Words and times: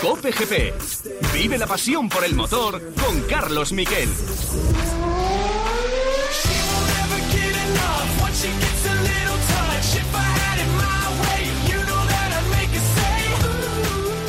Cope 0.00 0.30
GP. 0.30 0.74
Vive 1.34 1.58
la 1.58 1.66
pasión 1.66 2.08
por 2.08 2.24
el 2.24 2.36
motor 2.36 2.80
con 2.94 3.20
Carlos 3.22 3.72
Miquel. 3.72 4.08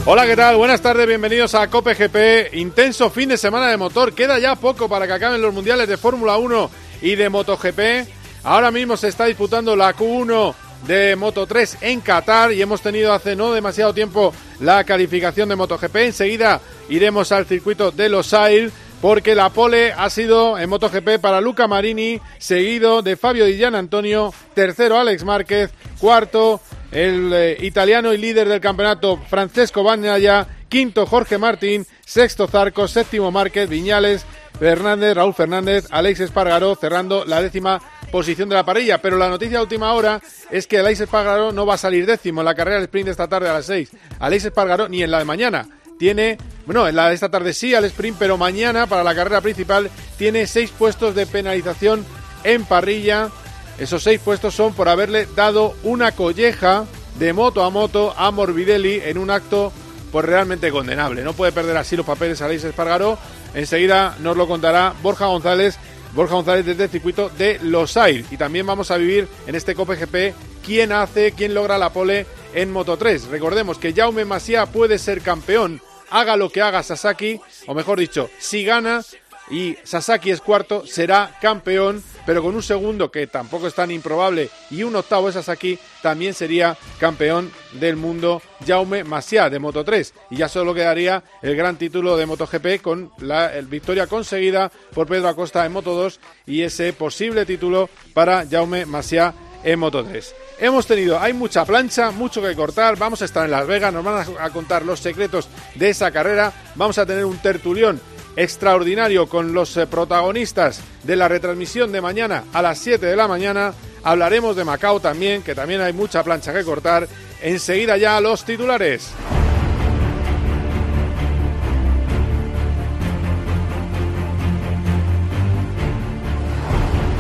Hola, 0.06 0.26
¿qué 0.26 0.36
tal? 0.36 0.58
Buenas 0.58 0.82
tardes, 0.82 1.06
bienvenidos 1.06 1.54
a 1.54 1.70
Cope 1.70 1.94
GP. 1.94 2.56
Intenso 2.58 3.12
fin 3.12 3.30
de 3.30 3.38
semana 3.38 3.68
de 3.68 3.78
motor. 3.78 4.14
Queda 4.14 4.40
ya 4.40 4.56
poco 4.56 4.90
para 4.90 5.06
que 5.06 5.14
acaben 5.14 5.40
los 5.40 5.54
mundiales 5.54 5.88
de 5.88 5.98
Fórmula 5.98 6.38
1 6.38 6.72
y 7.04 7.14
de 7.14 7.30
MotoGP. 7.30 8.10
Ahora 8.44 8.72
mismo 8.72 8.98
se 8.98 9.10
está 9.10 9.26
disputando 9.26 9.76
la 9.76 9.96
Q1 9.96 10.56
de 10.88 11.16
Moto 11.16 11.46
3 11.46 11.78
en 11.82 12.02
Qatar 12.02 12.52
y 12.52 12.62
hemos 12.62 12.82
tenido 12.82 13.14
hace 13.14 13.36
no 13.36 13.54
demasiado 13.54 13.94
tiempo 13.94 14.34
la 14.60 14.84
calificación 14.84 15.50
de 15.50 15.56
MotoGP. 15.56 15.96
Enseguida 15.98 16.62
iremos 16.90 17.32
al 17.32 17.46
circuito 17.46 17.92
de 17.92 18.10
Los 18.10 18.34
Ailes 18.34 18.74
porque 19.02 19.36
la 19.36 19.50
pole 19.50 19.94
ha 19.94 20.10
sido 20.10 20.58
en 20.58 20.70
MotoGP 20.70 21.20
para 21.22 21.42
Luca 21.42 21.68
Marini, 21.68 22.20
seguido 22.38 23.02
de 23.02 23.16
Fabio 23.16 23.46
Di 23.46 23.58
Gian 23.58 23.76
Antonio, 23.76 24.34
tercero 24.54 24.98
Alex 24.98 25.24
Márquez, 25.24 25.72
cuarto 26.00 26.60
el 26.92 27.32
eh, 27.34 27.58
italiano 27.62 28.14
y 28.14 28.18
líder 28.18 28.50
del 28.50 28.60
campeonato 28.60 29.18
Francesco 29.30 29.84
Bagnaia, 29.84 30.48
quinto 30.68 31.06
Jorge 31.06 31.38
Martín, 31.38 31.86
sexto 32.06 32.48
Zarco, 32.48 32.88
séptimo 32.88 33.32
Márquez, 33.32 33.70
Viñales, 33.70 34.26
Fernández, 34.60 35.16
Raúl 35.16 35.34
Fernández, 35.34 35.88
Alex 35.92 36.20
Espargaró 36.20 36.76
cerrando 36.76 37.24
la 37.26 37.42
décima 37.42 37.82
posición 38.10 38.50
de 38.50 38.56
la 38.56 38.66
parrilla. 38.66 39.02
Pero 39.02 39.18
la 39.18 39.30
noticia 39.30 39.58
de 39.58 39.64
última 39.64 39.94
hora 39.94 40.22
es 40.52 40.68
que 40.68 40.80
Alex 40.80 41.02
Espargaró 41.02 41.52
no 41.52 41.66
va 41.66 41.76
a 41.76 41.78
salir 41.78 42.06
décimo 42.06 42.42
en 42.42 42.46
la 42.46 42.56
carrera 42.56 42.78
del 42.78 42.86
sprint 42.86 43.06
de 43.06 43.12
esta 43.12 43.28
tarde 43.28 43.50
a 43.50 43.54
las 43.54 43.66
seis. 43.66 43.90
Alex 44.20 44.46
Espargaró 44.46 44.90
ni 44.90 45.04
en 45.04 45.12
la 45.12 45.20
de 45.20 45.26
mañana. 45.26 45.68
Tiene, 45.98 46.38
bueno, 46.66 46.88
en 46.88 46.96
la 46.96 47.10
de 47.10 47.16
esta 47.16 47.30
tarde 47.30 47.54
sí 47.54 47.76
al 47.76 47.86
sprint, 47.86 48.18
pero 48.18 48.38
mañana 48.38 48.88
para 48.88 49.04
la 49.04 49.14
carrera 49.14 49.42
principal 49.42 49.90
tiene 50.18 50.48
seis 50.48 50.72
puestos 50.72 51.14
de 51.14 51.26
penalización 51.28 52.06
en 52.44 52.64
parrilla. 52.66 53.30
Esos 53.78 54.04
seis 54.04 54.20
puestos 54.20 54.56
son 54.56 54.74
por 54.74 54.90
haberle 54.90 55.28
dado 55.36 55.76
una 55.84 56.14
colleja 56.14 56.86
de 57.18 57.34
moto 57.34 57.64
a 57.64 57.70
moto 57.70 58.14
a 58.18 58.32
Morbidelli 58.32 59.02
en 59.04 59.18
un 59.18 59.30
acto 59.30 59.74
pues 60.12 60.26
realmente 60.26 60.72
condenable. 60.72 61.24
No 61.24 61.34
puede 61.34 61.52
perder 61.52 61.78
así 61.78 61.96
los 61.96 62.06
papeles 62.06 62.42
a 62.42 62.46
Alex 62.46 62.64
Espargaró. 62.64 63.18
Enseguida 63.54 64.16
nos 64.20 64.38
lo 64.38 64.48
contará 64.48 64.94
Borja 65.02 65.26
González, 65.26 65.78
Borja 66.14 66.36
González 66.36 66.66
desde 66.66 66.86
el 66.86 66.90
circuito 66.90 67.30
de 67.30 67.60
Los 67.62 67.98
Aires. 67.98 68.26
Y 68.32 68.38
también 68.38 68.66
vamos 68.66 68.92
a 68.92 68.98
vivir 68.98 69.28
en 69.48 69.56
este 69.56 69.76
Cope 69.76 69.96
GP 69.96 70.34
quién 70.66 70.92
hace, 70.92 71.32
quién 71.32 71.54
logra 71.54 71.78
la 71.78 71.92
pole 71.92 72.26
en 72.54 72.72
Moto 72.72 72.98
3. 72.98 73.28
Recordemos 73.28 73.78
que 73.78 73.94
Jaume 73.94 74.26
Masia 74.26 74.66
puede 74.66 74.98
ser 74.98 75.22
campeón, 75.22 75.82
haga 76.10 76.36
lo 76.36 76.50
que 76.50 76.62
haga 76.62 76.84
Sasaki, 76.84 77.40
o 77.68 77.74
mejor 77.74 78.00
dicho, 78.00 78.30
si 78.40 78.64
gana 78.64 79.04
y 79.50 79.78
Sasaki 79.84 80.32
es 80.32 80.42
cuarto, 80.42 80.86
será 80.86 81.38
campeón, 81.42 82.04
pero 82.26 82.42
con 82.42 82.56
un 82.56 82.64
segundo 82.64 83.12
que 83.12 83.28
tampoco 83.28 83.68
es 83.68 83.74
tan 83.74 83.92
improbable 83.92 84.50
y 84.70 84.84
un 84.84 84.96
octavo 84.96 85.28
de 85.28 85.34
Sasaki, 85.34 85.80
también 86.02 86.34
sería 86.34 86.78
campeón 87.00 87.52
del 87.74 87.96
mundo 87.96 88.42
Jaume 88.66 89.04
Masia 89.04 89.50
de 89.50 89.60
Moto 89.60 89.84
3 89.84 90.14
y 90.30 90.38
ya 90.38 90.48
solo 90.48 90.74
quedaría 90.74 91.24
el 91.42 91.56
gran 91.56 91.78
título 91.78 92.18
de 92.18 92.26
MotoGP 92.26 92.82
con 92.82 93.12
la 93.20 93.50
victoria 93.62 94.08
conseguida 94.08 94.72
por 94.94 95.08
Pedro 95.08 95.30
Acosta 95.30 95.66
en 95.66 95.72
Moto 95.72 95.94
2 95.96 96.20
y 96.46 96.62
ese 96.62 96.94
posible 96.94 97.46
título 97.46 97.90
para 98.14 98.46
Jaume 98.50 98.86
Masia 98.86 99.34
en 99.64 99.80
Moto 99.80 100.04
3. 100.04 100.36
Hemos 100.60 100.86
tenido, 100.86 101.20
hay 101.20 101.34
mucha 101.34 101.66
plancha, 101.66 102.12
mucho 102.12 102.42
que 102.42 102.56
cortar, 102.56 102.98
vamos 102.98 103.22
a 103.22 103.26
estar 103.26 103.46
en 103.46 103.52
Las 103.52 103.68
Vegas, 103.68 103.94
nos 103.94 104.04
van 104.04 104.26
a 104.40 104.50
contar 104.52 104.86
los 104.86 105.00
secretos 105.00 105.48
de 105.76 105.90
esa 105.90 106.12
carrera, 106.12 106.54
vamos 106.76 106.98
a 106.98 107.06
tener 107.06 107.26
un 107.26 107.38
tertulión 107.38 108.00
extraordinario 108.40 109.28
con 109.28 109.54
los 109.54 109.76
eh, 109.76 109.86
protagonistas 109.86 110.82
de 111.04 111.18
la 111.18 111.28
retransmisión 111.28 111.92
de 111.92 112.00
mañana 112.00 112.46
a 112.54 112.62
las 112.62 112.80
7 112.80 113.06
de 113.06 113.16
la 113.16 113.28
mañana. 113.28 113.74
Hablaremos 114.02 114.56
de 114.56 114.64
Macao 114.64 115.02
también, 115.02 115.44
que 115.44 115.54
también 115.54 115.82
hay 115.82 115.92
mucha 115.92 116.24
plancha 116.24 116.54
que 116.54 116.64
cortar. 116.64 117.06
Enseguida 117.42 117.98
ya 117.98 118.22
los 118.22 118.46
titulares. 118.46 119.12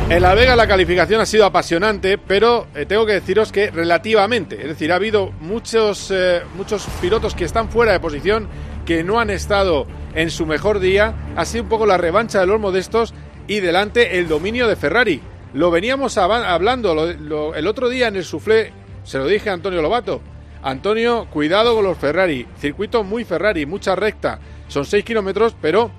En 0.09 0.23
La 0.23 0.33
Vega 0.33 0.55
la 0.55 0.67
calificación 0.67 1.21
ha 1.21 1.25
sido 1.25 1.45
apasionante, 1.45 2.17
pero 2.17 2.65
eh, 2.73 2.85
tengo 2.87 3.05
que 3.05 3.13
deciros 3.13 3.51
que 3.51 3.69
relativamente, 3.69 4.59
es 4.59 4.69
decir, 4.69 4.91
ha 4.91 4.95
habido 4.95 5.31
muchos, 5.41 6.09
eh, 6.11 6.41
muchos 6.55 6.87
pilotos 6.99 7.35
que 7.35 7.45
están 7.45 7.69
fuera 7.69 7.91
de 7.91 7.99
posición, 7.99 8.47
que 8.89 9.03
no 9.03 9.19
han 9.19 9.29
estado 9.29 9.85
en 10.15 10.31
su 10.31 10.47
mejor 10.47 10.79
día. 10.79 11.13
Ha 11.35 11.45
sido 11.45 11.61
un 11.61 11.69
poco 11.69 11.85
la 11.85 11.99
revancha 11.99 12.39
de 12.39 12.47
los 12.47 12.59
modestos 12.59 13.13
y 13.47 13.59
delante 13.59 14.17
el 14.17 14.27
dominio 14.27 14.67
de 14.67 14.75
Ferrari. 14.75 15.21
Lo 15.53 15.69
veníamos 15.69 16.17
hablando 16.17 17.07
el 17.53 17.67
otro 17.67 17.87
día 17.87 18.07
en 18.07 18.15
el 18.15 18.23
suflé, 18.23 18.73
se 19.03 19.19
lo 19.19 19.27
dije 19.27 19.51
a 19.51 19.53
Antonio 19.53 19.83
Lobato. 19.83 20.21
Antonio, 20.63 21.27
cuidado 21.29 21.75
con 21.75 21.83
los 21.83 21.99
Ferrari. 21.99 22.47
Circuito 22.57 23.03
muy 23.03 23.25
Ferrari, 23.25 23.67
mucha 23.67 23.95
recta. 23.95 24.39
Son 24.67 24.85
6 24.85 25.05
kilómetros, 25.05 25.55
pero 25.61 25.91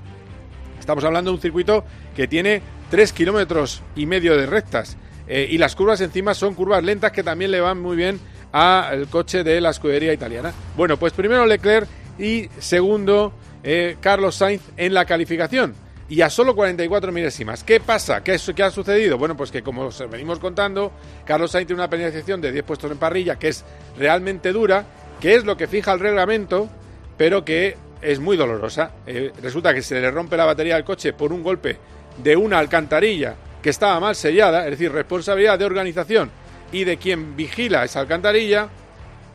estamos 0.80 1.04
hablando 1.04 1.30
de 1.30 1.36
un 1.36 1.40
circuito 1.40 1.84
que 2.16 2.26
tiene 2.26 2.60
3 2.90 3.12
kilómetros 3.12 3.84
y 3.94 4.06
medio 4.06 4.36
de 4.36 4.46
rectas. 4.46 4.96
Eh, 5.28 5.46
y 5.48 5.58
las 5.58 5.76
curvas 5.76 6.00
encima 6.00 6.34
son 6.34 6.54
curvas 6.54 6.82
lentas 6.82 7.12
que 7.12 7.22
también 7.22 7.52
le 7.52 7.60
van 7.60 7.80
muy 7.80 7.96
bien 7.96 8.18
al 8.50 9.06
coche 9.06 9.44
de 9.44 9.60
la 9.60 9.70
escudería 9.70 10.12
italiana. 10.12 10.52
Bueno, 10.76 10.96
pues 10.96 11.12
primero 11.12 11.46
Leclerc 11.46 11.99
y 12.20 12.48
segundo 12.58 13.32
eh, 13.62 13.96
Carlos 14.00 14.36
Sainz 14.36 14.62
en 14.76 14.94
la 14.94 15.04
calificación. 15.04 15.74
Y 16.08 16.22
a 16.22 16.30
solo 16.30 16.56
44 16.56 17.12
milésimas. 17.12 17.62
¿Qué 17.62 17.78
pasa? 17.78 18.24
¿Qué, 18.24 18.36
¿Qué 18.54 18.62
ha 18.64 18.70
sucedido? 18.70 19.16
Bueno, 19.16 19.36
pues 19.36 19.52
que 19.52 19.62
como 19.62 19.82
os 19.82 20.10
venimos 20.10 20.40
contando, 20.40 20.92
Carlos 21.24 21.52
Sainz 21.52 21.68
tiene 21.68 21.80
una 21.80 21.90
penalización 21.90 22.40
de 22.40 22.50
10 22.50 22.64
puestos 22.64 22.90
en 22.90 22.98
parrilla 22.98 23.38
que 23.38 23.48
es 23.48 23.64
realmente 23.96 24.52
dura, 24.52 24.84
que 25.20 25.36
es 25.36 25.44
lo 25.44 25.56
que 25.56 25.68
fija 25.68 25.92
el 25.92 26.00
reglamento, 26.00 26.68
pero 27.16 27.44
que 27.44 27.76
es 28.02 28.18
muy 28.18 28.36
dolorosa. 28.36 28.92
Eh, 29.06 29.32
resulta 29.40 29.72
que 29.72 29.82
se 29.82 30.00
le 30.00 30.10
rompe 30.10 30.36
la 30.36 30.44
batería 30.44 30.74
del 30.74 30.84
coche 30.84 31.12
por 31.12 31.32
un 31.32 31.44
golpe 31.44 31.78
de 32.22 32.36
una 32.36 32.58
alcantarilla 32.58 33.36
que 33.62 33.70
estaba 33.70 34.00
mal 34.00 34.16
sellada, 34.16 34.64
es 34.64 34.72
decir, 34.72 34.90
responsabilidad 34.90 35.58
de 35.58 35.64
organización 35.64 36.30
y 36.72 36.84
de 36.84 36.96
quien 36.96 37.36
vigila 37.36 37.84
esa 37.84 38.00
alcantarilla 38.00 38.68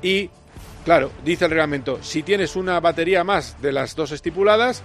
y 0.01 0.29
Claro, 0.85 1.11
dice 1.23 1.45
el 1.45 1.51
reglamento, 1.51 1.97
si 2.03 2.21
tienes 2.21 2.55
una 2.55 2.79
batería 2.79 3.23
más 3.23 3.59
de 3.59 3.71
las 3.71 3.95
dos 3.95 4.11
estipuladas, 4.11 4.83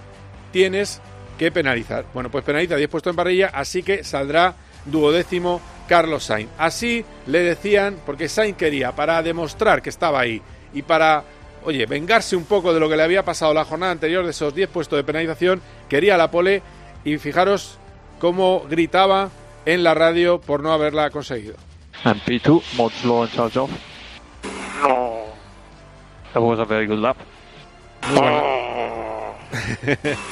tienes 0.51 0.99
que 1.37 1.51
penalizar. 1.51 2.05
Bueno, 2.11 2.31
pues 2.31 2.43
penaliza 2.43 2.75
10 2.75 2.89
puestos 2.89 3.11
en 3.11 3.15
parrilla, 3.15 3.51
así 3.53 3.83
que 3.83 4.03
saldrá 4.03 4.55
duodécimo 4.85 5.61
Carlos 5.87 6.23
Sainz. 6.23 6.49
Así 6.57 7.05
le 7.27 7.41
decían, 7.41 7.97
porque 8.03 8.29
Sainz 8.29 8.57
quería, 8.57 8.93
para 8.95 9.21
demostrar 9.21 9.83
que 9.83 9.89
estaba 9.89 10.19
ahí 10.19 10.41
y 10.73 10.81
para, 10.81 11.23
oye, 11.65 11.85
vengarse 11.85 12.35
un 12.35 12.45
poco 12.45 12.73
de 12.73 12.79
lo 12.79 12.89
que 12.89 12.97
le 12.97 13.03
había 13.03 13.23
pasado 13.23 13.53
la 13.53 13.65
jornada 13.65 13.91
anterior 13.91 14.25
de 14.25 14.31
esos 14.31 14.55
10 14.55 14.69
puestos 14.69 14.97
de 14.97 15.03
penalización, 15.03 15.61
quería 15.87 16.17
la 16.17 16.31
pole 16.31 16.63
y 17.05 17.19
fijaros 17.19 17.77
cómo 18.19 18.65
gritaba 18.67 19.29
en 19.67 19.83
la 19.83 19.93
radio 19.93 20.41
por 20.41 20.63
no 20.63 20.73
haberla 20.73 21.11
conseguido. 21.11 21.55
That 26.33 26.41
was 26.41 26.59
a 26.59 26.65
very 26.65 26.87
good 26.87 26.99
lap. 26.99 27.17
Oh. 28.03 29.35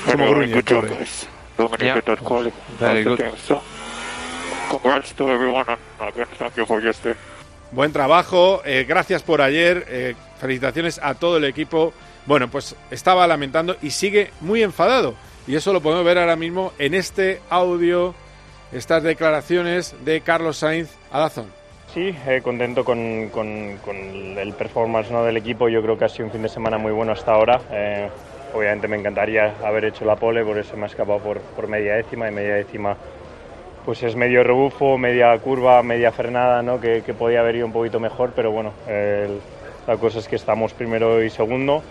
Como 0.06 0.30
gruñe, 0.32 0.54
good 0.54 0.66
job, 0.66 0.88
guys. 0.88 1.28
Yeah. 1.82 2.00
that 2.00 2.20
quality. 2.20 2.56
Very 2.80 3.04
good. 3.04 3.20
Game, 3.20 3.36
so, 3.38 3.62
congrats 4.70 5.14
to 5.14 5.30
everyone 5.30 5.66
and 5.68 5.80
again, 6.00 6.28
thank 6.38 6.56
you 6.56 6.66
for 6.66 6.82
yesterday. 6.82 7.20
Buen 7.72 7.92
trabajo, 7.92 8.62
eh, 8.66 8.86
gracias 8.88 9.22
por 9.22 9.42
ayer, 9.42 9.86
eh, 9.90 10.16
felicitaciones 10.40 11.00
a 11.04 11.16
todo 11.16 11.38
el 11.38 11.44
equipo. 11.44 11.94
Bueno, 12.26 12.50
pues 12.50 12.76
estaba 12.90 13.28
lamentando 13.28 13.76
y 13.82 13.92
sigue 13.92 14.32
muy 14.42 14.64
enfadado. 14.64 15.16
Y 15.48 15.56
eso 15.56 15.74
lo 15.74 15.82
podemos 15.82 16.06
ver 16.06 16.18
ahora 16.18 16.36
mismo 16.36 16.74
en 16.80 16.94
este 16.94 17.42
audio, 17.50 18.16
estas 18.72 19.04
declaraciones 19.04 19.96
de 20.06 20.22
Carlos 20.22 20.58
Sainz 20.58 20.92
a 21.12 21.20
Dazón. 21.20 21.59
Sí, 21.94 22.16
eh, 22.28 22.42
contento 22.44 22.86
con, 22.86 23.30
con, 23.30 23.78
con, 23.84 23.98
el 24.38 24.54
performance 24.54 25.10
¿no? 25.10 25.24
del 25.24 25.38
equipo. 25.38 25.70
Yo 25.70 25.82
creo 25.82 25.98
que 25.98 26.06
ha 26.06 26.10
sido 26.10 26.28
un 26.28 26.32
fin 26.32 26.44
de 26.44 26.50
semana 26.50 26.78
muy 26.78 26.92
bueno 26.92 27.14
hasta 27.14 27.32
ahora. 27.32 27.60
Eh, 27.72 28.08
obviamente 28.54 28.88
me 28.88 28.98
encantaría 28.98 29.56
haber 29.66 29.86
hecho 29.86 30.06
la 30.06 30.16
pole, 30.16 30.46
por 30.46 30.60
eso 30.60 30.78
me 30.78 30.84
ha 30.84 30.86
escapado 30.86 31.18
por, 31.18 31.40
por 31.40 31.68
media 31.68 31.96
décima 31.96 32.30
y 32.30 32.32
media 32.32 32.56
décima 32.56 32.96
pues 33.86 34.04
es 34.04 34.16
medio 34.16 34.44
rebufo, 34.44 35.00
media 35.00 35.36
curva, 35.40 35.82
media 35.82 36.12
frenada, 36.12 36.62
¿no? 36.62 36.80
que, 36.80 37.02
que 37.02 37.16
podía 37.16 37.40
haber 37.40 37.56
ido 37.56 37.66
un 37.66 37.72
poquito 37.72 38.00
mejor, 38.00 38.34
pero 38.36 38.52
bueno, 38.52 38.72
el, 38.88 39.40
la 39.88 39.98
cosa 39.98 40.20
es 40.20 40.28
que 40.28 40.36
estamos 40.36 40.76
primero 40.76 41.24
y 41.24 41.32
segundo. 41.32 41.82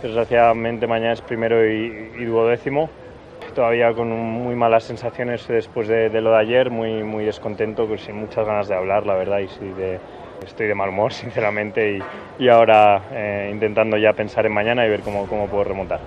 Desgraciadamente 0.00 0.86
mañana 0.86 1.14
es 1.14 1.20
primero 1.20 1.66
y, 1.66 2.12
y 2.16 2.24
duodécimo 2.26 2.88
todavía 3.54 3.92
con 3.92 4.10
muy 4.10 4.54
malas 4.54 4.84
sensaciones 4.84 5.46
después 5.48 5.88
de, 5.88 6.08
lo 6.20 6.30
de 6.30 6.38
ayer, 6.38 6.70
muy, 6.70 7.02
muy 7.02 7.24
descontento, 7.24 7.86
pues 7.86 8.02
sin 8.02 8.16
muchas 8.16 8.46
ganas 8.46 8.68
de 8.68 8.74
hablar, 8.74 9.06
la 9.06 9.14
verdad, 9.14 9.40
y 9.40 10.44
estoy 10.44 10.66
de 10.66 10.74
mal 10.74 10.90
humor, 10.90 11.12
sinceramente, 11.24 11.98
y, 11.98 12.44
y 12.44 12.48
ahora 12.48 13.02
eh, 13.12 13.50
intentando 13.52 13.96
ya 13.96 14.12
pensar 14.12 14.46
en 14.46 14.52
mañana 14.52 14.86
y 14.86 14.90
ver 14.90 15.00
cómo, 15.00 15.26
cómo 15.26 15.46
puedo 15.46 15.64
remontar. 15.64 16.00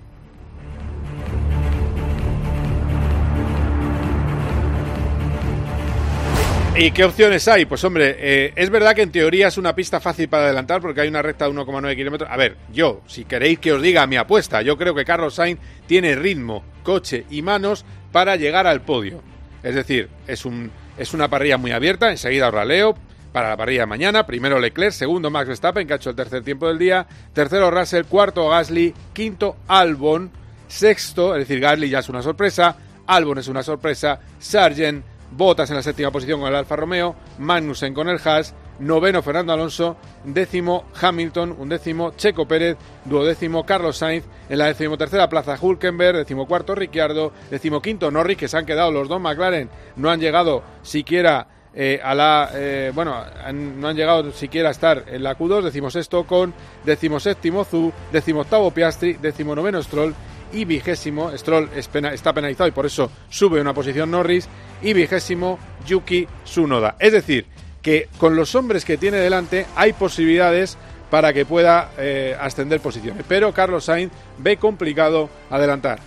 ¿Y 6.74 6.92
qué 6.92 7.04
opciones 7.04 7.48
hay? 7.50 7.66
Pues 7.66 7.84
hombre, 7.84 8.16
eh, 8.18 8.54
es 8.56 8.70
verdad 8.70 8.96
que 8.96 9.02
en 9.02 9.12
teoría 9.12 9.50
es 9.50 9.58
una 9.58 9.76
pista 9.76 10.00
fácil 10.00 10.30
para 10.30 10.46
adelantar 10.46 10.80
porque 10.80 11.02
hay 11.02 11.10
una 11.10 11.22
recta 11.22 11.46
de 11.46 11.52
1,9 11.52 11.96
kilómetros. 11.96 12.30
A 12.32 12.38
ver, 12.38 12.56
yo, 12.72 13.02
si 13.08 13.26
queréis 13.26 13.60
que 13.60 13.74
os 13.74 13.82
diga 13.82 14.08
mi 14.08 14.16
apuesta, 14.16 14.62
yo 14.62 14.78
creo 14.78 14.96
que 14.96 15.04
Carlos 15.04 15.36
Sainz 15.36 15.60
tiene 15.86 16.16
ritmo, 16.16 16.64
coche 16.82 17.26
y 17.30 17.42
manos 17.42 17.86
para 18.14 18.38
llegar 18.38 18.68
al 18.68 18.82
podio. 18.82 19.22
Es 19.64 19.76
decir, 19.76 20.10
es, 20.28 20.46
un, 20.46 20.72
es 20.98 21.14
una 21.14 21.28
parrilla 21.28 21.58
muy 21.58 21.72
abierta, 21.72 22.10
enseguida 22.10 22.48
os 22.48 22.66
leo 22.66 22.96
para 23.34 23.50
la 23.50 23.58
parrilla 23.58 23.82
de 23.82 23.88
mañana. 23.88 24.26
Primero 24.26 24.58
Leclerc, 24.58 24.94
segundo 24.94 25.30
Max 25.30 25.50
Verstappen, 25.50 25.86
que 25.86 25.94
ha 25.94 25.98
hecho 25.98 26.12
el 26.12 26.16
tercer 26.16 26.42
tiempo 26.42 26.70
del 26.70 26.80
día. 26.80 27.06
Tercero 27.34 27.70
Russell, 27.70 28.06
cuarto 28.06 28.48
Gasly, 28.48 28.94
quinto 29.14 29.58
Albon, 29.68 30.32
sexto, 30.70 31.36
es 31.36 31.48
decir, 31.48 31.60
Gasly 31.60 31.90
ya 31.90 32.00
es 32.00 32.08
una 32.08 32.22
sorpresa, 32.22 32.78
Albon 33.08 33.40
es 33.40 33.50
una 33.50 33.62
sorpresa, 33.62 34.22
Sargent, 34.40 35.11
Botas 35.32 35.70
en 35.70 35.78
la 35.78 35.84
séptima 35.84 36.12
posición 36.12 36.40
con 36.40 36.50
el 36.50 36.56
Alfa 36.56 36.76
Romeo, 36.76 37.16
Magnussen 37.40 37.94
con 37.94 38.10
el 38.10 38.20
Haas, 38.24 38.54
noveno 38.80 39.22
Fernando 39.22 39.54
Alonso, 39.54 39.96
décimo 40.26 40.86
Hamilton, 41.00 41.56
undécimo 41.58 42.12
Checo 42.18 42.48
Pérez, 42.48 42.78
duodécimo 43.06 43.66
Carlos 43.66 43.98
Sainz, 43.98 44.26
en 44.50 44.58
la 44.58 44.66
decimotercera 44.66 45.30
plaza 45.30 45.58
Hulkenberg, 45.60 46.18
decimocuarto 46.18 46.76
Ricciardo, 46.76 47.32
decimoquinto 47.50 48.12
Norris, 48.12 48.38
que 48.38 48.48
se 48.48 48.58
han 48.58 48.66
quedado 48.66 48.92
los 48.92 49.08
dos 49.08 49.22
McLaren, 49.22 49.70
no 49.96 50.10
han 50.10 50.20
llegado 50.20 50.64
siquiera 50.82 51.48
eh, 51.74 52.02
a 52.04 52.14
la 52.14 52.50
eh, 52.54 52.92
bueno 52.94 53.16
no 53.54 53.88
han 53.88 53.96
llegado 53.96 54.30
siquiera 54.34 54.68
a 54.68 54.72
estar 54.74 55.06
en 55.08 55.24
la 55.24 55.38
Q2 55.38 55.62
decimosexto 55.62 56.26
con 56.26 56.54
decimoséptimo 56.84 57.64
Zu 57.64 57.94
decimoctavo 58.12 58.72
Piastri 58.72 59.14
decimonoveno 59.14 59.82
Stroll 59.82 60.14
y 60.54 60.66
vigésimo 60.66 61.36
Stroll 61.38 61.70
está 61.76 62.34
penalizado 62.34 62.68
y 62.68 62.72
por 62.72 62.86
eso 62.86 63.12
sube 63.30 63.62
una 63.62 63.74
posición 63.74 64.12
Norris 64.12 64.48
y 64.82 64.94
vigésimo 64.94 65.60
Yuki 65.86 66.28
Tsunoda. 66.44 66.96
Es 67.00 67.14
decir 67.14 67.46
que 67.82 68.08
con 68.18 68.36
los 68.36 68.56
hombres 68.56 68.86
que 68.86 68.98
tiene 68.98 69.18
delante 69.18 69.66
hay 69.76 69.94
posibilidades 69.94 70.78
para 71.10 71.34
que 71.34 71.46
pueda 71.46 71.92
eh, 71.98 72.36
ascender 72.40 72.80
posiciones. 72.80 73.26
Pero 73.28 73.52
Carlos 73.52 73.86
Sainz 73.86 74.12
ve 74.38 74.58
complicado 74.58 75.30
adelantar. 75.50 76.00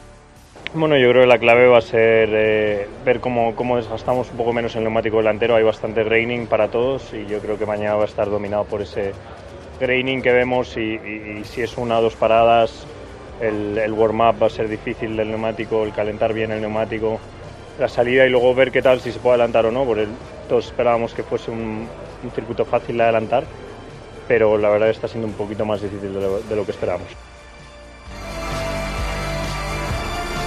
Bueno, 0.73 0.97
yo 0.97 1.11
creo 1.11 1.23
que 1.23 1.29
la 1.29 1.39
clave 1.39 1.69
va 1.69 1.79
a 1.79 1.83
ser 1.83 2.31
eh, 2.33 2.89
ver 3.05 3.21
cómo, 3.21 3.55
cómo, 3.55 3.77
desgastamos 3.77 4.31
un 4.31 4.37
poco 4.37 4.53
menos 4.53 4.75
el 4.75 4.83
neumático 4.83 5.19
delantero. 5.19 5.55
Hay 5.55 5.63
bastante 5.63 6.03
graining 6.03 6.47
para 6.47 6.69
todos 6.69 7.13
y 7.13 7.27
yo 7.27 7.39
creo 7.39 7.59
que 7.59 7.67
mañana 7.67 7.95
va 7.95 8.03
a 8.03 8.07
estar 8.07 8.29
dominado 8.29 8.65
por 8.65 8.83
ese 8.83 9.13
graining 9.79 10.23
que 10.23 10.33
vemos 10.33 10.77
y, 10.77 11.45
si 11.45 11.63
es 11.63 11.77
una 11.77 11.99
o 11.99 12.03
dos 12.03 12.17
paradas, 12.17 12.87
el, 13.41 13.93
warm-up 13.93 14.43
va 14.43 14.47
a 14.47 14.51
ser 14.51 14.69
difícil 14.69 15.17
del 15.17 15.29
neumático, 15.29 15.85
el 15.85 15.93
calentar 15.93 16.33
bien 16.33 16.53
el 16.53 16.61
neumático, 16.61 17.19
la 17.79 17.89
salida 17.89 18.27
y 18.27 18.31
luego 18.31 18.55
ver 18.55 18.71
qué 18.71 18.83
tal, 18.83 19.01
si 19.01 19.13
se 19.13 19.19
puede 19.19 19.35
adelantar 19.35 19.67
o 19.67 19.73
no, 19.73 19.85
porque 19.85 20.07
todos 20.49 20.67
esperábamos 20.67 21.15
que 21.15 21.23
fuese 21.23 21.51
un, 21.51 21.89
circuito 22.35 22.65
fácil 22.65 22.97
de 22.97 23.03
adelantar, 23.03 23.45
pero 24.27 24.57
la 24.57 24.71
verdad 24.71 24.89
está 24.89 25.09
siendo 25.09 25.27
un 25.27 25.35
poquito 25.35 25.67
más 25.67 25.83
difícil 25.83 26.15
de 26.15 26.57
lo 26.57 26.65
que 26.65 26.71
esperábamos. 26.71 27.09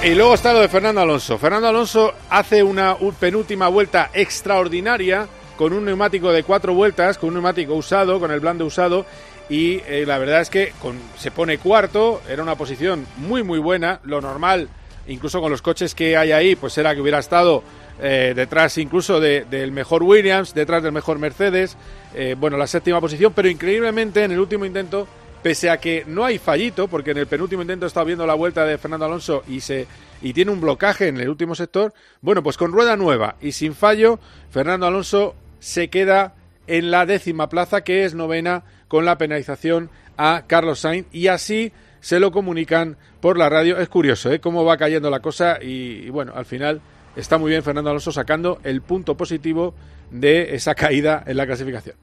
Y 0.04 0.14
luego 0.14 0.36
está 0.36 0.54
lo 0.54 0.60
de 0.60 0.70
Fernando 0.70 1.02
Alonso. 1.02 1.38
Fernando 1.40 1.68
Alonso 1.68 2.14
hace 2.30 2.62
una 2.62 2.96
penúltima 3.20 3.68
vuelta 3.68 4.12
extraordinaria 4.14 5.28
con 5.58 5.74
un 5.74 5.86
neumático 5.86 6.32
de 6.32 6.44
cuatro 6.44 6.74
vueltas, 6.76 7.18
con 7.18 7.30
un 7.30 7.34
neumático 7.36 7.74
usado, 7.74 8.20
con 8.20 8.32
el 8.32 8.40
blando 8.40 8.66
usado. 8.66 9.06
Y 9.50 9.82
eh, 9.88 10.04
la 10.06 10.18
verdad 10.18 10.42
es 10.42 10.50
que 10.50 10.74
se 11.18 11.32
pone 11.32 11.58
cuarto, 11.58 12.22
era 12.30 12.44
una 12.44 12.56
posición 12.56 13.06
muy 13.18 13.44
muy 13.44 13.60
buena. 13.60 14.02
Lo 14.04 14.20
normal, 14.20 14.68
incluso 15.08 15.40
con 15.42 15.52
los 15.52 15.62
coches 15.62 15.96
que 15.96 16.18
hay 16.18 16.32
ahí, 16.32 16.56
pues 16.56 16.78
era 16.78 16.94
que 16.94 17.02
hubiera 17.02 17.20
estado 17.20 17.64
eh, 18.02 18.34
detrás 18.36 18.78
incluso 18.78 19.20
del 19.20 19.72
mejor 19.72 20.04
Williams, 20.04 20.54
detrás 20.54 20.84
del 20.84 20.92
mejor 20.92 21.18
Mercedes. 21.20 21.78
Eh, 22.14 22.36
bueno, 22.38 22.58
la 22.58 22.68
séptima 22.68 23.00
posición, 23.00 23.34
pero 23.34 23.50
increíblemente 23.50 24.24
en 24.24 24.32
el 24.32 24.40
último 24.40 24.66
intento 24.66 25.08
pese 25.42 25.70
a 25.70 25.78
que 25.78 26.04
no 26.08 26.26
hay 26.26 26.40
fallito, 26.40 26.88
porque 26.88 27.12
en 27.12 27.18
el 27.18 27.28
penúltimo 27.28 27.62
intento 27.62 27.86
he 27.86 27.88
estado 27.88 28.06
viendo 28.06 28.26
la 28.26 28.34
vuelta 28.34 28.66
de 28.66 28.78
Fernando 28.78 29.06
Alonso 29.06 29.44
y 29.48 29.62
se 29.62 29.88
y 30.22 30.34
tiene 30.34 30.52
un 30.52 30.60
blocaje 30.60 31.08
en 31.08 31.18
el 31.18 31.30
último 31.30 31.54
sector, 31.54 31.94
bueno, 32.22 32.42
pues 32.42 32.58
con 32.58 32.72
rueda 32.72 32.98
nueva 32.98 33.36
y 33.40 33.52
sin 33.52 33.76
fallo, 33.76 34.20
Fernando 34.50 34.88
Alonso 34.88 35.36
se 35.60 35.90
queda 35.90 36.34
en 36.66 36.92
la 36.92 37.06
décima 37.06 37.50
plaza, 37.50 37.84
que 37.84 38.04
es 38.04 38.14
novena, 38.14 38.64
con 38.88 39.06
la 39.06 39.18
penalización 39.18 39.90
a 40.18 40.44
Carlos 40.48 40.80
Sainz, 40.80 41.08
y 41.12 41.28
así 41.28 41.72
se 42.00 42.20
lo 42.20 42.32
comunican 42.32 42.98
por 43.22 43.38
la 43.38 43.50
radio. 43.50 43.78
Es 43.78 43.90
curioso, 43.90 44.32
¿eh? 44.32 44.40
Cómo 44.40 44.64
va 44.66 44.78
cayendo 44.78 45.10
la 45.10 45.20
cosa 45.20 45.60
y, 45.62 46.10
bueno, 46.10 46.34
al 46.36 46.46
final 46.46 46.82
está 47.16 47.38
muy 47.38 47.52
bien 47.52 47.64
Fernando 47.64 47.90
Alonso 47.90 48.12
sacando 48.12 48.60
el 48.64 48.82
punto 48.82 49.18
positivo 49.18 49.74
de 50.12 50.56
esa 50.56 50.76
caída 50.76 51.24
en 51.26 51.38
la 51.38 51.46
clasificación. 51.46 51.96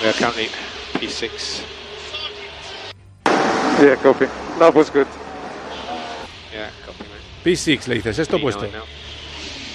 We 0.00 0.08
are 0.08 0.16
currently 0.16 0.48
P6. 1.00 1.62
Yeah, 3.80 3.96
copy. 3.96 4.26
That 4.58 4.74
was 4.74 4.90
good. 4.90 5.06
Yeah, 6.52 6.70
copy, 6.86 7.02
man. 7.02 7.18
P6 7.44 7.88
le 7.88 7.96
dices, 7.96 8.18
esto 8.18 8.38
P9 8.38 8.42
puesto. 8.42 8.62
Now. 8.66 8.84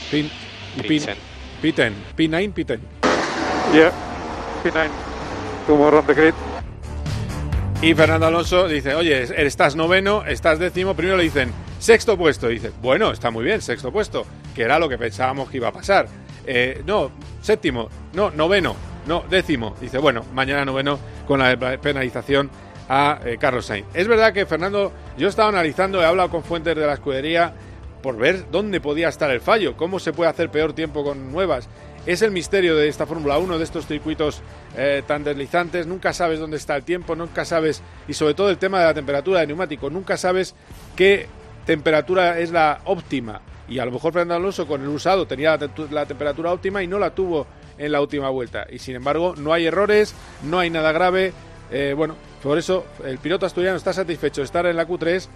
P, 0.09 0.29
P10. 0.77 1.15
P10. 1.61 1.93
P9, 2.15 2.53
P10. 2.53 3.02
Yeah, 3.73 3.91
P9. 4.63 4.87
Two 5.65 5.75
more 5.75 5.97
on 5.97 6.05
the 6.05 6.13
grid. 6.13 6.35
Y 7.81 7.95
Fernando 7.95 8.27
Alonso 8.27 8.67
dice, 8.67 8.93
oye, 8.93 9.23
estás 9.45 9.75
noveno, 9.75 10.23
estás 10.25 10.59
décimo. 10.59 10.93
Primero 10.95 11.17
le 11.17 11.23
dicen, 11.23 11.51
sexto 11.79 12.15
puesto. 12.15 12.49
dice, 12.49 12.71
bueno, 12.83 13.11
está 13.11 13.31
muy 13.31 13.43
bien, 13.43 13.63
sexto 13.63 13.91
puesto, 13.91 14.27
que 14.53 14.61
era 14.61 14.77
lo 14.77 14.87
que 14.87 14.99
pensábamos 14.99 15.49
que 15.49 15.57
iba 15.57 15.69
a 15.69 15.71
pasar. 15.71 16.07
Eh, 16.45 16.83
no, 16.85 17.09
séptimo, 17.41 17.89
no, 18.13 18.29
noveno. 18.29 18.75
No, 19.07 19.23
décimo. 19.27 19.75
Dice, 19.81 19.97
bueno, 19.97 20.23
mañana 20.33 20.63
noveno 20.65 20.99
con 21.27 21.39
la 21.39 21.57
penalización 21.81 22.51
a 22.87 23.21
eh, 23.25 23.37
Carlos 23.39 23.65
Sainz. 23.65 23.87
Es 23.95 24.07
verdad 24.07 24.33
que 24.33 24.45
Fernando, 24.45 24.93
yo 25.17 25.25
he 25.25 25.29
estado 25.29 25.49
analizando, 25.49 25.99
he 25.99 26.05
hablado 26.05 26.29
con 26.29 26.43
fuentes 26.43 26.75
de 26.75 26.85
la 26.85 26.93
escudería 26.93 27.53
por 28.03 28.17
ver 28.17 28.51
dónde 28.51 28.81
podía 28.81 29.09
estar 29.09 29.31
el 29.31 29.41
fallo, 29.41 29.75
cómo 29.75 29.97
se 29.97 30.13
puede 30.13 30.29
hacer 30.29 30.51
peor 30.51 30.73
tiempo 30.73 31.03
con 31.03 31.31
nuevas. 31.31 31.67
Es 32.05 32.21
el 32.21 32.31
misterio 32.31 32.75
de 32.75 32.89
esta 32.89 33.07
Fórmula 33.07 33.37
1, 33.39 33.57
de 33.57 33.63
estos 33.63 33.87
circuitos 33.87 34.41
eh, 34.77 35.01
tan 35.07 35.23
deslizantes. 35.23 35.87
Nunca 35.87 36.11
sabes 36.11 36.39
dónde 36.39 36.57
está 36.57 36.75
el 36.75 36.83
tiempo, 36.83 37.15
nunca 37.15 37.45
sabes, 37.45 37.81
y 38.07 38.13
sobre 38.13 38.33
todo 38.33 38.49
el 38.49 38.57
tema 38.57 38.79
de 38.81 38.85
la 38.85 38.93
temperatura 38.93 39.39
de 39.39 39.47
neumático, 39.47 39.89
nunca 39.89 40.17
sabes 40.17 40.53
qué 40.97 41.27
temperatura 41.65 42.37
es 42.39 42.51
la 42.51 42.81
óptima. 42.83 43.41
Y 43.69 43.79
a 43.79 43.85
lo 43.85 43.91
mejor 43.91 44.11
Fernando 44.11 44.35
Alonso 44.35 44.67
con 44.67 44.81
el 44.81 44.89
usado 44.89 45.25
tenía 45.25 45.57
la 45.89 46.05
temperatura 46.05 46.51
óptima 46.51 46.83
y 46.83 46.87
no 46.87 46.99
la 46.99 47.15
tuvo 47.15 47.47
en 47.77 47.93
la 47.93 48.01
última 48.01 48.29
vuelta. 48.29 48.67
Y 48.69 48.79
sin 48.79 48.95
embargo, 48.95 49.33
no 49.37 49.53
hay 49.53 49.65
errores, 49.65 50.13
no 50.43 50.59
hay 50.59 50.69
nada 50.69 50.91
grave. 50.91 51.31
Eh, 51.71 51.93
bueno, 51.95 52.17
por 52.43 52.57
eso 52.57 52.85
el 53.05 53.17
piloto 53.17 53.45
asturiano 53.45 53.77
está 53.77 53.93
satisfecho 53.93 54.41
de 54.41 54.45
estar 54.45 54.65
en 54.65 54.75
la 54.75 54.85
Q3 54.85 55.29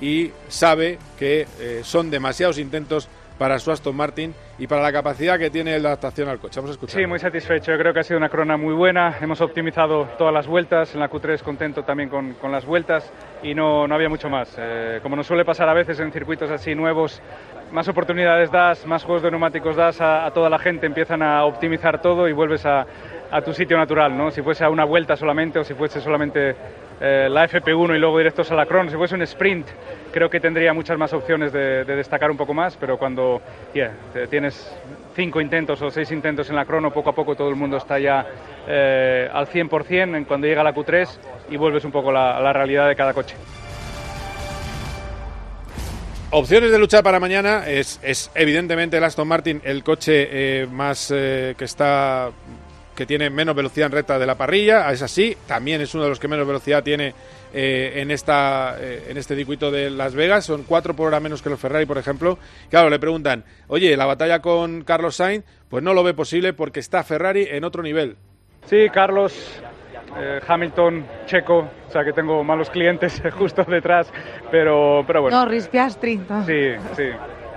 y 0.00 0.30
sabe 0.48 0.98
que 1.18 1.46
eh, 1.60 1.80
son 1.82 2.10
demasiados 2.10 2.58
intentos 2.58 3.08
para 3.38 3.58
su 3.58 3.70
Aston 3.70 3.96
Martin 3.96 4.34
y 4.58 4.66
para 4.66 4.82
la 4.82 4.92
capacidad 4.92 5.38
que 5.38 5.48
tiene 5.48 5.78
la 5.78 5.90
adaptación 5.90 6.28
al 6.28 6.38
coche. 6.40 6.58
Vamos 6.58 6.70
a 6.70 6.72
escuchar. 6.72 7.00
Sí, 7.00 7.06
muy 7.06 7.20
satisfecho. 7.20 7.70
Yo 7.70 7.78
creo 7.78 7.94
que 7.94 8.00
ha 8.00 8.02
sido 8.02 8.18
una 8.18 8.28
corona 8.28 8.56
muy 8.56 8.74
buena. 8.74 9.16
Hemos 9.20 9.40
optimizado 9.40 10.08
todas 10.18 10.34
las 10.34 10.46
vueltas. 10.46 10.92
En 10.94 11.00
la 11.00 11.08
Q3 11.08 11.42
contento 11.42 11.84
también 11.84 12.08
con, 12.08 12.34
con 12.34 12.50
las 12.50 12.66
vueltas 12.66 13.10
y 13.42 13.54
no, 13.54 13.86
no 13.86 13.94
había 13.94 14.08
mucho 14.08 14.28
más. 14.28 14.54
Eh, 14.58 14.98
como 15.02 15.14
nos 15.14 15.26
suele 15.26 15.44
pasar 15.44 15.68
a 15.68 15.74
veces 15.74 16.00
en 16.00 16.10
circuitos 16.10 16.50
así 16.50 16.74
nuevos, 16.74 17.22
más 17.70 17.86
oportunidades 17.86 18.50
das, 18.50 18.84
más 18.86 19.04
juegos 19.04 19.22
de 19.22 19.30
neumáticos 19.30 19.76
das 19.76 20.00
a, 20.00 20.28
toda 20.32 20.50
la 20.50 20.58
gente, 20.58 20.86
empiezan 20.86 21.22
a 21.22 21.44
optimizar 21.44 22.02
todo 22.02 22.28
y 22.28 22.32
vuelves 22.32 22.66
a, 22.66 22.86
a, 23.30 23.40
tu 23.42 23.52
sitio 23.52 23.76
natural, 23.76 24.16
¿no? 24.16 24.30
Si 24.30 24.42
fuese 24.42 24.64
a 24.64 24.70
una 24.70 24.84
vuelta 24.84 25.16
solamente 25.16 25.58
o 25.58 25.64
si 25.64 25.74
fuese 25.74 26.00
solamente 26.00 26.56
eh, 27.00 27.28
la 27.30 27.48
FP1 27.48 27.96
y 27.96 27.98
luego 27.98 28.18
directos 28.18 28.50
a 28.50 28.54
la 28.54 28.66
Cron, 28.66 28.90
si 28.90 28.96
fuese 28.96 29.14
un 29.14 29.22
sprint, 29.22 29.66
creo 30.12 30.28
que 30.28 30.40
tendría 30.40 30.72
muchas 30.72 30.98
más 30.98 31.12
opciones 31.12 31.52
de, 31.52 31.84
destacar 31.84 32.30
un 32.30 32.36
poco 32.36 32.54
más, 32.54 32.76
pero 32.76 32.98
cuando 32.98 33.40
tienes 34.30 34.76
cinco 35.14 35.40
intentos 35.40 35.80
o 35.82 35.90
seis 35.90 36.10
intentos 36.12 36.48
en 36.50 36.56
la 36.56 36.64
crono, 36.64 36.92
poco 36.92 37.10
a 37.10 37.14
poco 37.14 37.34
todo 37.34 37.48
el 37.48 37.56
mundo 37.56 37.76
está 37.76 37.98
ya 37.98 38.26
eh, 38.66 39.28
al 39.32 39.46
100% 39.46 40.26
cuando 40.26 40.46
llega 40.46 40.62
la 40.62 40.74
Q3 40.74 41.08
y 41.50 41.56
vuelves 41.56 41.84
un 41.84 41.92
poco 41.92 42.10
a 42.10 42.40
la 42.40 42.52
realidad 42.52 42.88
de 42.88 42.96
cada 42.96 43.12
coche. 43.12 43.34
Opciones 46.30 46.70
de 46.70 46.78
lucha 46.78 47.02
para 47.02 47.18
mañana 47.18 47.66
es, 47.66 48.30
evidentemente 48.34 48.98
el 48.98 49.04
Aston 49.04 49.26
Martin 49.26 49.62
el 49.64 49.82
coche 49.82 50.28
eh, 50.30 50.66
más 50.66 51.10
eh, 51.10 51.54
que 51.56 51.64
está 51.64 52.30
que 52.98 53.06
tiene 53.06 53.30
menos 53.30 53.54
velocidad 53.54 53.86
en 53.86 53.92
recta 53.92 54.18
de 54.18 54.26
la 54.26 54.34
parrilla, 54.34 54.90
es 54.90 55.02
así, 55.02 55.36
también 55.46 55.80
es 55.80 55.94
uno 55.94 56.02
de 56.02 56.08
los 56.08 56.18
que 56.18 56.26
menos 56.26 56.44
velocidad 56.44 56.82
tiene 56.82 57.14
eh, 57.54 57.92
en, 57.94 58.10
esta, 58.10 58.74
eh, 58.80 59.04
en 59.08 59.16
este 59.16 59.36
circuito 59.36 59.70
de 59.70 59.88
Las 59.88 60.16
Vegas, 60.16 60.46
son 60.46 60.64
cuatro 60.64 60.94
por 60.94 61.06
hora 61.06 61.20
menos 61.20 61.40
que 61.40 61.48
los 61.48 61.60
Ferrari, 61.60 61.86
por 61.86 61.96
ejemplo. 61.96 62.40
Claro, 62.68 62.90
le 62.90 62.98
preguntan, 62.98 63.44
oye, 63.68 63.96
la 63.96 64.04
batalla 64.04 64.40
con 64.40 64.82
Carlos 64.82 65.14
Sainz, 65.14 65.44
pues 65.68 65.84
no 65.84 65.94
lo 65.94 66.02
ve 66.02 66.12
posible 66.12 66.54
porque 66.54 66.80
está 66.80 67.04
Ferrari 67.04 67.46
en 67.48 67.62
otro 67.62 67.84
nivel. 67.84 68.16
Sí, 68.66 68.88
Carlos, 68.92 69.62
eh, 70.18 70.40
Hamilton, 70.44 71.06
Checo, 71.26 71.68
o 71.88 71.92
sea 71.92 72.02
que 72.02 72.12
tengo 72.12 72.42
malos 72.42 72.68
clientes 72.68 73.22
justo 73.38 73.62
detrás, 73.62 74.12
pero, 74.50 75.04
pero 75.06 75.22
bueno. 75.22 75.44
No, 75.44 75.70
Piastri. 75.70 76.20
Sí, 76.44 76.72
sí. 76.96 77.10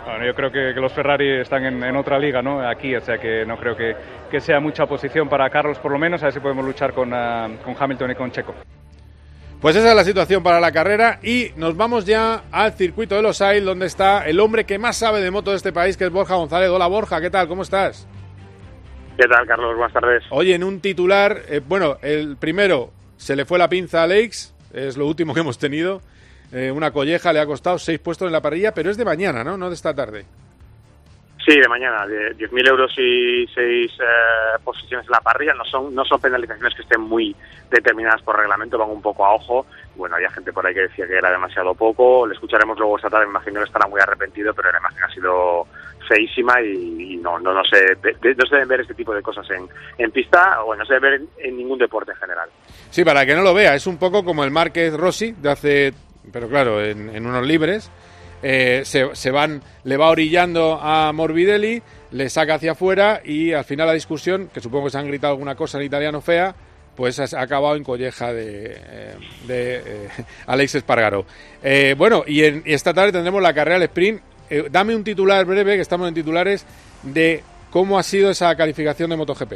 Bueno, 0.05 0.25
yo 0.25 0.34
creo 0.34 0.51
que, 0.51 0.74
los 0.79 0.91
Ferrari 0.93 1.41
están 1.41 1.84
en, 1.84 1.96
otra 1.96 2.17
liga, 2.17 2.41
¿no? 2.41 2.67
Aquí, 2.67 2.96
o 2.96 3.01
sea 3.01 3.17
que 3.17 3.46
no 3.46 3.58
creo 3.58 3.75
que, 3.75 3.96
que, 4.29 4.39
sea 4.39 4.60
mucha 4.60 4.84
oposición 4.84 5.29
para 5.29 5.50
Carlos, 5.50 5.77
por 5.77 5.91
lo 5.91 6.00
menos, 6.00 6.22
a 6.24 6.25
ver 6.25 6.34
si 6.34 6.39
podemos 6.39 6.65
luchar 6.65 6.93
con, 6.93 7.13
ah, 7.13 7.48
con 7.63 7.75
Hamilton 7.79 8.12
y 8.12 8.15
con 8.15 8.31
Checo. 8.31 8.55
Pues 9.62 9.75
esa 9.75 9.91
es 9.91 9.96
la 9.96 10.03
situación 10.03 10.41
para 10.41 10.60
la 10.60 10.72
carrera 10.72 11.20
y 11.22 11.51
nos 11.55 11.77
vamos 11.77 12.08
ya 12.08 12.46
al 12.51 12.74
circuito 12.74 13.15
de 13.15 13.22
los 13.22 13.41
Ail, 13.41 13.63
donde 13.63 13.86
está 13.86 14.25
el 14.25 14.39
hombre 14.39 14.65
que 14.65 14.79
más 14.79 14.98
sabe 14.98 15.22
de 15.22 15.29
moto 15.29 15.51
de 15.51 15.58
este 15.58 15.72
país, 15.72 15.98
que 15.98 16.05
es 16.05 16.10
Borja 16.10 16.34
González. 16.34 16.70
Hola 16.70 16.88
Borja, 16.88 17.22
¿qué 17.22 17.29
tal? 17.29 17.48
¿Cómo 17.48 17.62
estás? 17.62 18.08
¿Qué 19.17 19.27
tal, 19.27 19.46
Carlos? 19.46 19.75
Buenas 19.75 19.93
tardes. 19.93 20.24
Oye, 20.31 20.55
en 20.55 20.63
un 20.63 20.81
titular, 20.81 21.43
eh, 21.48 21.62
bueno, 21.63 21.98
el 22.01 22.38
primero 22.38 22.89
se 23.17 23.36
le 23.36 23.46
fue 23.46 23.60
la 23.60 23.70
pinza 23.70 24.01
a 24.01 24.08
Lakes, 24.08 24.51
es 24.74 24.98
lo 24.98 25.05
último 25.05 25.36
que 25.36 25.41
hemos 25.41 25.60
tenido. 25.60 26.01
Eh, 26.51 26.72
una 26.72 26.91
colleja 26.91 27.31
le 27.31 27.39
ha 27.39 27.46
costado 27.46 27.79
seis 27.79 28.00
puestos 28.00 28.27
en 28.27 28.34
la 28.34 28.41
parrilla, 28.41 28.74
pero 28.74 28.89
es 28.89 28.98
de 28.98 29.05
mañana, 29.05 29.43
¿no? 29.43 29.58
No 29.58 29.70
de 29.70 29.75
esta 29.75 29.93
tarde. 29.93 30.25
Sí, 31.46 31.60
de 31.60 31.67
mañana, 31.67 32.05
de 32.05 32.38
10.000 32.38 32.67
euros 32.70 32.91
y 33.00 33.48
seis 33.48 33.91
eh, 34.00 34.60
posiciones 34.63 35.08
en 35.08 35.12
la 35.12 35.22
parrilla. 35.22 35.53
No 35.53 35.65
son, 35.65 35.93
no 35.96 36.05
son 36.05 36.22
penalizaciones 36.22 36.75
que 36.75 36.84
estén 36.84 37.01
muy 37.01 37.36
determinadas 37.72 38.22
por 38.22 38.38
reglamento, 38.38 38.77
van 38.77 38.91
un 38.91 39.01
poco 39.01 39.25
a 39.25 39.34
ojo. 39.34 39.65
Bueno, 39.96 40.15
había 40.15 40.29
gente 40.29 40.53
por 40.53 40.65
ahí 40.65 40.74
que 40.74 40.81
decía 40.81 41.08
que 41.08 41.17
era 41.17 41.31
demasiado 41.31 41.74
poco. 41.74 42.27
Le 42.27 42.36
escucharemos 42.36 42.77
luego 42.77 42.98
esta 42.98 43.10
tarde, 43.10 43.25
me 43.25 43.31
imagino 43.31 43.60
que 43.60 43.65
estará 43.65 43.88
muy 43.88 44.00
arrepentido, 44.00 44.53
pero 44.53 44.72
la 44.72 44.77
imagen 44.77 45.03
ha 45.03 45.10
sido 45.10 45.67
feísima 46.08 46.62
y, 46.62 47.17
no, 47.17 47.39
no, 47.39 47.53
no, 47.53 47.63
se, 47.63 47.96
no 47.96 48.46
se 48.46 48.55
deben 48.55 48.67
ver 48.67 48.81
este 48.81 48.93
tipo 48.93 49.13
de 49.13 49.22
cosas 49.22 49.50
en, 49.51 49.67
en 49.98 50.12
pista 50.12 50.63
o 50.63 50.75
no 50.75 50.86
se 50.86 50.96
deben 50.96 51.12
ver 51.12 51.46
en, 51.46 51.58
ningún 51.58 51.79
deporte 51.79 52.12
en 52.12 52.17
general. 52.17 52.50
Sí, 52.89 53.03
para 53.03 53.25
que 53.25 53.36
no 53.36 53.41
lo 53.41 53.53
vea, 53.53 53.75
es 53.75 53.88
un 53.88 53.98
poco 53.98 54.24
como 54.24 54.43
el 54.43 54.51
Márquez 54.51 54.93
Rossi 54.93 55.31
de 55.31 55.50
hace, 55.50 55.93
pero 56.32 56.50
claro, 56.50 56.84
en, 56.84 57.25
unos 57.25 57.46
libres 57.46 57.90
eh, 58.44 58.84
se, 58.86 59.32
van, 59.32 59.62
le 59.84 59.98
va 59.98 60.10
orillando 60.10 60.80
a 60.82 61.12
Morbidelli, 61.13 61.82
le 62.12 62.30
saca 62.30 62.56
hacia 62.56 62.74
afuera 62.74 63.22
y 63.24 63.54
al 63.54 63.63
final 63.63 63.88
la 63.88 63.94
discusión, 63.94 64.50
que 64.54 64.62
supongo 64.62 64.86
que 64.86 64.92
se 64.92 64.98
han 64.98 65.08
gritado 65.08 65.34
alguna 65.34 65.56
cosa 65.56 65.78
en 65.78 65.86
italiano 65.86 66.22
fea, 66.22 66.56
pues 66.96 67.20
ha 67.20 67.42
acabado 67.42 67.75
en 67.75 67.84
colleja 67.84 68.34
de, 68.34 68.75
eh, 68.75 69.16
eh, 69.50 70.08
Alex 70.46 70.75
Espargaro. 70.75 71.25
bueno, 71.98 72.24
y, 72.28 72.44
en, 72.44 72.63
esta 72.66 72.94
tarde 72.94 73.12
tendremos 73.12 73.42
la 73.42 73.54
carrera 73.54 73.78
al 73.78 73.84
sprint. 73.84 74.22
dame 74.70 74.96
un 74.96 75.04
titular 75.04 75.46
breve, 75.46 75.75
que 75.75 75.82
estamos 75.82 76.08
en 76.08 76.13
titulares, 76.13 76.66
de 77.04 77.44
cómo 77.70 77.98
ha 77.98 78.04
sido 78.04 78.30
esa 78.30 78.56
calificación 78.56 79.10
de 79.10 79.16
MotoGP. 79.16 79.54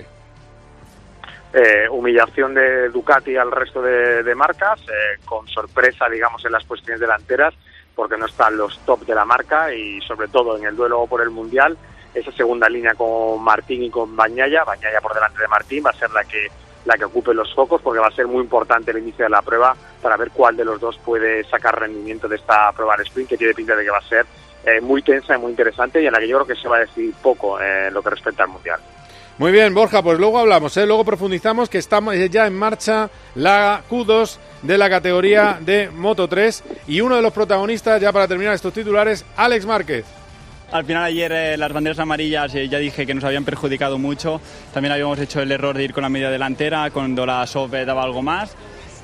Humillación 1.90 2.54
de 2.54 2.90
Ducati 2.90 3.38
al 3.38 3.52
resto 3.52 3.82
de, 3.82 4.36
marcas, 4.36 4.82
con 5.24 5.48
sorpresa, 5.48 6.10
digamos, 6.10 6.44
en 6.46 6.52
las 6.52 6.66
posiciones 6.66 7.00
delanteras 7.00 7.54
porque 7.96 8.18
no 8.18 8.26
están 8.26 8.58
los 8.58 8.78
top 8.80 9.06
de 9.06 9.16
la 9.16 9.26
marca 9.26 9.74
y 9.74 10.02
sobre 10.02 10.28
todo 10.28 10.58
en 10.58 10.66
el 10.66 10.76
duelo 10.76 11.08
por 11.08 11.22
el 11.22 11.30
Mundial, 11.30 11.78
esa 12.14 12.32
segunda 12.32 12.70
línea 12.70 12.94
con 12.94 13.42
Martín 13.42 13.84
y 13.84 13.90
con 13.90 14.16
Bañaya, 14.16 14.64
Bañaya 14.64 15.02
por 15.02 15.14
delante 15.14 15.42
de 15.42 15.48
Martín 15.48 15.84
va 15.86 15.90
a 15.90 15.94
ser 15.94 16.12
la 16.12 16.24
que 16.24 16.48
la 16.86 16.98
que 16.98 17.06
ocupe 17.06 17.34
los 17.34 17.52
focos 17.56 17.82
porque 17.82 18.00
va 18.00 18.08
a 18.08 18.12
ser 18.12 18.28
muy 18.28 18.44
importante 18.44 18.92
el 18.92 19.00
inicio 19.00 19.26
de 19.26 19.32
la 19.32 19.42
prueba 19.42 19.76
para 20.04 20.18
ver 20.18 20.30
cuál 20.30 20.56
de 20.56 20.64
los 20.64 20.80
dos 20.80 21.00
puede 21.00 21.44
sacar 21.46 21.80
rendimiento 21.80 22.28
de 22.28 22.36
esta 22.36 22.72
prueba 22.74 22.96
de 22.96 23.04
sprint 23.04 23.30
que 23.30 23.38
tiene 23.38 23.56
pinta 23.56 23.76
de 23.76 23.84
que 23.84 23.90
va 23.90 23.98
a 23.98 24.08
ser 24.08 24.26
eh, 24.66 24.80
muy 24.82 25.02
tensa 25.02 25.36
y 25.36 25.40
muy 25.40 25.50
interesante 25.50 26.02
y 26.02 26.06
en 26.06 26.14
la 26.14 26.20
que 26.20 26.28
yo 26.28 26.38
creo 26.38 26.56
que 26.56 26.62
se 26.62 26.68
va 26.68 26.78
a 26.78 26.82
decir 26.82 27.12
poco 27.24 27.60
en 27.60 27.92
lo 27.92 28.04
que 28.04 28.12
respecta 28.12 28.44
al 28.44 28.50
Mundial. 28.50 28.80
Muy 29.38 29.52
bien, 29.52 29.74
Borja, 29.74 30.02
pues 30.02 30.18
luego 30.18 30.40
hablamos, 30.40 30.78
¿eh? 30.78 30.86
luego 30.86 31.04
profundizamos 31.04 31.68
que 31.68 31.78
estamos 31.78 32.16
ya 32.32 32.48
en 32.48 32.54
marcha 32.54 33.10
la 33.36 33.84
Q2 33.90 34.38
de 34.62 34.78
la 34.78 34.90
categoría 34.90 35.58
de 35.60 35.90
Moto 35.90 36.30
3 36.30 36.64
y 36.88 37.02
uno 37.02 37.18
de 37.18 37.22
los 37.22 37.34
protagonistas, 37.34 38.02
ya 38.02 38.14
para 38.14 38.30
terminar 38.30 38.54
estos 38.54 38.74
titulares, 38.74 39.26
Alex 39.36 39.66
Márquez. 39.66 40.06
Al 40.72 40.86
final 40.86 41.04
ayer 41.04 41.32
eh, 41.34 41.58
las 41.58 41.74
banderas 41.74 42.00
amarillas 42.00 42.56
eh, 42.56 42.70
ya 42.70 42.78
dije 42.78 43.06
que 43.06 43.14
nos 43.14 43.26
habían 43.26 43.44
perjudicado 43.44 43.98
mucho. 43.98 44.40
También 44.74 44.94
habíamos 44.94 45.20
hecho 45.20 45.42
el 45.42 45.52
error 45.52 45.76
de 45.76 45.84
ir 45.84 45.94
con 45.94 46.04
la 46.04 46.10
media 46.10 46.30
delantera 46.30 46.90
cuando 46.92 47.26
la 47.26 47.46
SOF 47.46 47.72
daba 47.72 48.04
algo 48.04 48.22
más 48.22 48.56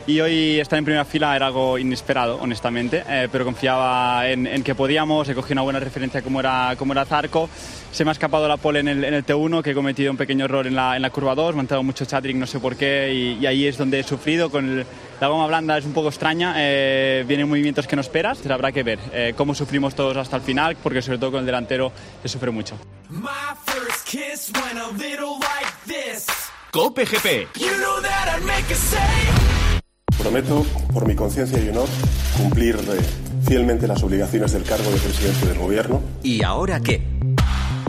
y 0.07 0.19
hoy 0.19 0.59
estar 0.59 0.79
en 0.79 0.85
primera 0.85 1.05
fila 1.05 1.35
era 1.35 1.47
algo 1.47 1.77
inesperado, 1.77 2.37
honestamente, 2.41 3.03
eh, 3.07 3.27
pero 3.31 3.45
confiaba 3.45 4.27
en, 4.29 4.63
que 4.63 4.75
podíamos, 4.75 5.27
he 5.29 5.35
cogido 5.35 5.53
una 5.53 5.61
buena 5.61 5.79
referencia 5.79 6.21
como 6.21 6.39
era, 6.39 6.75
como 6.77 6.93
era 6.93 7.05
Zarco, 7.05 7.49
se 7.91 8.03
me 8.03 8.11
ha 8.11 8.13
escapado 8.13 8.47
la 8.47 8.57
pole 8.57 8.79
en 8.79 8.87
el, 8.87 9.03
en 9.03 9.13
el 9.13 9.25
T1, 9.25 9.61
que 9.61 9.71
he 9.71 9.73
cometido 9.73 10.11
un 10.11 10.17
pequeño 10.17 10.45
error 10.45 10.65
en 10.67 10.75
la, 10.75 10.95
en 10.95 11.01
la 11.01 11.09
curva 11.09 11.35
2, 11.35 11.55
me 11.55 11.61
han 11.61 11.67
dado 11.67 11.83
mucho 11.83 12.05
chattering, 12.05 12.39
no 12.39 12.47
sé 12.47 12.59
por 12.59 12.75
qué, 12.75 13.37
y, 13.39 13.45
ahí 13.45 13.67
es 13.67 13.77
donde 13.77 13.99
he 13.99 14.03
sufrido, 14.03 14.49
con 14.49 14.83
la 15.19 15.27
goma 15.27 15.47
blanda 15.47 15.77
es 15.77 15.85
un 15.85 15.93
poco 15.93 16.09
extraña, 16.09 16.55
eh, 16.57 17.23
vienen 17.27 17.47
movimientos 17.47 17.87
que 17.87 17.95
no 17.95 18.01
esperas, 18.01 18.39
pero 18.41 18.55
habrá 18.55 18.71
que 18.71 18.83
ver 18.83 18.99
eh, 19.13 19.33
cómo 19.35 19.53
sufrimos 19.53 19.93
todos 19.95 20.17
hasta 20.17 20.37
el 20.37 20.41
final, 20.41 20.77
porque 20.81 21.01
sobre 21.01 21.19
todo 21.19 21.31
con 21.31 21.39
el 21.41 21.45
delantero 21.45 21.91
se 22.21 22.27
sufre 22.27 22.51
mucho. 22.51 22.75
Cope 26.71 27.05
GP. 27.05 27.49
Prometo, 30.17 30.65
por 30.93 31.07
mi 31.07 31.15
conciencia 31.15 31.59
y 31.59 31.69
honor, 31.69 31.87
cumplir 32.37 32.75
eh, 32.75 32.99
fielmente 33.47 33.87
las 33.87 34.03
obligaciones 34.03 34.51
del 34.53 34.63
cargo 34.63 34.89
de 34.91 34.97
presidente 34.97 35.47
del 35.47 35.57
gobierno. 35.57 36.01
¿Y 36.23 36.43
ahora 36.43 36.79
qué? 36.79 37.01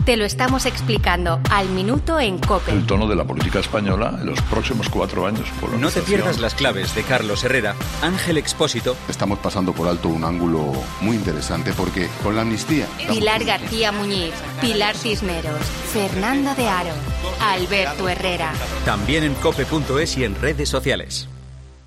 Te 0.05 0.17
lo 0.17 0.25
estamos 0.25 0.65
explicando 0.65 1.39
al 1.49 1.69
minuto 1.69 2.19
en 2.19 2.37
COPE. 2.37 2.73
El 2.73 2.85
tono 2.85 3.07
de 3.07 3.15
la 3.15 3.23
política 3.23 3.59
española 3.59 4.17
en 4.19 4.25
los 4.25 4.41
próximos 4.41 4.89
cuatro 4.89 5.25
años. 5.25 5.47
no 5.79 5.89
te 5.89 6.01
pierdas 6.01 6.39
las 6.39 6.55
claves 6.55 6.93
de 6.93 7.03
Carlos 7.03 7.41
Herrera, 7.45 7.73
Ángel 8.01 8.37
Expósito. 8.37 8.97
Estamos 9.07 9.39
pasando 9.39 9.71
por 9.71 9.87
alto 9.87 10.09
un 10.09 10.25
ángulo 10.25 10.73
muy 10.99 11.15
interesante 11.15 11.71
porque 11.71 12.09
con 12.21 12.35
la 12.35 12.41
amnistía. 12.41 12.85
Pilar 13.07 13.45
García 13.45 13.93
Muñiz, 13.93 14.33
Pilar 14.59 14.97
Cisneros, 14.97 15.61
Fernando 15.93 16.53
de 16.55 16.67
Aro, 16.67 16.93
Alberto 17.39 18.09
Herrera. 18.09 18.51
También 18.83 19.23
en 19.23 19.33
cope.es 19.35 20.17
y 20.17 20.25
en 20.25 20.35
redes 20.35 20.67
sociales. 20.67 21.29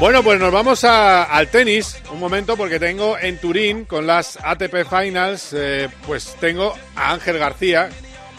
Bueno, 0.00 0.22
pues 0.22 0.40
nos 0.40 0.52
vamos 0.52 0.84
al 0.84 1.48
tenis 1.48 1.96
un 2.12 2.18
momento 2.18 2.56
porque 2.56 2.78
tengo 2.78 3.16
en 3.16 3.38
Turín 3.38 3.84
con 3.84 4.06
las 4.06 4.38
ATP 4.42 4.84
Finals, 4.88 5.52
eh, 5.52 5.88
pues 6.06 6.34
tengo 6.40 6.74
a 6.96 7.12
Ángel 7.12 7.38
García. 7.38 7.88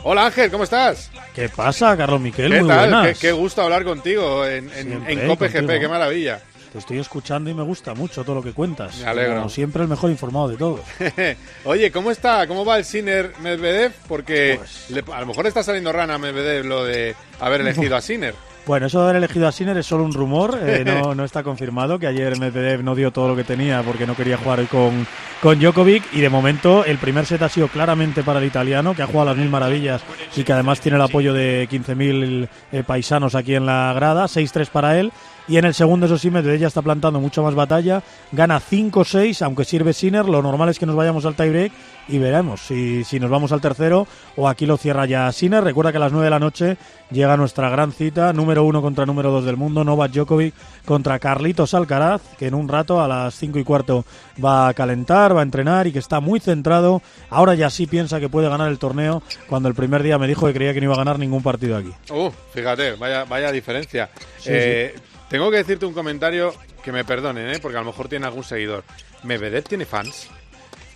Hola 0.03 0.25
Ángel, 0.27 0.51
¿cómo 0.51 0.65
estás? 0.65 1.09
¿Qué 1.33 1.49
pasa, 1.49 1.95
Carlos 1.97 2.21
Miquel? 2.21 2.51
¿Qué 2.51 2.59
Muy 2.59 2.67
tal? 2.67 2.89
Buenas. 2.91 3.17
Qué, 3.17 3.31
gusto 3.31 3.61
hablar 3.63 3.83
contigo 3.83 4.45
en, 4.45 4.69
en, 4.75 5.27
Cope 5.27 5.47
GP, 5.47 5.79
qué 5.79 5.87
maravilla. 5.87 6.41
Te 6.71 6.79
estoy 6.79 6.99
escuchando 6.99 7.49
y 7.49 7.53
me 7.53 7.63
gusta 7.63 7.93
mucho 7.93 8.23
todo 8.23 8.35
lo 8.35 8.43
que 8.43 8.51
cuentas. 8.51 8.97
Me 8.97 9.07
alegro. 9.07 9.37
Como 9.37 9.49
siempre 9.49 9.81
el 9.83 9.87
mejor 9.87 10.11
informado 10.11 10.49
de 10.49 10.57
todos. 10.57 10.81
Oye, 11.63 11.89
¿cómo 11.89 12.11
está? 12.11 12.45
¿Cómo 12.47 12.65
va 12.65 12.77
el 12.77 12.83
Sinner 12.83 13.31
Medvedev? 13.39 13.93
Porque 14.09 14.59
pues 14.59 15.07
a 15.09 15.21
lo 15.21 15.25
mejor 15.25 15.47
está 15.47 15.63
saliendo 15.63 15.93
rana 15.93 16.17
Medvedev 16.17 16.65
lo 16.65 16.83
de 16.83 17.15
haber 17.39 17.61
elegido 17.61 17.95
a 17.97 18.01
Sinner. 18.01 18.35
Bueno, 18.65 18.87
eso 18.87 18.97
de 18.99 19.03
haber 19.03 19.17
elegido 19.17 19.47
a 19.47 19.51
Sinner 19.51 19.77
es 19.77 19.85
solo 19.85 20.03
un 20.03 20.13
rumor, 20.13 20.57
eh, 20.59 20.83
no, 20.85 21.13
no, 21.13 21.23
está 21.23 21.43
confirmado, 21.43 21.99
que 21.99 22.07
ayer 22.07 22.39
Medvedev 22.39 22.83
no 22.83 22.95
dio 22.95 23.11
todo 23.11 23.27
lo 23.27 23.35
que 23.35 23.43
tenía 23.43 23.83
porque 23.83 24.07
no 24.07 24.15
quería 24.15 24.37
jugar 24.37 24.59
hoy 24.59 24.65
con, 24.65 25.05
con 25.39 25.59
Djokovic 25.59 26.03
y 26.13 26.21
de 26.21 26.29
momento 26.29 26.83
el 26.83 26.97
primer 26.97 27.27
set 27.27 27.43
ha 27.43 27.49
sido 27.49 27.67
claramente 27.67 28.23
para 28.23 28.39
el 28.39 28.45
italiano, 28.45 28.95
que 28.95 29.03
ha 29.03 29.07
jugado 29.07 29.29
las 29.29 29.37
mil 29.37 29.49
maravillas 29.49 30.01
y 30.35 30.43
que 30.43 30.53
además 30.53 30.81
tiene 30.81 30.95
el 30.95 31.03
apoyo 31.03 31.31
de 31.31 31.69
15.000 31.69 32.47
eh, 32.71 32.83
paisanos 32.83 33.35
aquí 33.35 33.53
en 33.53 33.67
la 33.67 33.93
grada, 33.93 34.25
6-3 34.25 34.67
para 34.69 34.99
él 34.99 35.11
Y 35.47 35.57
en 35.57 35.65
el 35.65 35.73
segundo, 35.73 36.07
eso 36.07 36.17
sí, 36.17 36.31
Medvedev 36.31 36.59
ya 36.59 36.67
está 36.67 36.81
plantando 36.81 37.19
mucho 37.19 37.43
más 37.43 37.53
batalla. 37.53 38.01
Gana 38.31 38.59
5-6, 38.59 39.43
aunque 39.43 39.63
sirve 39.63 39.93
Sinner. 39.93 40.25
Lo 40.25 40.41
normal 40.41 40.69
es 40.69 40.79
que 40.79 40.85
nos 40.85 40.95
vayamos 40.95 41.25
al 41.25 41.35
tiebreak 41.35 41.71
y 42.07 42.17
veremos 42.19 42.61
si, 42.61 43.03
si 43.03 43.19
nos 43.19 43.29
vamos 43.29 43.51
al 43.51 43.61
tercero 43.61 44.07
o 44.35 44.47
aquí 44.47 44.65
lo 44.65 44.77
cierra 44.77 45.05
ya 45.05 45.31
Sinner. 45.31 45.63
Recuerda 45.63 45.91
que 45.91 45.97
a 45.97 46.01
las 46.01 46.11
9 46.11 46.25
de 46.25 46.29
la 46.29 46.39
noche 46.39 46.77
llega 47.11 47.37
nuestra 47.37 47.69
gran 47.69 47.91
cita, 47.91 48.33
número 48.33 48.63
uno 48.63 48.81
contra 48.81 49.05
número 49.05 49.31
dos 49.31 49.45
del 49.45 49.57
mundo, 49.57 49.83
Novak 49.83 50.11
Djokovic 50.11 50.53
contra 50.85 51.19
Carlitos 51.19 51.73
Alcaraz, 51.73 52.21
que 52.37 52.47
en 52.47 52.55
un 52.55 52.67
rato 52.67 53.01
a 53.01 53.07
las 53.07 53.35
5 53.35 53.59
y 53.59 53.63
cuarto 53.63 54.05
va 54.43 54.67
a 54.67 54.73
calentar, 54.73 55.35
va 55.35 55.41
a 55.41 55.43
entrenar 55.43 55.87
y 55.87 55.91
que 55.91 55.99
está 55.99 56.19
muy 56.19 56.39
centrado. 56.39 57.01
Ahora 57.29 57.55
ya 57.55 57.69
sí 57.69 57.87
piensa 57.87 58.19
que 58.19 58.29
puede 58.29 58.49
ganar 58.49 58.69
el 58.69 58.79
torneo, 58.79 59.21
cuando 59.47 59.69
el 59.69 59.75
primer 59.75 60.03
día 60.03 60.17
me 60.17 60.27
dijo 60.27 60.47
que 60.47 60.53
creía 60.53 60.73
que 60.73 60.79
no 60.81 60.85
iba 60.85 60.95
a 60.95 60.97
ganar 60.97 61.19
ningún 61.19 61.43
partido 61.43 61.77
aquí. 61.77 61.91
Uh, 62.09 62.31
fíjate, 62.53 62.93
vaya, 62.93 63.25
vaya 63.25 63.51
diferencia. 63.51 64.09
Eh, 64.45 64.95
tengo 65.29 65.51
que 65.51 65.57
decirte 65.57 65.85
un 65.85 65.93
comentario 65.93 66.53
que 66.83 66.91
me 66.91 67.03
perdonen, 67.03 67.49
¿eh? 67.49 67.59
porque 67.59 67.77
a 67.77 67.81
lo 67.81 67.87
mejor 67.87 68.07
tiene 68.07 68.25
algún 68.25 68.43
seguidor. 68.43 68.83
¿Medvedev 69.23 69.63
tiene 69.63 69.85
fans? 69.85 70.29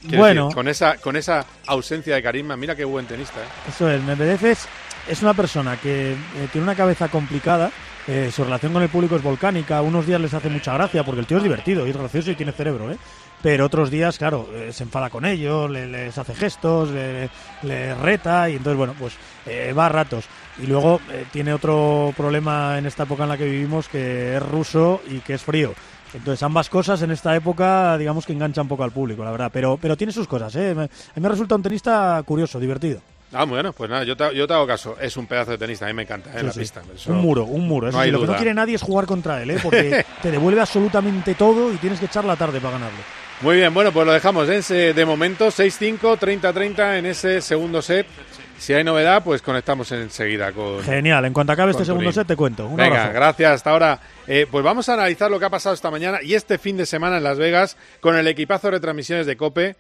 bueno, 0.04 0.50
con 0.54 0.68
esa 0.68 0.98
con 0.98 1.16
esa 1.16 1.46
ausencia 1.68 2.16
de 2.16 2.24
carisma, 2.24 2.56
mira 2.56 2.76
qué 2.76 2.86
buen 2.86 3.06
tenista. 3.06 3.42
¿eh? 3.42 3.48
Eso 3.68 3.90
es, 3.90 4.02
Medvedev 4.04 4.46
es, 4.46 4.68
es 5.08 5.22
una 5.22 5.34
persona 5.34 5.78
que 5.78 6.12
eh, 6.12 6.16
tiene 6.52 6.64
una 6.64 6.76
cabeza 6.76 7.08
complicada. 7.10 7.72
Eh, 8.08 8.32
su 8.34 8.44
relación 8.44 8.74
con 8.74 8.82
el 8.82 8.90
público 8.90 9.16
es 9.16 9.22
volcánica. 9.22 9.82
Unos 9.82 10.08
días 10.08 10.20
les 10.20 10.34
hace 10.34 10.50
mucha 10.50 10.74
gracia 10.74 11.04
porque 11.04 11.22
el 11.22 11.28
tío 11.28 11.38
es 11.38 11.44
divertido 11.44 11.86
y 11.86 11.92
es 11.92 11.98
gracioso 11.98 12.32
y 12.32 12.36
tiene 12.36 12.52
cerebro, 12.52 12.92
¿eh? 12.92 12.98
Pero 13.42 13.66
otros 13.66 13.90
días, 13.90 14.18
claro, 14.18 14.50
se 14.72 14.84
enfada 14.84 15.10
con 15.10 15.26
ellos, 15.26 15.70
les 15.72 16.18
hace 16.18 16.36
gestos, 16.36 16.90
les 16.92 17.30
le 17.62 17.96
reta 17.96 18.50
y 18.50 18.58
entonces, 18.58 18.78
bueno, 18.78 18.94
pues 19.00 19.14
va 19.78 19.86
a 19.86 19.90
ratos. 19.90 20.26
Y 20.62 20.68
luego 20.68 21.00
tiene 21.32 21.54
otro 21.54 22.14
problema 22.18 22.78
en 22.78 22.86
esta 22.86 23.04
época 23.04 23.24
en 23.24 23.30
la 23.30 23.38
que 23.38 23.46
vivimos 23.46 23.88
que 23.88 24.36
es 24.36 24.44
ruso 24.44 25.02
y 25.10 25.20
que 25.20 25.36
es 25.36 25.42
frío. 25.42 25.74
Entonces, 26.14 26.42
ambas 26.44 26.70
cosas 26.70 27.02
en 27.02 27.12
esta 27.12 27.36
época, 27.36 27.98
digamos 27.98 28.26
que 28.26 28.34
enganchan 28.34 28.64
un 28.64 28.70
poco 28.70 28.84
al 28.84 28.92
público, 28.92 29.24
la 29.24 29.32
verdad. 29.32 29.52
Pero, 29.54 29.78
pero 29.78 29.96
tiene 29.96 30.12
sus 30.12 30.28
cosas, 30.28 30.56
¿eh? 30.56 30.74
Me, 30.74 30.84
a 30.84 30.88
mí 31.16 31.22
me 31.22 31.30
resulta 31.30 31.56
un 31.56 31.64
tenista 31.64 32.22
curioso, 32.26 32.60
divertido. 32.60 33.00
Ah, 33.32 33.46
bueno, 33.46 33.74
pues 33.74 33.90
nada, 33.90 34.04
yo 34.04 34.18
te, 34.18 34.36
yo 34.36 34.48
te 34.48 34.54
hago 34.54 34.66
caso. 34.66 34.98
Es 35.00 35.16
un 35.16 35.28
pedazo 35.28 35.52
de 35.52 35.60
tenista, 35.60 35.86
a 35.86 35.90
mí 35.90 35.94
me 35.94 36.02
encanta, 36.02 36.32
¿eh? 36.32 36.42
la 36.42 36.52
pista. 36.52 36.82
un 37.08 37.18
muro, 37.18 37.44
un 37.44 37.68
muro. 37.68 37.90
Eso 37.90 38.04
lo 38.06 38.22
que 38.22 38.28
no 38.28 38.36
quiere 38.36 38.54
nadie 38.56 38.76
es 38.76 38.82
jugar 38.82 39.06
contra 39.06 39.42
él, 39.42 39.52
¿eh? 39.52 39.60
Porque 39.62 40.04
te 40.22 40.32
devuelve 40.32 40.62
absolutamente 40.62 41.36
todo 41.36 41.72
y 41.72 41.78
tienes 41.78 42.00
que 42.00 42.08
echar 42.08 42.26
la 42.26 42.36
tarde 42.36 42.60
para 42.60 42.74
ganarlo. 42.74 43.00
Muy 43.42 43.58
bien, 43.58 43.74
bueno, 43.74 43.92
pues 43.94 44.06
lo 44.06 44.12
dejamos 44.12 44.50
¿eh? 44.50 44.94
de 44.94 45.06
momento 45.06 45.48
6-5, 45.48 46.20
30-30 46.20 46.98
en 46.98 47.06
ese 47.06 47.40
segundo 47.40 47.82
set. 47.82 48.06
Si 48.60 48.74
hay 48.74 48.84
novedad, 48.84 49.24
pues 49.24 49.42
conectamos 49.42 49.92
enseguida 49.92 50.52
con. 50.52 50.84
Genial, 50.84 51.26
en 51.26 51.34
cuanto 51.34 51.54
acabe 51.54 51.72
este 51.72 51.86
segundo 51.86 52.12
set 52.12 52.28
te 52.28 52.36
cuento. 52.36 52.68
Un 52.68 52.76
Venga, 52.76 53.12
gracias, 53.12 53.52
hasta 53.54 53.72
ahora. 53.72 54.00
Eh, 54.28 54.46
pues 54.52 54.64
vamos 54.64 54.90
a 54.90 54.94
analizar 54.94 55.32
lo 55.32 55.40
que 55.40 55.46
ha 55.46 55.50
pasado 55.50 55.74
esta 55.74 55.90
mañana 55.90 56.20
y 56.22 56.36
este 56.36 56.58
fin 56.58 56.78
de 56.78 56.86
semana 56.86 57.18
en 57.18 57.24
Las 57.24 57.40
Vegas 57.40 57.78
con 58.02 58.18
el 58.18 58.28
equipazo 58.28 58.68
de 58.68 58.72
retransmisiones 58.72 59.26
de 59.26 59.38
Cope. 59.38 59.76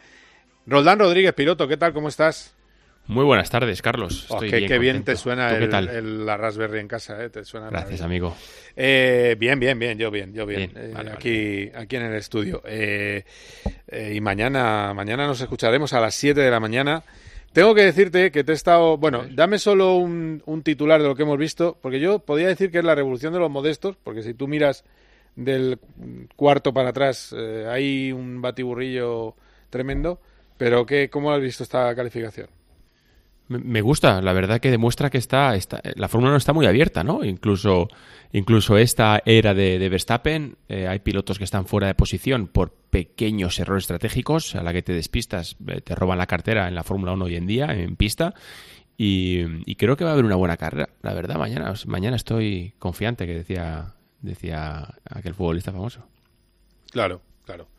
Roldán 0.65 0.99
Rodríguez, 0.99 1.33
piloto, 1.33 1.67
¿qué 1.67 1.77
tal? 1.77 1.93
¿Cómo 1.93 2.07
estás? 2.07 2.55
Muy 3.09 3.25
buenas 3.25 3.49
tardes, 3.49 3.81
Carlos. 3.81 4.27
Oh, 4.29 4.39
qué, 4.39 4.77
bien, 4.77 5.03
te 5.03 5.15
suena 5.15 5.49
el, 5.49 6.27
la 6.27 6.37
Raspberry 6.37 6.79
en 6.79 6.87
casa, 6.87 7.23
¿eh? 7.23 7.31
Te 7.31 7.43
suena 7.43 7.71
Gracias, 7.71 8.01
amigo. 8.01 8.35
Eh, 8.75 9.35
bien, 9.39 9.59
bien, 9.59 9.79
bien, 9.79 9.97
yo 9.97 10.11
bien, 10.11 10.31
yo 10.31 10.45
bien. 10.45 10.71
Eh, 10.75 10.93
aquí, 11.11 11.71
aquí 11.73 11.95
en 11.95 12.03
el 12.03 12.13
estudio. 12.13 12.61
Eh, 12.65 13.23
y 14.13 14.21
mañana, 14.21 14.93
mañana 14.93 15.25
nos 15.25 15.41
escucharemos 15.41 15.91
a 15.93 15.99
las 15.99 16.13
7 16.13 16.39
de 16.39 16.51
la 16.51 16.59
mañana 16.59 17.03
tengo 17.53 17.73
que 17.73 17.83
decirte 17.83 18.31
que 18.31 18.43
te 18.43 18.51
he 18.51 18.55
estado. 18.55 18.97
Bueno, 18.97 19.23
dame 19.31 19.59
solo 19.59 19.95
un, 19.95 20.61
titular 20.63 21.01
de 21.01 21.07
lo 21.07 21.15
que 21.15 21.23
hemos 21.23 21.37
visto, 21.37 21.77
porque 21.81 21.99
yo 21.99 22.19
podría 22.19 22.47
decir 22.47 22.71
que 22.71 22.79
es 22.79 22.83
la 22.83 22.95
revolución 22.95 23.33
de 23.33 23.39
los 23.39 23.49
modestos, 23.49 23.95
porque 24.03 24.23
si 24.23 24.33
tú 24.33 24.47
miras 24.47 24.83
del 25.35 25.79
cuarto 26.35 26.73
para 26.73 26.89
atrás, 26.89 27.33
eh, 27.37 27.65
hay 27.69 28.11
un 28.11 28.41
batiburrillo 28.41 29.35
tremendo. 29.69 30.19
Pero, 30.57 30.85
¿qué, 30.85 31.09
¿cómo 31.09 31.31
has 31.31 31.41
visto 31.41 31.63
esta 31.63 31.95
calificación? 31.95 32.47
Me 33.47 33.81
gusta, 33.81 34.21
la 34.21 34.33
verdad 34.33 34.59
que 34.59 34.69
demuestra 34.69 35.09
que 35.09 35.17
está, 35.17 35.55
está 35.55 35.81
la 35.95 36.07
Fórmula 36.07 36.31
1 36.31 36.37
está 36.37 36.53
muy 36.53 36.67
abierta, 36.67 37.03
¿no? 37.03 37.23
Incluso, 37.23 37.87
incluso 38.31 38.77
esta 38.77 39.21
era 39.25 39.53
de, 39.53 39.89
Verstappen, 39.89 40.57
eh, 40.67 40.87
hay 40.87 40.99
pilotos 40.99 41.37
que 41.37 41.43
están 41.43 41.65
fuera 41.65 41.87
de 41.87 41.95
posición 41.95 42.47
por 42.47 42.71
pequeños 42.71 43.59
errores 43.59 43.83
estratégicos, 43.83 44.55
a 44.55 44.63
la 44.63 44.73
que 44.73 44.81
te 44.81 44.93
despistas, 44.93 45.57
eh, 45.67 45.81
te 45.81 45.95
roban 45.95 46.17
la 46.17 46.27
cartera 46.27 46.67
en 46.67 46.75
la 46.75 46.83
Fórmula 46.83 47.13
1 47.13 47.25
hoy 47.25 47.35
en 47.35 47.47
día, 47.47 47.65
en 47.73 47.95
pista, 47.95 48.33
y, 49.01 49.75
creo 49.75 49.95
que 49.95 50.03
va 50.03 50.09
a 50.09 50.13
haber 50.13 50.25
una 50.25 50.35
buena 50.35 50.57
carrera, 50.57 50.89
la 51.01 51.13
verdad, 51.13 51.37
mañana, 51.37 51.73
mañana 51.85 52.17
estoy 52.17 52.73
confiante, 52.79 53.25
que 53.25 53.33
decía, 53.33 53.95
decía 54.21 54.93
aquel 55.09 55.33
futbolista 55.33 55.71
famoso. 55.71 56.05
Claro, 56.91 57.21
claro. 57.45 57.69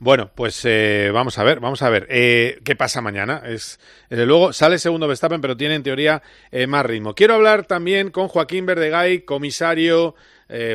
Bueno, 0.00 0.30
pues 0.32 0.64
eh, 0.64 1.10
vamos 1.12 1.38
a 1.38 1.44
ver, 1.44 1.58
vamos 1.58 1.82
a 1.82 1.90
ver. 1.90 2.06
Eh, 2.08 2.60
¿Qué 2.64 2.76
pasa 2.76 3.00
mañana? 3.00 3.42
Es, 3.44 3.80
desde 4.08 4.26
luego 4.26 4.52
sale 4.52 4.78
segundo 4.78 5.08
Verstappen, 5.08 5.40
pero 5.40 5.56
tiene 5.56 5.74
en 5.74 5.82
teoría 5.82 6.22
eh, 6.52 6.68
más 6.68 6.86
ritmo. 6.86 7.16
Quiero 7.16 7.34
hablar 7.34 7.66
también 7.66 8.10
con 8.12 8.28
Joaquín 8.28 8.64
Verdegay, 8.64 9.22
comisario, 9.22 10.14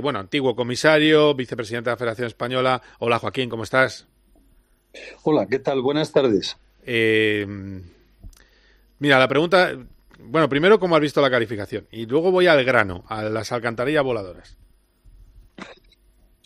bueno, 0.02 0.20
antiguo 0.20 0.56
comisario, 0.56 1.34
vicepresidente 1.34 1.90
de 1.90 1.94
la 1.94 1.98
Federación 1.98 2.28
Española. 2.28 2.82
Hola 3.00 3.18
Joaquín, 3.18 3.50
¿cómo 3.50 3.64
estás? 3.64 4.08
Hola, 5.24 5.48
¿qué 5.50 5.58
tal? 5.58 5.82
Buenas 5.82 6.12
tardes. 6.12 6.58
mira, 9.00 9.20
la 9.20 9.28
pregunta, 9.28 9.72
bueno, 10.20 10.48
primero, 10.50 10.80
¿cómo 10.80 10.96
has 10.96 11.02
visto 11.02 11.22
la 11.22 11.32
calificación? 11.32 11.88
Y 11.92 12.06
luego 12.06 12.30
voy 12.30 12.48
al 12.48 12.64
grano, 12.66 13.04
a 13.08 13.24
las 13.24 13.52
alcantarillas 13.52 14.04
voladoras. 14.04 14.58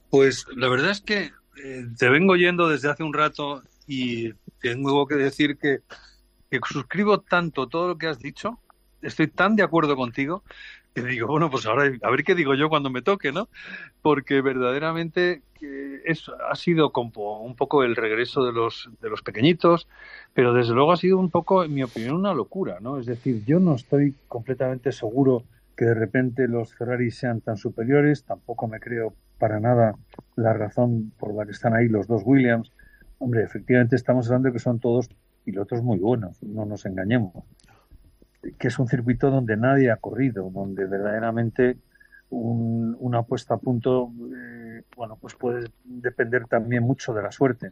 Pues 0.09 0.45
la 0.55 0.69
verdad 0.69 0.91
es 0.91 1.01
que 1.01 1.17
eh, 1.23 1.31
te 1.97 2.09
vengo 2.09 2.35
yendo 2.35 2.69
desde 2.69 2.89
hace 2.89 3.03
un 3.03 3.13
rato 3.13 3.61
y 3.87 4.33
tengo 4.61 5.07
que 5.07 5.15
decir 5.15 5.57
que, 5.57 5.79
suscribo 6.69 7.19
tanto 7.19 7.67
todo 7.67 7.89
lo 7.89 7.97
que 7.97 8.07
has 8.07 8.19
dicho, 8.19 8.59
estoy 9.01 9.27
tan 9.27 9.55
de 9.55 9.63
acuerdo 9.63 9.95
contigo 9.95 10.43
que 10.93 11.03
digo, 11.03 11.27
bueno, 11.27 11.51
pues 11.51 11.65
ahora 11.67 11.91
a 12.01 12.09
ver 12.09 12.23
qué 12.23 12.33
digo 12.33 12.55
yo 12.55 12.69
cuando 12.69 12.89
me 12.89 13.03
toque, 13.03 13.31
¿no? 13.31 13.49
Porque 14.01 14.41
verdaderamente 14.41 15.43
es, 16.05 16.25
ha 16.49 16.55
sido 16.55 16.91
como 16.91 17.41
un 17.41 17.55
poco 17.55 17.83
el 17.83 17.95
regreso 17.95 18.43
de 18.43 18.51
los, 18.51 18.89
de 18.99 19.09
los 19.09 19.21
pequeñitos, 19.21 19.87
pero 20.33 20.53
desde 20.53 20.73
luego 20.73 20.91
ha 20.91 20.97
sido 20.97 21.19
un 21.19 21.29
poco, 21.29 21.63
en 21.63 21.73
mi 21.73 21.83
opinión, 21.83 22.15
una 22.15 22.33
locura, 22.33 22.79
¿no? 22.79 22.97
Es 22.97 23.05
decir, 23.05 23.43
yo 23.45 23.59
no 23.59 23.75
estoy 23.75 24.15
completamente 24.27 24.91
seguro 24.91 25.43
que 25.77 25.85
de 25.85 25.93
repente 25.93 26.47
los 26.47 26.73
Ferrari 26.73 27.11
sean 27.11 27.39
tan 27.39 27.55
superiores, 27.55 28.25
tampoco 28.25 28.67
me 28.67 28.79
creo 28.79 29.13
para 29.37 29.59
nada 29.59 29.93
la 30.35 30.51
razón 30.51 31.13
por 31.19 31.35
la 31.35 31.45
que 31.45 31.51
están 31.51 31.75
ahí 31.75 31.87
los 31.87 32.07
dos 32.07 32.23
Williams. 32.25 32.73
Hombre, 33.19 33.43
efectivamente 33.43 33.95
estamos 33.95 34.27
hablando 34.27 34.49
de 34.49 34.53
que 34.53 34.59
son 34.59 34.79
todos 34.79 35.07
pilotos 35.45 35.83
muy 35.83 35.99
buenos, 35.99 36.41
no 36.41 36.65
nos 36.65 36.87
engañemos. 36.87 37.31
Que 38.57 38.69
es 38.69 38.79
un 38.79 38.87
circuito 38.87 39.29
donde 39.29 39.55
nadie 39.55 39.91
ha 39.91 39.97
corrido, 39.97 40.49
donde 40.49 40.85
verdaderamente 40.85 41.77
una 42.29 43.21
puesta 43.23 43.53
a 43.53 43.57
punto, 43.57 44.11
eh, 44.35 44.81
bueno, 44.95 45.17
pues 45.21 45.35
puede 45.35 45.69
depender 45.85 46.47
también 46.47 46.83
mucho 46.83 47.13
de 47.13 47.21
la 47.21 47.31
suerte. 47.31 47.71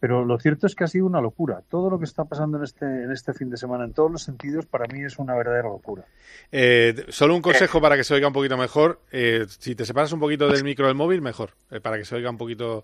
Pero 0.00 0.24
lo 0.24 0.38
cierto 0.38 0.66
es 0.66 0.74
que 0.74 0.84
ha 0.84 0.86
sido 0.86 1.04
una 1.04 1.20
locura. 1.20 1.62
Todo 1.68 1.90
lo 1.90 1.98
que 1.98 2.06
está 2.06 2.24
pasando 2.24 2.56
en 2.56 2.64
este, 2.64 2.86
en 2.86 3.12
este 3.12 3.34
fin 3.34 3.50
de 3.50 3.58
semana, 3.58 3.84
en 3.84 3.92
todos 3.92 4.10
los 4.10 4.22
sentidos, 4.22 4.64
para 4.64 4.86
mí 4.86 5.04
es 5.04 5.18
una 5.18 5.36
verdadera 5.36 5.68
locura. 5.68 6.06
Eh, 6.50 7.04
solo 7.10 7.34
un 7.34 7.42
consejo 7.42 7.82
para 7.82 7.96
que 7.96 8.04
se 8.04 8.14
oiga 8.14 8.26
un 8.26 8.32
poquito 8.32 8.56
mejor. 8.56 9.00
Eh, 9.12 9.44
si 9.46 9.74
te 9.74 9.84
separas 9.84 10.12
un 10.12 10.20
poquito 10.20 10.48
del 10.48 10.64
micro 10.64 10.86
del 10.86 10.94
móvil, 10.96 11.20
mejor. 11.20 11.50
Eh, 11.70 11.80
para 11.80 11.98
que 11.98 12.06
se 12.06 12.16
oiga 12.16 12.30
un 12.30 12.38
poquito 12.38 12.82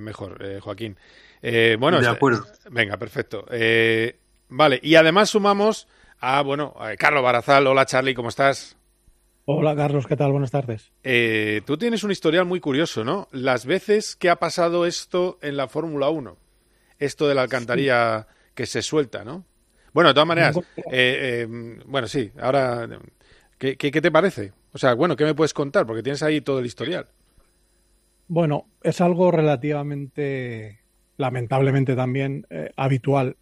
mejor, 0.00 0.60
Joaquín. 0.60 0.96
bueno, 1.78 2.00
de 2.00 2.08
acuerdo. 2.08 2.44
venga, 2.70 2.96
perfecto. 2.96 3.46
vale, 4.48 4.80
y 4.82 4.96
además 4.96 5.30
sumamos 5.30 5.86
a, 6.18 6.42
bueno, 6.42 6.74
a 6.76 6.96
Carlos 6.96 7.22
Barazal. 7.22 7.68
Hola, 7.68 7.86
Charlie, 7.86 8.14
¿cómo 8.14 8.30
estás? 8.30 8.76
Hola 9.46 9.76
Carlos, 9.76 10.06
¿qué 10.06 10.16
tal? 10.16 10.32
Buenas 10.32 10.50
tardes. 10.50 10.90
Eh, 11.02 11.60
tú 11.66 11.76
tienes 11.76 12.02
un 12.02 12.10
historial 12.10 12.46
muy 12.46 12.60
curioso, 12.60 13.04
¿no? 13.04 13.28
Las 13.30 13.66
veces 13.66 14.16
que 14.16 14.30
ha 14.30 14.36
pasado 14.36 14.86
esto 14.86 15.38
en 15.42 15.58
la 15.58 15.68
Fórmula 15.68 16.08
1, 16.08 16.34
esto 16.98 17.28
de 17.28 17.34
la 17.34 17.42
alcantarilla 17.42 18.26
que 18.54 18.64
se 18.64 18.80
suelta, 18.80 19.22
¿no? 19.22 19.44
Bueno, 19.92 20.08
de 20.08 20.14
todas 20.14 20.26
maneras, 20.26 20.56
eh, 20.56 20.62
eh, 20.90 21.46
bueno, 21.84 22.08
sí, 22.08 22.32
ahora, 22.40 22.88
¿qué, 23.58 23.76
te 23.76 24.10
parece? 24.10 24.52
O 24.72 24.78
sea, 24.78 24.94
bueno, 24.94 25.14
¿qué 25.14 25.24
me 25.24 25.34
puedes 25.34 25.52
contar? 25.52 25.86
Porque 25.86 26.02
tienes 26.02 26.22
ahí 26.22 26.40
todo 26.40 26.60
el 26.60 26.66
historial. 26.66 27.08
Bueno, 28.28 28.66
es 28.82 29.02
algo 29.02 29.30
relativamente, 29.30 30.80
lamentablemente 31.18 31.94
también, 31.94 32.46
habitual. 32.76 33.36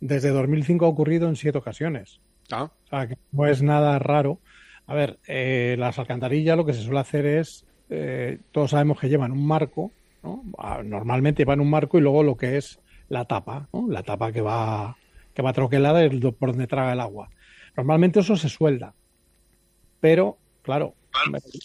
Desde 0.00 0.30
2005 0.30 0.84
ha 0.84 0.88
ocurrido 0.88 1.28
en 1.28 1.36
siete 1.36 1.58
ocasiones. 1.58 2.20
Ah. 2.50 2.64
O 2.64 2.88
sea, 2.88 3.06
que 3.06 3.16
no 3.30 3.46
es 3.46 3.62
nada 3.62 4.00
raro 4.00 4.40
a 4.86 4.94
ver, 4.94 5.18
eh, 5.26 5.76
las 5.78 5.98
alcantarillas 5.98 6.56
lo 6.56 6.64
que 6.64 6.72
se 6.72 6.82
suele 6.82 7.00
hacer 7.00 7.26
es, 7.26 7.66
eh, 7.90 8.38
todos 8.52 8.70
sabemos 8.70 9.00
que 9.00 9.08
llevan 9.08 9.32
un 9.32 9.46
marco, 9.46 9.90
¿no? 10.22 10.44
Ah, 10.58 10.82
normalmente 10.84 11.42
llevan 11.42 11.60
un 11.60 11.70
marco 11.70 11.98
y 11.98 12.00
luego 12.00 12.22
lo 12.22 12.36
que 12.36 12.56
es 12.56 12.78
la 13.08 13.24
tapa, 13.24 13.68
¿no? 13.72 13.86
la 13.88 14.02
tapa 14.02 14.32
que 14.32 14.40
va, 14.40 14.96
que 15.34 15.42
va 15.42 15.52
troquelada 15.52 16.04
es 16.04 16.12
por 16.38 16.50
donde 16.50 16.66
traga 16.66 16.92
el 16.92 17.00
agua. 17.00 17.30
Normalmente 17.76 18.20
eso 18.20 18.36
se 18.36 18.48
suelda, 18.48 18.94
pero 20.00 20.38
claro, 20.62 20.94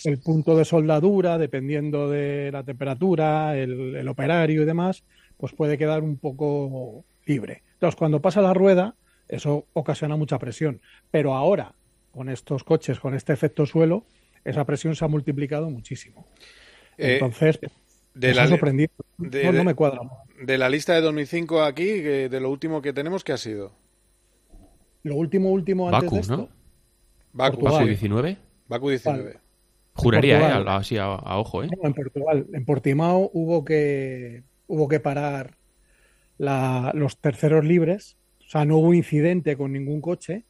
el 0.04 0.20
punto 0.20 0.56
de 0.56 0.66
soldadura, 0.66 1.38
dependiendo 1.38 2.10
de 2.10 2.52
la 2.52 2.64
temperatura, 2.64 3.58
el, 3.58 3.96
el 3.96 4.08
operario 4.08 4.64
y 4.64 4.66
demás, 4.66 5.04
pues 5.38 5.54
puede 5.54 5.78
quedar 5.78 6.04
un 6.04 6.18
poco 6.18 7.06
libre. 7.26 7.64
Entonces, 7.74 7.98
cuando 7.98 8.22
pasa 8.22 8.42
la 8.42 8.54
rueda, 8.54 8.96
eso 9.28 9.66
ocasiona 9.74 10.16
mucha 10.16 10.38
presión. 10.38 10.82
Pero 11.10 11.34
ahora, 11.34 11.74
con 12.12 12.30
estos 12.30 12.63
coches, 12.63 13.00
con 13.00 13.13
este 13.15 13.34
efecto 13.34 13.65
suelo, 13.65 14.06
esa 14.43 14.65
presión 14.65 14.95
se 14.95 15.06
ha 15.06 15.08
multiplicado 15.08 15.69
muchísimo. 15.69 16.28
Eh, 16.97 17.13
Entonces, 17.13 17.60
de 18.13 18.34
la 18.34 18.43
ha 18.43 18.45
li- 18.45 18.52
sorprendido. 18.52 18.91
de- 19.17 19.43
no, 19.45 19.52
no 19.54 19.58
de- 19.60 19.63
me 19.65 19.74
cuadra. 19.76 20.00
De 20.41 20.58
la 20.58 20.69
lista 20.69 20.93
de 20.93 21.02
2005 21.02 21.62
aquí, 21.63 21.86
de 21.86 22.39
lo 22.39 22.50
último 22.50 22.82
que 22.82 22.93
tenemos, 22.93 23.24
¿qué 23.24 23.32
ha 23.34 23.38
sido? 23.38 23.74
Lo 25.04 25.15
último, 25.15 25.52
último 25.52 25.88
antes 25.88 26.04
Baku, 26.04 26.15
de 26.15 26.21
esto. 26.21 26.38
¿no? 26.38 26.50
Baku. 27.34 27.62
¿Baku 27.63 27.86
19? 27.86 28.38
Baku 28.67 28.89
19. 28.89 29.38
Juraría, 29.93 30.39
¿eh? 30.39 30.43
A- 30.67 30.78
Así 30.78 30.97
a, 30.97 31.06
a 31.06 31.38
ojo, 31.38 31.63
¿eh? 31.63 31.67
No, 31.82 31.88
en 31.88 31.93
Portugal. 31.93 32.47
En 32.54 32.65
Portimao 32.65 33.30
hubo 33.34 33.63
que, 33.65 34.43
hubo 34.67 34.88
que 34.88 35.00
parar 35.00 35.58
la- 36.38 36.91
los 36.95 37.17
terceros 37.17 37.63
libres. 37.65 38.17
O 38.45 38.50
sea, 38.50 38.65
no 38.65 38.78
hubo 38.78 38.93
incidente 38.93 39.56
con 39.56 39.71
ningún 39.74 40.02
coche, 40.02 40.43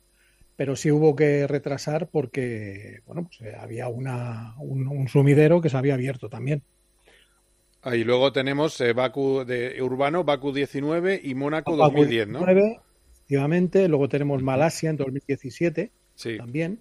pero 0.61 0.75
sí 0.75 0.91
hubo 0.91 1.15
que 1.15 1.47
retrasar 1.47 2.07
porque, 2.07 2.99
bueno, 3.07 3.23
pues 3.27 3.41
eh, 3.41 3.55
había 3.59 3.87
una, 3.87 4.53
un, 4.59 4.87
un 4.87 5.07
sumidero 5.07 5.59
que 5.59 5.69
se 5.69 5.77
había 5.77 5.95
abierto 5.95 6.29
también. 6.29 6.61
Ahí 7.81 8.03
luego 8.03 8.31
tenemos 8.31 8.79
eh, 8.79 8.93
Baku 8.93 9.43
de 9.43 9.81
Urbano, 9.81 10.23
Baku 10.23 10.53
19 10.53 11.19
y 11.23 11.33
Mónaco 11.33 11.75
Baku 11.75 11.95
2010, 12.01 12.27
¿no? 12.27 12.39
19, 12.45 12.79
efectivamente. 13.11 13.87
Luego 13.87 14.07
tenemos 14.07 14.43
Malasia 14.43 14.91
en 14.91 14.97
2017 14.97 15.89
Sí, 16.13 16.37
también. 16.37 16.77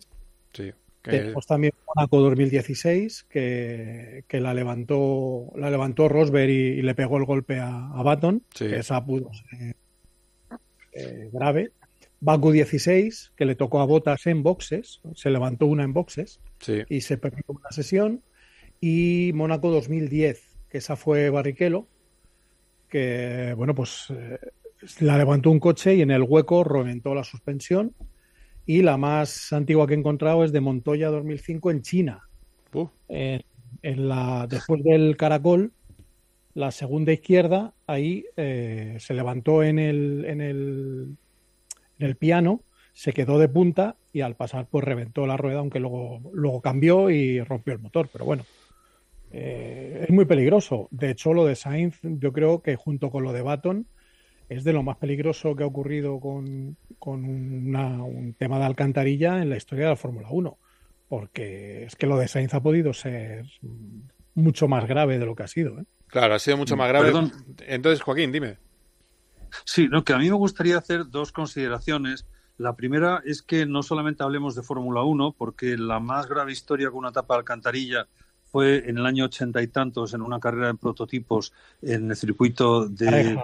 sí. 0.53 0.73
que- 1.03 1.11
Tenemos 1.11 1.47
también 1.47 1.73
Mónaco 1.87 2.19
2016, 2.21 3.23
que, 3.31 4.25
que 4.29 4.41
la 4.41 4.53
levantó 4.53 5.53
la 5.57 5.71
levantó 5.71 6.07
Rosberg 6.11 6.51
y, 6.51 6.53
y 6.81 6.83
le 6.83 6.95
pegó 6.95 7.17
el 7.17 7.25
golpe 7.25 7.59
a, 7.61 7.93
a 7.93 8.03
Baton, 8.03 8.43
Sí. 8.55 8.67
que 8.69 8.77
esa 8.81 9.03
pudo 9.03 9.31
ser 9.33 9.75
eh, 10.93 11.31
grave. 11.33 11.71
Baku 12.21 12.53
16, 12.53 13.33
que 13.37 13.47
le 13.47 13.55
tocó 13.55 13.81
a 13.81 13.87
Botas 13.87 14.27
en 14.27 14.43
boxes, 14.43 15.01
se 15.15 15.31
levantó 15.31 15.67
una 15.67 15.85
en 15.85 15.93
boxes 15.93 16.41
sí. 16.61 16.83
y 16.89 17.01
se 17.01 17.17
perdió 17.17 17.43
una 17.49 17.71
sesión. 17.71 18.23
Y 18.81 19.33
Mónaco 19.35 19.71
2010, 19.71 20.59
que 20.69 20.79
esa 20.79 20.97
fue 20.97 21.31
Barrichello, 21.31 21.87
que 22.89 23.55
bueno, 23.57 23.75
pues 23.75 24.07
eh, 24.11 24.39
la 25.01 25.19
levantó 25.19 25.51
un 25.51 25.61
coche 25.61 25.95
y 25.95 26.03
en 26.03 26.11
el 26.11 26.23
hueco 26.23 26.65
reventó 26.65 27.15
la 27.15 27.25
suspensión. 27.25 27.95
Y 28.67 28.83
la 28.83 28.97
más 28.97 29.53
antigua 29.53 29.87
que 29.87 29.95
he 29.95 29.99
encontrado 29.99 30.45
es 30.45 30.53
de 30.53 30.61
Montoya 30.61 31.09
2005 31.09 31.71
en 31.71 31.83
China. 31.83 32.29
Uh, 32.73 32.87
en 33.09 34.09
la, 34.09 34.47
después 34.49 34.83
del 34.85 35.17
caracol, 35.17 35.73
la 36.55 36.71
segunda 36.71 37.13
izquierda, 37.13 37.75
ahí 37.87 38.27
eh, 38.37 38.97
se 39.01 39.15
levantó 39.15 39.63
en 39.63 39.79
el, 39.79 40.25
en, 40.27 40.41
el, 40.41 41.17
en 42.01 42.07
el 42.07 42.17
piano, 42.17 42.63
se 42.93 43.13
quedó 43.13 43.39
de 43.39 43.49
punta 43.49 43.97
y 44.13 44.23
al 44.23 44.35
pasar 44.37 44.67
pues 44.71 44.85
reventó 44.85 45.27
la 45.27 45.37
rueda, 45.37 45.61
aunque 45.61 45.79
luego, 45.81 46.21
luego 46.33 46.61
cambió 46.61 47.11
y 47.11 47.41
rompió 47.41 47.73
el 47.73 47.79
motor. 47.79 48.09
Pero 48.13 48.25
bueno, 48.25 48.45
eh, 49.33 50.05
es 50.09 50.11
muy 50.11 50.25
peligroso. 50.25 50.89
De 50.91 51.11
hecho, 51.11 51.33
lo 51.33 51.47
de 51.47 51.55
Sainz, 51.57 51.99
yo 52.03 52.33
creo 52.33 52.63
que 52.63 52.77
junto 52.77 53.11
con 53.11 53.23
lo 53.23 53.33
de 53.33 53.43
Baton, 53.43 53.87
es 54.49 54.65
de 54.65 54.73
lo 54.73 54.83
más 54.83 54.97
peligroso 54.97 55.55
que 55.55 55.63
ha 55.63 55.67
ocurrido 55.67 56.19
con, 56.19 56.77
con 56.99 57.25
una- 57.25 58.03
un 58.03 58.35
tema 58.35 58.59
de 58.59 58.65
alcantarilla 58.65 59.41
en 59.43 59.49
la 59.51 59.57
historia 59.57 59.85
de 59.85 59.91
la 59.91 59.97
Fórmula 59.97 60.29
1. 60.31 60.59
Porque 61.09 61.85
es 61.85 61.97
que 61.97 62.07
lo 62.07 62.17
de 62.19 62.29
Sainz 62.29 62.55
ha 62.55 62.61
podido 62.63 62.93
ser 62.93 63.45
mucho 64.35 64.67
más 64.69 64.87
grave 64.89 65.19
de 65.19 65.27
lo 65.27 65.35
que 65.35 65.43
ha 65.45 65.49
sido. 65.49 65.79
¿eh? 65.81 65.85
Claro, 66.09 66.35
ha 66.35 66.39
sido 66.41 66.57
mucho 66.57 66.77
más 66.77 66.89
grave. 66.89 67.07
Perdón. 67.07 67.33
Entonces, 67.67 68.03
Joaquín, 68.03 68.33
dime. 68.33 68.57
Sí, 69.65 69.89
no, 69.89 70.05
que 70.05 70.13
a 70.13 70.19
mí 70.19 70.29
me 70.29 70.37
gustaría 70.37 70.79
hacer 70.79 71.09
dos 71.09 71.33
consideraciones. 71.33 72.27
La 72.59 72.77
primera 72.77 73.23
es 73.25 73.43
que 73.43 73.67
no 73.67 73.83
solamente 73.83 74.23
hablemos 74.23 74.55
de 74.55 74.63
Fórmula 74.63 75.03
1, 75.03 75.35
porque 75.39 75.77
la 75.79 76.01
más 76.01 76.29
grave 76.29 76.53
historia 76.53 76.91
con 76.91 76.99
una 76.99 77.13
tapa 77.13 77.35
de 77.35 77.39
alcantarilla 77.39 78.07
fue 78.51 78.89
en 78.89 78.99
el 78.99 79.07
año 79.07 79.27
ochenta 79.27 79.63
y 79.63 79.69
tantos 79.69 80.13
en 80.13 80.23
una 80.23 80.41
carrera 80.41 80.67
de 80.69 80.75
prototipos 80.75 81.53
en 81.83 82.11
el 82.11 82.17
circuito 82.17 82.89
de, 82.89 83.41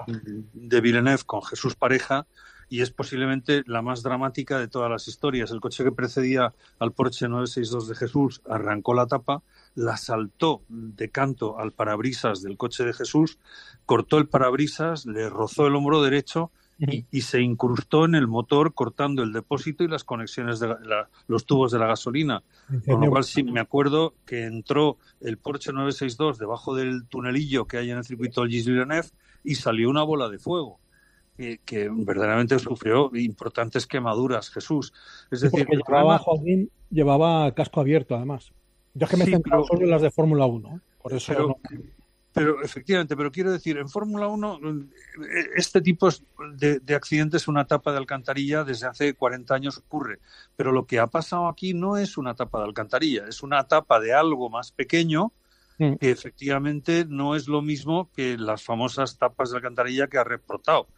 de 0.53 0.81
Villeneuve 0.81 1.23
con 1.25 1.42
Jesús 1.42 1.77
Pareja 1.77 2.27
y 2.69 2.81
es 2.81 2.90
posiblemente 2.90 3.62
la 3.66 3.83
más 3.83 4.03
dramática 4.03 4.59
de 4.59 4.69
todas 4.69 4.90
las 4.90 5.07
historias. 5.09 5.51
El 5.51 5.61
coche 5.61 5.85
que 5.85 5.92
precedía 5.92 6.53
al 6.79 6.92
Porsche 6.92 7.29
962 7.29 7.88
de 7.88 7.95
Jesús 7.95 8.42
arrancó 8.49 8.95
la 8.95 9.07
tapa, 9.07 9.42
la 9.77 9.97
saltó 9.97 10.62
de 10.69 11.11
canto 11.11 11.59
al 11.61 11.71
parabrisas 11.73 12.43
del 12.43 12.57
coche 12.57 12.85
de 12.85 12.93
Jesús, 12.93 13.39
cortó 13.85 14.19
el 14.19 14.27
parabrisas, 14.29 15.07
le 15.07 15.29
rozó 15.31 15.69
el 15.69 15.77
hombro 15.77 16.03
derecho 16.03 16.51
y, 16.79 17.07
y 17.11 17.21
se 17.23 17.41
incrustó 17.41 18.05
en 18.05 18.15
el 18.15 18.27
motor 18.27 18.75
cortando 18.75 19.23
el 19.23 19.33
depósito 19.33 19.85
y 19.85 19.89
las 19.89 20.05
conexiones 20.05 20.59
de 20.61 20.69
la- 20.69 21.09
los 21.27 21.47
tubos 21.47 21.73
de 21.73 21.79
la 21.79 21.87
gasolina. 21.87 22.43
Con 22.87 23.01
lo 23.01 23.09
cual 23.09 23.25
sí 23.25 23.43
me 23.45 23.61
acuerdo 23.61 24.15
que 24.27 24.45
entró 24.45 24.99
el 25.21 25.39
Porsche 25.39 25.73
962 25.73 26.39
debajo 26.39 26.75
del 26.75 27.07
tunelillo 27.07 27.67
que 27.67 27.79
hay 27.79 27.91
en 27.91 27.99
el 27.99 28.05
circuito 28.05 28.43
del 28.43 28.51
Gilles 28.51 28.67
Villeneuve 28.67 29.09
y 29.45 29.55
salió 29.55 29.89
una 29.89 30.03
bola 30.03 30.29
de 30.29 30.39
fuego. 30.39 30.81
Que, 31.39 31.91
verdaderamente 31.93 32.59
sufrió 32.59 33.11
importantes 33.15 33.87
quemaduras, 33.87 34.49
Jesús. 34.51 34.93
Es 35.31 35.41
decir, 35.43 35.51
Porque 35.65 35.77
el 35.77 35.83
llevaba, 35.87 36.17
problema- 36.17 36.19
Joaquín, 36.19 36.71
llevaba 36.91 37.53
casco 37.55 37.81
abierto, 37.81 38.17
además. 38.17 38.53
Yo 38.99 39.05
es 39.05 39.11
que 39.11 39.17
me 39.17 39.25
Sí, 39.27 39.31
centrado 39.33 39.63
pero- 39.65 39.75
solo 39.77 39.85
en 39.85 39.91
las 39.91 40.03
de 40.03 40.11
Fórmula 40.11 40.47
1. 40.47 40.77
¿eh? 40.77 40.81
Por 41.03 41.13
eso 41.15 41.33
pero, 41.33 41.49
no- 41.49 41.57
pero 42.33 42.63
efectivamente, 42.63 43.17
pero 43.17 43.31
quiero 43.31 43.51
decir, 43.53 43.77
en 43.79 43.89
Fórmula 43.89 44.27
1 44.29 44.59
eh, 44.59 45.51
este 45.57 45.81
tipo 45.81 46.09
de, 46.55 46.81
de 46.81 46.95
accidentes, 46.95 47.49
una 47.49 47.67
tapa 47.67 47.93
de 47.93 47.99
alcantarilla 47.99 48.65
desde 48.65 48.87
hace 48.87 49.15
40 49.15 49.55
años 49.55 49.79
ocurre, 49.79 50.19
pero 50.57 50.73
lo 50.73 50.87
que 50.87 50.99
ha 50.99 51.07
pasado 51.07 51.49
aquí 51.49 51.75
no 51.75 51.97
es 51.97 52.17
una 52.19 52.35
tapa 52.35 52.59
de 52.59 52.65
alcantarilla, 52.67 53.27
es 53.29 53.43
una 53.43 53.65
tapa 53.65 54.01
de 54.01 54.13
algo 54.15 54.49
más 54.51 54.73
pequeño 54.73 55.33
Mm. 55.79 55.97
que 55.97 56.11
efectivamente 56.11 57.05
no 57.07 57.37
es 57.37 57.49
lo 57.49 57.61
mismo 57.61 58.11
que 58.17 58.39
las 58.39 58.63
famosas 58.63 59.19
tapas 59.19 59.51
de 59.51 59.57
alcantarilla 59.59 60.07
que 60.07 60.17
ha 60.17 60.25
reportado. 60.25 60.89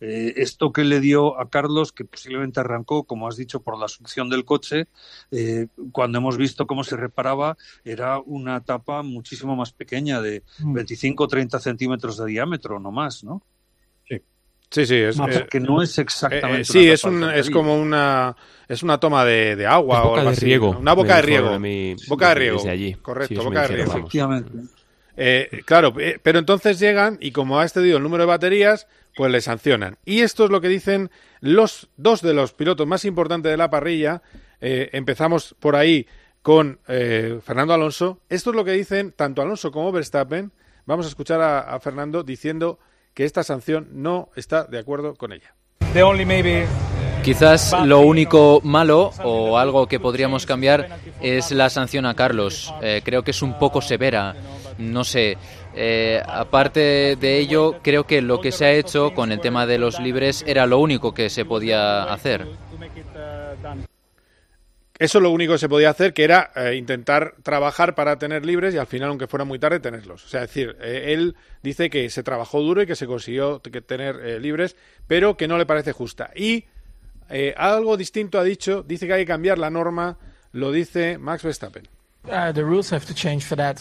Eh, 0.00 0.34
esto 0.36 0.72
que 0.72 0.84
le 0.84 1.00
dio 1.00 1.40
a 1.40 1.48
Carlos, 1.48 1.92
que 1.92 2.04
posiblemente 2.04 2.60
arrancó, 2.60 3.04
como 3.04 3.28
has 3.28 3.36
dicho, 3.36 3.60
por 3.60 3.78
la 3.78 3.88
succión 3.88 4.28
del 4.28 4.44
coche, 4.44 4.88
eh, 5.30 5.68
cuando 5.92 6.18
hemos 6.18 6.36
visto 6.36 6.66
cómo 6.66 6.84
se 6.84 6.96
reparaba, 6.96 7.56
era 7.84 8.18
una 8.20 8.62
tapa 8.62 9.02
muchísimo 9.02 9.56
más 9.56 9.72
pequeña, 9.72 10.20
de 10.20 10.42
Mm. 10.58 10.74
25 10.74 11.24
o 11.24 11.28
30 11.28 11.58
centímetros 11.60 12.18
de 12.18 12.26
diámetro, 12.26 12.78
no 12.78 12.90
más, 12.92 13.24
¿no? 13.24 13.42
Sí, 14.68 14.84
sí, 14.84 14.96
es, 14.96 15.16
eh, 15.20 15.46
que 15.48 15.60
no 15.60 15.80
es 15.80 15.96
exactamente. 15.96 16.62
eh, 16.62 16.64
sí, 16.64 16.80
una 16.86 16.92
es, 16.92 17.04
un, 17.04 17.24
es 17.30 17.50
como 17.50 17.80
una 17.80 18.34
es 18.66 18.82
una 18.82 18.98
toma 18.98 19.24
de, 19.24 19.54
de 19.54 19.64
agua 19.64 19.98
Es 19.98 20.04
o 20.04 20.08
boca 20.08 20.20
algo 20.22 20.30
de 20.32 20.36
así. 20.36 20.44
riego, 20.46 20.76
Una 20.80 20.92
boca 20.92 21.16
de 21.16 21.22
riego. 21.22 21.50
boca 22.08 22.34
de 22.34 22.34
desde 22.34 22.34
riego. 22.34 22.68
allí. 22.68 22.94
Correcto, 22.94 23.44
boca 23.44 23.62
de 23.62 23.68
riego. 23.68 23.88
vamos. 23.90 24.00
Efectivamente. 24.00 24.50
Eh, 25.16 25.62
claro, 25.64 25.94
eh, 25.98 26.18
pero 26.22 26.38
entonces 26.38 26.78
llegan 26.78 27.18
y 27.20 27.32
como 27.32 27.58
ha 27.58 27.64
excedido 27.64 27.96
el 27.96 28.02
número 28.02 28.24
de 28.24 28.28
baterías, 28.28 28.86
pues 29.14 29.32
le 29.32 29.40
sancionan. 29.40 29.96
Y 30.04 30.20
esto 30.20 30.44
es 30.44 30.50
lo 30.50 30.60
que 30.60 30.68
dicen 30.68 31.10
los 31.40 31.88
dos 31.96 32.22
de 32.22 32.34
los 32.34 32.52
pilotos 32.52 32.86
más 32.86 33.04
importantes 33.04 33.50
de 33.50 33.56
la 33.56 33.70
parrilla. 33.70 34.22
Eh, 34.60 34.90
empezamos 34.92 35.54
por 35.58 35.76
ahí 35.76 36.06
con 36.42 36.78
eh, 36.86 37.40
Fernando 37.44 37.74
Alonso. 37.74 38.20
Esto 38.28 38.50
es 38.50 38.56
lo 38.56 38.64
que 38.64 38.72
dicen 38.72 39.12
tanto 39.12 39.42
Alonso 39.42 39.72
como 39.72 39.90
Verstappen. 39.90 40.52
Vamos 40.84 41.06
a 41.06 41.08
escuchar 41.08 41.40
a, 41.40 41.60
a 41.60 41.80
Fernando 41.80 42.22
diciendo 42.22 42.78
que 43.14 43.24
esta 43.24 43.42
sanción 43.42 43.88
no 43.92 44.30
está 44.36 44.64
de 44.64 44.78
acuerdo 44.78 45.14
con 45.14 45.32
ella. 45.32 45.54
Quizás 47.26 47.74
lo 47.84 48.02
único 48.02 48.60
malo 48.62 49.10
o 49.24 49.58
algo 49.58 49.88
que 49.88 49.98
podríamos 49.98 50.46
cambiar 50.46 51.00
es 51.20 51.50
la 51.50 51.70
sanción 51.70 52.06
a 52.06 52.14
Carlos. 52.14 52.72
Eh, 52.80 53.00
creo 53.04 53.24
que 53.24 53.32
es 53.32 53.42
un 53.42 53.58
poco 53.58 53.82
severa. 53.82 54.36
No 54.78 55.04
sé. 55.04 55.36
Eh, 55.74 56.22
aparte 56.26 57.16
de 57.16 57.38
ello, 57.38 57.80
creo 57.82 58.04
que 58.06 58.22
lo 58.22 58.40
que 58.40 58.52
se 58.52 58.64
ha 58.66 58.72
hecho 58.72 59.14
con 59.14 59.32
el 59.32 59.40
tema 59.40 59.66
de 59.66 59.78
los 59.78 60.00
libres 60.00 60.44
era 60.46 60.66
lo 60.66 60.78
único 60.78 61.14
que 61.14 61.30
se 61.30 61.44
podía 61.44 62.04
hacer. 62.04 62.46
Eso 64.98 65.18
es 65.18 65.22
lo 65.22 65.30
único 65.30 65.52
que 65.52 65.58
se 65.58 65.68
podía 65.68 65.90
hacer, 65.90 66.14
que 66.14 66.24
era 66.24 66.50
eh, 66.56 66.74
intentar 66.74 67.34
trabajar 67.42 67.94
para 67.94 68.18
tener 68.18 68.46
libres 68.46 68.74
y 68.74 68.78
al 68.78 68.86
final, 68.86 69.10
aunque 69.10 69.26
fuera 69.26 69.44
muy 69.44 69.58
tarde, 69.58 69.78
tenerlos. 69.78 70.24
O 70.24 70.28
sea, 70.28 70.44
es 70.44 70.48
decir, 70.48 70.74
eh, 70.80 71.12
él 71.12 71.36
dice 71.62 71.90
que 71.90 72.08
se 72.08 72.22
trabajó 72.22 72.62
duro 72.62 72.80
y 72.80 72.86
que 72.86 72.96
se 72.96 73.06
consiguió 73.06 73.60
que 73.60 73.82
tener 73.82 74.40
libres, 74.40 74.74
pero 75.06 75.36
que 75.36 75.48
no 75.48 75.58
le 75.58 75.66
parece 75.66 75.92
justa. 75.92 76.30
Y 76.34 76.64
algo 77.56 77.98
distinto 77.98 78.38
ha 78.38 78.44
dicho, 78.44 78.82
dice 78.82 79.06
que 79.06 79.12
hay 79.12 79.22
que 79.22 79.32
cambiar 79.32 79.58
la 79.58 79.68
norma, 79.68 80.16
lo 80.52 80.72
dice 80.72 81.18
Max 81.18 81.42
Verstappen. 81.42 81.86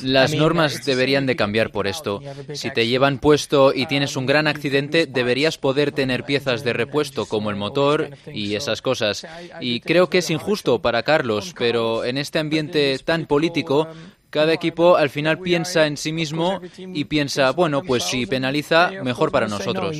Las 0.02 0.34
normas 0.36 0.86
deberían 0.86 1.26
de 1.26 1.36
cambiar 1.36 1.72
por 1.72 1.88
esto. 1.88 2.22
Si 2.54 2.72
te 2.72 2.88
llevan 2.88 3.20
puesto 3.20 3.74
y 3.74 3.86
tienes 3.86 4.16
un 4.16 4.26
gran 4.26 4.48
accidente, 4.48 5.06
deberías 5.08 5.58
poder 5.58 5.92
tener 5.92 6.24
piezas 6.24 6.64
de 6.64 6.74
repuesto 6.74 7.26
como 7.26 7.50
el 7.50 7.56
motor 7.56 8.10
y 8.28 8.56
esas 8.56 8.82
cosas. 8.82 9.26
Y 9.60 9.80
creo 9.80 10.10
que 10.10 10.20
es 10.20 10.30
injusto 10.30 10.82
para 10.82 11.04
Carlos, 11.04 11.54
pero 11.58 12.06
en 12.06 12.18
este 12.18 12.40
ambiente 12.40 12.98
tan 13.00 13.26
político, 13.26 13.88
cada 14.30 14.54
equipo 14.54 14.98
al 14.98 15.10
final 15.10 15.40
piensa 15.40 15.88
en 15.88 15.98
sí 15.98 16.12
mismo 16.12 16.62
y 16.78 17.06
piensa, 17.06 17.52
bueno, 17.52 17.84
pues 17.84 18.04
si 18.04 18.26
penaliza, 18.26 18.92
mejor 19.04 19.32
para 19.32 19.48
nosotros. 19.48 19.96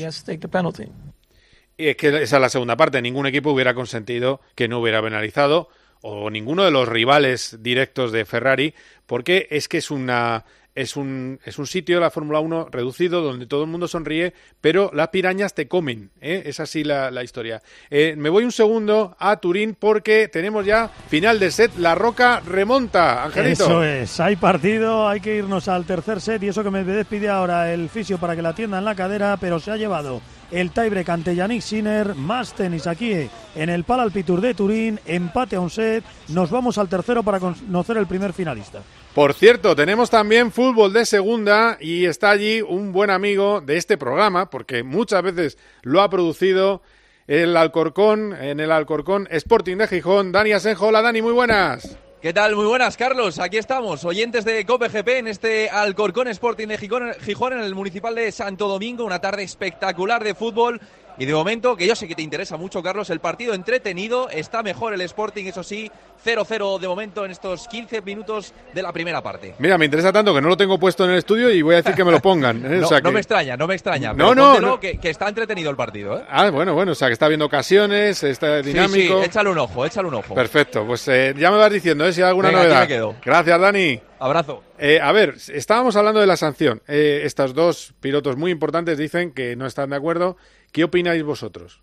Y 1.78 1.88
es 1.88 1.98
que 1.98 2.08
esa 2.08 2.38
es 2.38 2.42
la 2.42 2.50
segunda 2.50 2.78
parte. 2.78 3.02
Ningún 3.02 3.26
equipo 3.28 3.52
hubiera 3.52 3.74
consentido 3.74 4.40
que 4.56 4.68
no 4.68 4.80
hubiera 4.80 5.02
penalizado 5.02 5.70
o 6.08 6.30
ninguno 6.30 6.64
de 6.64 6.72
los 6.72 6.88
rivales 6.88 7.58
directos 7.62 8.12
de 8.12 8.26
Ferrari, 8.26 8.76
porque 9.08 9.48
es 9.50 9.68
que 9.68 9.80
es 9.80 9.90
una 9.90 10.46
es 10.76 10.98
un, 10.98 11.40
es 11.46 11.58
un 11.58 11.68
sitio, 11.68 12.02
la 12.02 12.12
Fórmula 12.12 12.42
1, 12.42 12.68
reducido, 12.70 13.22
donde 13.22 13.46
todo 13.46 13.64
el 13.64 13.70
mundo 13.70 13.88
sonríe, 13.88 14.34
pero 14.60 14.92
las 14.94 15.08
pirañas 15.08 15.54
te 15.54 15.70
comen. 15.70 16.12
¿eh? 16.20 16.44
Es 16.46 16.60
así 16.60 16.84
la, 16.84 17.12
la 17.12 17.24
historia. 17.24 17.62
Eh, 17.90 18.16
me 18.18 18.30
voy 18.30 18.44
un 18.44 18.52
segundo 18.52 19.16
a 19.18 19.38
Turín 19.38 19.76
porque 19.80 20.28
tenemos 20.28 20.66
ya 20.66 20.90
final 21.08 21.40
de 21.40 21.50
set. 21.50 21.72
La 21.78 21.96
Roca 21.96 22.42
remonta, 22.42 23.24
Angelito. 23.24 23.64
Eso 23.64 23.84
es, 23.86 24.20
hay 24.20 24.36
partido, 24.36 25.08
hay 25.08 25.22
que 25.22 25.38
irnos 25.38 25.70
al 25.70 25.86
tercer 25.86 26.20
set 26.20 26.44
y 26.44 26.50
eso 26.50 26.62
que 26.62 26.72
me 26.72 26.84
despide 26.84 27.30
ahora 27.30 27.74
el 27.74 27.88
fisio 27.88 28.18
para 28.18 28.36
que 28.36 28.42
la 28.42 28.50
atienda 28.50 28.78
en 28.78 28.86
la 28.86 28.96
cadera, 28.96 29.38
pero 29.38 29.62
se 29.62 29.72
ha 29.72 29.78
llevado 29.78 30.22
el 30.56 30.72
tiebreak 30.72 31.10
ante 31.10 31.36
Yannick 31.36 31.62
Sinner, 31.62 32.16
más 32.16 32.54
tenis 32.54 32.88
aquí 32.88 33.30
en 33.56 33.70
el 33.70 33.84
Palalpitur 33.84 34.40
de 34.40 34.54
Turín, 34.54 35.00
empate 35.06 35.58
a 35.58 35.60
un 35.60 35.70
set, 35.70 36.04
nos 36.30 36.50
vamos 36.50 36.78
al 36.78 36.88
tercero 36.88 37.24
para 37.24 37.42
conocer 37.42 37.98
el 37.98 38.08
primer 38.08 38.32
finalista. 38.32 38.82
Por 39.14 39.34
cierto, 39.34 39.76
tenemos 39.76 40.10
también 40.10 40.54
fútbol 40.54 40.94
de 40.94 41.06
segunda 41.06 41.78
y 41.82 42.06
está 42.06 42.30
allí 42.30 42.62
un 42.62 42.94
buen 42.94 43.10
amigo 43.10 43.60
de 43.60 43.76
este 43.76 43.98
programa, 43.98 44.50
porque 44.50 44.84
muchas 44.84 45.24
veces 45.24 45.58
lo 45.84 46.02
ha 46.02 46.10
producido 46.10 46.82
el 47.28 47.58
Alcorcón, 47.58 48.34
en 48.34 48.62
el 48.62 48.72
Alcorcón 48.72 49.28
Sporting 49.32 49.76
de 49.78 49.88
Gijón. 49.88 50.32
Dani 50.32 50.54
Asenjo, 50.54 50.88
hola 50.88 51.02
Dani, 51.02 51.22
muy 51.22 51.34
buenas. 51.34 51.98
¿Qué 52.22 52.34
tal? 52.34 52.56
Muy 52.56 52.66
buenas, 52.66 52.98
Carlos. 52.98 53.38
Aquí 53.40 53.58
estamos, 53.58 54.04
oyentes 54.04 54.46
de 54.46 54.66
COPGP 54.66 55.08
en 55.10 55.28
este 55.28 55.70
Alcorcón 55.70 56.28
Sporting 56.30 56.68
de 56.68 56.78
Gijón, 56.78 57.54
en 57.54 57.60
el 57.60 57.76
municipal 57.76 58.16
de 58.16 58.32
Santo 58.32 58.68
Domingo. 58.68 59.06
Una 59.06 59.20
tarde 59.20 59.44
espectacular 59.44 60.24
de 60.24 60.34
fútbol. 60.34 60.82
Y 61.18 61.26
de 61.26 61.34
momento, 61.34 61.76
que 61.76 61.88
yo 61.88 61.96
sé 61.96 62.08
que 62.08 62.16
te 62.16 62.22
interesa 62.22 62.58
mucho, 62.58 62.84
Carlos, 62.84 63.10
el 63.10 63.20
partido 63.20 63.54
entretenido. 63.54 64.30
Está 64.30 64.64
mejor 64.64 64.94
el 64.94 65.02
Sporting, 65.02 65.46
eso 65.46 65.64
sí, 65.64 65.90
0-0 66.26 66.80
de 66.80 66.88
momento 66.88 67.24
en 67.24 67.32
estos 67.32 67.68
15 67.68 68.02
minutos 68.02 68.54
de 68.74 68.82
la 68.82 68.92
primera 68.92 69.22
parte. 69.22 69.56
Mira, 69.60 69.78
me 69.78 69.86
interesa 69.86 70.12
tanto 70.12 70.34
que 70.34 70.42
no 70.42 70.50
lo 70.50 70.58
tengo 70.58 70.78
puesto 70.78 71.06
en 71.06 71.12
el 71.12 71.18
estudio 71.18 71.50
y 71.50 71.62
voy 71.62 71.76
a 71.76 71.78
decir 71.78 71.94
que 71.96 72.04
me 72.04 72.12
lo 72.12 72.20
pongan. 72.20 72.66
¿eh? 72.66 72.70
no, 72.80 72.86
o 72.86 72.90
sea 72.90 73.00
que... 73.00 73.04
no, 73.04 73.12
me 73.12 73.20
extraña, 73.20 73.56
no 73.56 73.68
me 73.68 73.76
extraña. 73.76 74.10
No, 74.10 74.30
pero 74.30 74.36
no, 74.36 74.60
no. 74.60 74.80
Que, 74.80 74.98
que, 74.98 75.10
está 75.10 75.30
entretenido 75.30 75.70
el 75.70 75.78
partido. 75.78 76.18
¿eh? 76.18 76.24
Ah, 76.30 76.50
bueno, 76.50 76.74
bueno, 76.74 76.92
o 76.92 76.96
sea 76.96 77.08
que 77.08 77.14
está 77.14 77.28
viendo 77.28 77.46
ocasiones, 77.46 78.22
está 78.24 78.62
dinámico. 78.62 79.18
Sí, 79.18 79.24
sí, 79.24 79.26
échale 79.26 79.50
un 79.50 79.58
ojo, 79.58 79.86
échale 79.86 80.08
un 80.08 80.16
ojo. 80.16 80.36
Perfecto, 80.36 80.86
pues 80.86 81.08
eh, 81.08 81.34
ya 81.38 81.52
me 81.52 81.58
vas 81.58 81.72
diciendo 81.72 82.06
¿eh? 82.06 82.14
si 82.14 82.22
hay 82.22 82.30
alguna 82.30 82.50
Venga, 82.50 82.64
novedad. 82.64 82.82
Aquí 82.82 82.94
me 82.94 82.98
quedo. 82.98 83.16
Gracias, 83.24 83.62
Dani. 83.62 84.02
Abrazo. 84.20 84.64
Eh, 84.78 85.00
a 85.02 85.12
ver, 85.12 85.36
estábamos 85.54 85.96
hablando 85.96 86.20
de 86.20 86.28
la 86.28 86.38
sanción. 86.38 86.82
Eh, 86.88 87.22
estos 87.24 87.54
dos 87.54 87.94
pilotos 88.00 88.38
muy 88.38 88.52
importantes 88.52 88.98
dicen 88.98 89.32
que 89.32 89.56
no 89.56 89.66
están 89.66 89.90
de 89.90 89.98
acuerdo. 89.98 90.38
¿Qué 90.76 90.84
opináis 90.84 91.24
vosotros? 91.24 91.80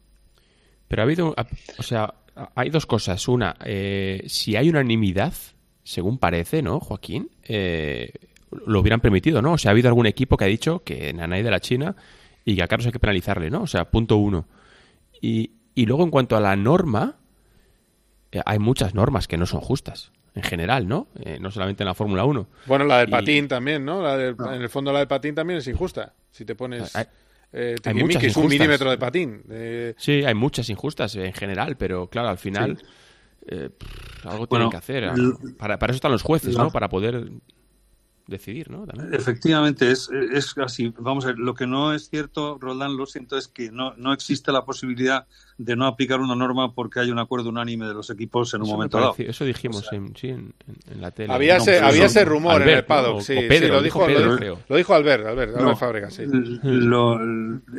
Pero 0.86 1.00
ha 1.00 1.04
habido, 1.06 1.34
o 1.78 1.82
sea, 1.82 2.12
hay 2.54 2.68
dos 2.68 2.84
cosas. 2.84 3.26
Una, 3.26 3.56
eh, 3.64 4.22
si 4.26 4.54
hay 4.54 4.68
unanimidad, 4.68 5.32
según 5.82 6.18
parece, 6.18 6.60
¿no, 6.60 6.78
Joaquín? 6.78 7.30
Eh, 7.42 8.12
lo 8.66 8.80
hubieran 8.80 9.00
permitido, 9.00 9.40
¿no? 9.40 9.54
O 9.54 9.58
sea, 9.58 9.70
ha 9.70 9.72
habido 9.72 9.88
algún 9.88 10.04
equipo 10.04 10.36
que 10.36 10.44
ha 10.44 10.48
dicho 10.48 10.82
que 10.84 11.10
Nanay 11.14 11.42
de 11.42 11.50
la 11.50 11.60
China 11.60 11.96
y 12.44 12.54
que 12.54 12.62
a 12.62 12.68
Carlos 12.68 12.84
hay 12.84 12.92
que 12.92 12.98
penalizarle, 12.98 13.48
¿no? 13.48 13.62
O 13.62 13.66
sea, 13.66 13.90
punto 13.90 14.18
uno. 14.18 14.44
Y, 15.22 15.52
y 15.74 15.86
luego, 15.86 16.04
en 16.04 16.10
cuanto 16.10 16.36
a 16.36 16.40
la 16.40 16.54
norma, 16.54 17.16
eh, 18.30 18.42
hay 18.44 18.58
muchas 18.58 18.94
normas 18.94 19.26
que 19.26 19.38
no 19.38 19.46
son 19.46 19.62
justas. 19.62 20.12
En 20.34 20.42
general, 20.42 20.86
¿no? 20.86 21.08
Eh, 21.18 21.38
no 21.40 21.50
solamente 21.50 21.82
en 21.82 21.86
la 21.86 21.94
Fórmula 21.94 22.26
1. 22.26 22.46
Bueno, 22.66 22.84
la 22.84 22.98
del 22.98 23.08
Y- 23.08 23.12
patín 23.12 23.48
también, 23.48 23.86
¿no? 23.86 24.02
La 24.02 24.18
del- 24.18 24.36
No. 24.36 24.52
En 24.52 24.60
el 24.60 24.68
fondo 24.68 24.92
la 24.92 24.98
del 24.98 25.08
patín 25.08 25.34
también 25.34 25.60
es 25.60 25.66
injusta. 25.68 26.12
Si 26.30 26.44
te 26.44 26.54
pones... 26.54 26.94
Hay- 26.94 27.06
eh, 27.52 27.76
hay 27.84 27.94
muchas 27.94 28.22
un 28.22 28.28
injustas. 28.28 28.50
milímetro 28.50 28.90
de 28.90 28.98
patín. 28.98 29.42
Eh, 29.50 29.94
Sí, 29.98 30.24
hay 30.24 30.34
muchas 30.34 30.68
injustas 30.70 31.14
en 31.16 31.32
general, 31.32 31.76
pero 31.76 32.08
claro, 32.08 32.28
al 32.28 32.38
final 32.38 32.78
Sí. 32.78 32.84
eh, 33.48 33.70
pff, 33.76 34.26
algo 34.26 34.46
Bueno, 34.46 34.48
tienen 34.48 34.70
que 34.70 34.76
hacer. 34.76 35.04
l- 35.04 35.54
Para, 35.58 35.78
para 35.78 35.90
eso 35.92 35.96
están 35.96 36.12
los 36.12 36.22
jueces, 36.22 36.54
la- 36.54 36.64
¿no? 36.64 36.70
Para 36.70 36.88
poder 36.88 37.30
decidir, 38.26 38.70
¿no? 38.70 38.86
También. 38.86 39.12
Efectivamente, 39.12 39.90
es, 39.90 40.08
es 40.32 40.56
así. 40.58 40.94
Vamos 40.98 41.24
a 41.24 41.28
ver, 41.28 41.38
lo 41.38 41.54
que 41.54 41.66
no 41.66 41.92
es 41.92 42.08
cierto, 42.08 42.56
Roldán, 42.60 42.96
lo 42.96 43.04
siento, 43.04 43.36
es 43.36 43.48
que 43.48 43.70
no, 43.72 43.94
no 43.96 44.12
existe 44.12 44.52
la 44.52 44.64
posibilidad 44.64 45.26
de 45.64 45.76
no 45.76 45.86
aplicar 45.86 46.20
una 46.20 46.34
norma 46.34 46.74
porque 46.74 47.00
hay 47.00 47.10
un 47.10 47.18
acuerdo 47.18 47.48
unánime 47.50 47.86
de 47.86 47.94
los 47.94 48.10
equipos 48.10 48.52
en 48.54 48.60
un 48.62 48.66
Eso 48.66 48.74
momento 48.76 48.98
dado. 48.98 49.14
eso 49.18 49.44
dijimos 49.44 49.92
en, 49.92 50.16
sí, 50.16 50.28
en, 50.28 50.54
la 51.00 51.10
tele. 51.10 51.32
había 51.32 51.56
No, 51.56 51.62
ese, 51.62 51.78
había 51.80 52.00
no, 52.00 52.06
ese 52.06 52.24
rumor 52.24 52.62
en 52.62 52.68
el 52.68 52.84
paddock. 52.84 53.16
O- 53.16 53.20
sí, 53.20 53.36
o 53.36 53.40
sí, 53.40 53.46
Pedro, 53.48 53.74
lo 53.74 53.82
dijo 53.82 54.06
dijo, 54.06 54.18
Pedro, 54.20 54.36
lo, 54.38 54.58
lo 54.68 54.76
dijo 54.76 54.94
Albert, 54.94 55.26
Albert, 55.26 55.56
Albert 55.56 56.00
No, 56.02 56.10
sí. 56.10 56.22
lo- 56.62 57.20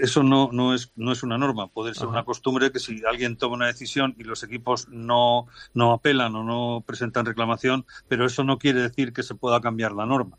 eso 0.01 0.23
no, 0.23 0.49
no, 0.51 0.73
es, 0.73 0.91
no 0.95 1.11
es 1.11 1.23
una 1.23 1.37
norma. 1.37 1.67
Puede 1.67 1.93
ser 1.93 2.07
una 2.07 2.23
costumbre 2.23 2.71
que 2.71 2.79
si 2.79 3.01
alguien 3.05 3.37
toma 3.37 3.55
una 3.55 3.67
decisión 3.67 4.15
y 4.17 4.23
los 4.23 4.43
equipos 4.43 4.87
no, 4.89 5.47
no 5.73 5.91
apelan 5.93 6.35
o 6.35 6.43
no 6.43 6.83
presentan 6.85 7.25
reclamación, 7.25 7.85
pero 8.07 8.25
eso 8.25 8.43
no 8.43 8.57
quiere 8.57 8.81
decir 8.81 9.13
que 9.13 9.23
se 9.23 9.35
pueda 9.35 9.61
cambiar 9.61 9.91
la 9.93 10.05
norma. 10.05 10.37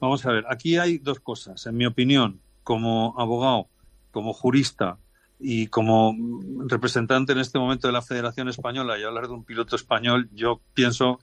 Vamos 0.00 0.26
a 0.26 0.32
ver, 0.32 0.44
aquí 0.48 0.76
hay 0.78 0.98
dos 0.98 1.20
cosas. 1.20 1.64
En 1.66 1.76
mi 1.76 1.86
opinión, 1.86 2.40
como 2.64 3.14
abogado, 3.18 3.68
como 4.10 4.32
jurista 4.32 4.98
y 5.42 5.66
como 5.66 6.14
representante 6.68 7.32
en 7.32 7.40
este 7.40 7.58
momento 7.58 7.88
de 7.88 7.92
la 7.92 8.00
Federación 8.00 8.48
Española 8.48 8.96
y 8.98 9.02
hablar 9.02 9.26
de 9.26 9.34
un 9.34 9.44
piloto 9.44 9.74
español, 9.74 10.30
yo 10.32 10.60
pienso, 10.72 11.18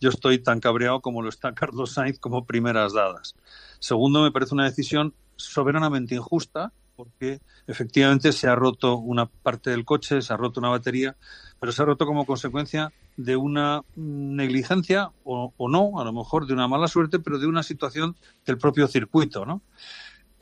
yo 0.00 0.10
estoy 0.10 0.38
tan 0.38 0.60
cabreado 0.60 1.00
como 1.00 1.22
lo 1.22 1.28
está 1.28 1.52
Carlos 1.54 1.92
Sainz 1.92 2.20
como 2.20 2.46
primeras 2.46 2.92
dadas. 2.92 3.34
Segundo, 3.80 4.22
me 4.22 4.30
parece 4.30 4.54
una 4.54 4.64
decisión 4.64 5.12
soberanamente 5.36 6.14
injusta 6.14 6.72
porque 6.96 7.40
efectivamente 7.66 8.30
se 8.30 8.46
ha 8.46 8.54
roto 8.54 8.96
una 8.96 9.26
parte 9.26 9.70
del 9.70 9.84
coche, 9.84 10.22
se 10.22 10.32
ha 10.32 10.36
roto 10.36 10.60
una 10.60 10.68
batería, 10.68 11.16
pero 11.58 11.72
se 11.72 11.82
ha 11.82 11.84
roto 11.84 12.06
como 12.06 12.24
consecuencia 12.24 12.92
de 13.16 13.34
una 13.34 13.82
negligencia 13.96 15.10
o, 15.24 15.52
o 15.56 15.68
no, 15.68 16.00
a 16.00 16.04
lo 16.04 16.12
mejor 16.12 16.46
de 16.46 16.52
una 16.52 16.68
mala 16.68 16.86
suerte, 16.86 17.18
pero 17.18 17.40
de 17.40 17.48
una 17.48 17.64
situación 17.64 18.14
del 18.46 18.58
propio 18.58 18.86
circuito, 18.86 19.44
¿no? 19.44 19.60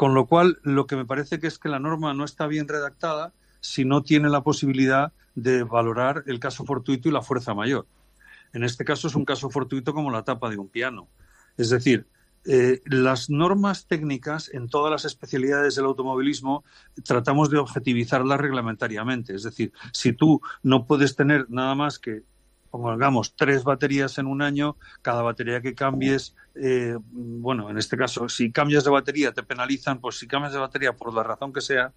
Con 0.03 0.15
lo 0.15 0.27
cual, 0.27 0.59
lo 0.65 0.89
que 0.89 0.97
me 0.97 1.05
parece 1.05 1.39
que 1.39 1.47
es 1.47 1.61
que 1.61 1.69
la 1.69 1.79
norma 1.79 2.13
no 2.13 2.25
está 2.25 2.49
bien 2.49 2.67
redactada 2.67 3.33
si 3.61 3.85
no 3.85 4.03
tiene 4.03 4.29
la 4.31 4.43
posibilidad 4.43 5.13
de 5.37 5.63
valorar 5.63 6.25
el 6.27 6.41
caso 6.41 6.65
fortuito 6.65 7.09
y 7.09 7.13
la 7.13 7.23
fuerza 7.23 7.55
mayor. 7.55 7.87
En 8.53 8.65
este 8.65 8.85
caso 8.85 9.07
es 9.07 9.15
un 9.15 9.25
caso 9.25 9.49
fortuito 9.49 9.95
como 9.95 10.11
la 10.11 10.25
tapa 10.25 10.51
de 10.51 10.59
un 10.59 10.67
piano. 10.67 11.07
Es 11.57 11.71
decir, 11.71 12.09
eh, 12.47 12.81
las 12.85 13.31
normas 13.31 13.87
técnicas 13.87 14.51
en 14.53 14.69
todas 14.69 14.91
las 14.91 15.05
especialidades 15.05 15.77
del 15.77 15.85
automovilismo 15.85 16.65
tratamos 17.05 17.49
de 17.51 17.59
objetivizarlas 17.59 18.41
reglamentariamente. 18.41 19.37
Es 19.37 19.45
decir, 19.45 19.73
si 19.93 20.13
tú 20.15 20.41
no 20.65 20.85
puedes 20.85 21.15
tener 21.15 21.47
nada 21.49 21.77
más 21.77 22.01
que 22.01 22.25
pongamos 22.81 23.37
tres 23.37 23.65
baterías 23.65 24.19
en 24.19 24.27
un 24.27 24.43
año, 24.43 24.77
cada 25.03 25.23
batería 25.23 25.61
que 25.61 25.75
cambies, 25.75 26.35
eh, 26.55 26.97
bueno, 27.11 27.71
en 27.71 27.79
este 27.79 27.97
caso, 27.97 28.29
si 28.29 28.51
cambias 28.51 28.85
de 28.85 28.91
batería 28.91 29.33
te 29.33 29.43
penalizan, 29.43 30.01
pues 30.01 30.19
si 30.19 30.27
cambias 30.27 30.53
de 30.53 30.59
batería 30.59 30.95
por 30.95 31.13
la 31.15 31.23
razón 31.23 31.53
que 31.53 31.61
sea, 31.61 31.93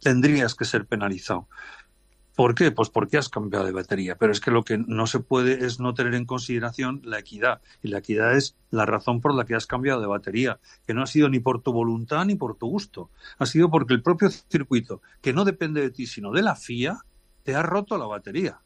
tendrías 0.00 0.54
que 0.54 0.64
ser 0.64 0.86
penalizado. 0.86 1.48
¿Por 2.38 2.54
qué? 2.54 2.70
Pues 2.70 2.88
porque 2.88 3.18
has 3.18 3.28
cambiado 3.28 3.66
de 3.66 3.72
batería. 3.72 4.16
Pero 4.16 4.30
es 4.30 4.38
que 4.38 4.52
lo 4.52 4.62
que 4.62 4.78
no 4.78 5.08
se 5.08 5.18
puede 5.18 5.66
es 5.66 5.80
no 5.80 5.94
tener 5.94 6.14
en 6.14 6.24
consideración 6.24 7.00
la 7.02 7.18
equidad. 7.18 7.62
Y 7.82 7.88
la 7.88 7.98
equidad 7.98 8.36
es 8.36 8.56
la 8.70 8.86
razón 8.86 9.20
por 9.20 9.34
la 9.34 9.44
que 9.44 9.56
has 9.56 9.66
cambiado 9.66 10.00
de 10.00 10.06
batería, 10.06 10.60
que 10.86 10.94
no 10.94 11.02
ha 11.02 11.08
sido 11.08 11.28
ni 11.28 11.40
por 11.40 11.62
tu 11.62 11.72
voluntad 11.72 12.24
ni 12.26 12.36
por 12.36 12.54
tu 12.54 12.68
gusto. 12.68 13.10
Ha 13.38 13.46
sido 13.46 13.72
porque 13.72 13.94
el 13.94 14.02
propio 14.02 14.30
circuito, 14.30 15.02
que 15.20 15.32
no 15.32 15.44
depende 15.44 15.80
de 15.80 15.90
ti, 15.90 16.06
sino 16.06 16.30
de 16.30 16.42
la 16.42 16.54
FIA, 16.54 16.98
te 17.42 17.56
ha 17.56 17.62
roto 17.62 17.98
la 17.98 18.06
batería. 18.06 18.60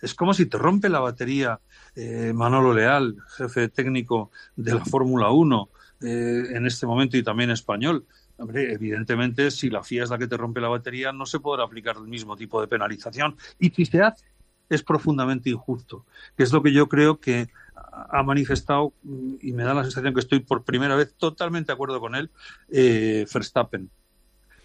Es 0.00 0.14
como 0.14 0.34
si 0.34 0.46
te 0.46 0.58
rompe 0.58 0.88
la 0.88 1.00
batería 1.00 1.60
eh, 1.94 2.32
Manolo 2.34 2.72
Leal, 2.72 3.16
jefe 3.36 3.68
técnico 3.68 4.30
de 4.56 4.74
la 4.74 4.84
Fórmula 4.84 5.30
1 5.30 5.68
eh, 6.02 6.44
en 6.50 6.66
este 6.66 6.86
momento 6.86 7.16
y 7.16 7.22
también 7.22 7.50
español. 7.50 8.06
Hombre, 8.36 8.72
evidentemente, 8.72 9.50
si 9.50 9.68
la 9.68 9.82
FIA 9.82 10.04
es 10.04 10.10
la 10.10 10.18
que 10.18 10.28
te 10.28 10.36
rompe 10.36 10.60
la 10.60 10.68
batería, 10.68 11.12
no 11.12 11.26
se 11.26 11.40
podrá 11.40 11.64
aplicar 11.64 11.96
el 11.96 12.06
mismo 12.06 12.36
tipo 12.36 12.60
de 12.60 12.68
penalización. 12.68 13.36
Y 13.58 13.70
si 13.70 13.84
se 13.84 14.00
hace, 14.00 14.24
es 14.68 14.84
profundamente 14.84 15.50
injusto, 15.50 16.06
que 16.36 16.44
es 16.44 16.52
lo 16.52 16.62
que 16.62 16.72
yo 16.72 16.88
creo 16.88 17.18
que 17.18 17.48
ha 18.10 18.22
manifestado, 18.22 18.92
y 19.40 19.52
me 19.52 19.64
da 19.64 19.74
la 19.74 19.82
sensación 19.82 20.14
que 20.14 20.20
estoy 20.20 20.40
por 20.40 20.62
primera 20.62 20.94
vez 20.94 21.14
totalmente 21.14 21.68
de 21.68 21.72
acuerdo 21.72 21.98
con 21.98 22.14
él, 22.14 22.30
eh, 22.68 23.26
Verstappen. 23.32 23.90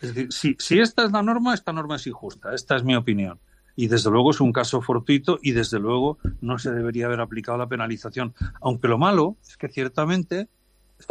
Es 0.01 0.13
decir, 0.13 0.31
si, 0.31 0.55
si 0.59 0.79
esta 0.79 1.05
es 1.05 1.11
la 1.11 1.23
norma, 1.23 1.53
esta 1.53 1.73
norma 1.73 1.95
es 1.95 2.05
injusta. 2.05 2.53
Esta 2.53 2.75
es 2.75 2.83
mi 2.83 2.95
opinión. 2.95 3.39
Y 3.75 3.87
desde 3.87 4.11
luego 4.11 4.31
es 4.31 4.39
un 4.39 4.51
caso 4.51 4.81
fortuito 4.81 5.39
y 5.41 5.51
desde 5.51 5.79
luego 5.79 6.19
no 6.41 6.59
se 6.59 6.71
debería 6.71 7.07
haber 7.07 7.21
aplicado 7.21 7.57
la 7.57 7.67
penalización. 7.67 8.33
Aunque 8.61 8.87
lo 8.87 8.97
malo 8.97 9.37
es 9.47 9.57
que 9.57 9.69
ciertamente 9.69 10.47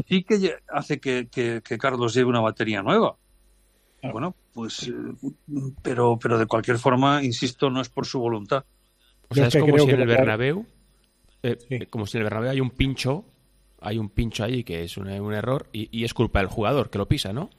sí 0.09 0.25
que 0.25 0.57
hace 0.69 1.01
que, 1.01 1.63
Carlos 1.79 2.15
lleve 2.15 2.31
una 2.31 2.41
batería 2.41 2.83
nueva. 2.83 3.17
Bueno, 4.13 4.35
pues, 4.53 4.89
eh, 4.89 4.93
pero, 5.83 6.19
pero 6.21 6.39
de 6.39 6.47
cualquier 6.47 6.79
forma, 6.79 7.23
insisto, 7.23 7.71
no 7.71 7.81
es 7.81 7.89
por 7.89 8.05
su 8.05 8.19
voluntad. 8.19 8.65
O 9.29 9.35
sea, 9.35 9.47
es 9.47 9.57
como 9.57 9.79
si 9.79 9.91
en 9.91 10.01
el 10.01 10.07
Bernabéu, 10.07 10.67
eh, 11.43 11.87
como 11.89 12.07
si 12.07 12.17
en 12.17 12.23
el 12.23 12.25
Bernabéu 12.25 12.51
hay 12.51 12.61
un 12.61 12.71
pincho, 12.71 13.25
hay 13.81 13.99
un 13.99 14.09
pincho 14.09 14.45
ahí 14.45 14.65
que 14.65 14.85
es 14.85 14.97
un, 14.97 15.09
error 15.09 15.69
y, 15.73 16.05
es 16.05 16.15
culpa 16.15 16.41
del 16.41 16.49
jugador 16.49 16.91
que 16.91 16.99
lo 16.99 17.07
pisa, 17.07 17.33
¿no? 17.33 17.51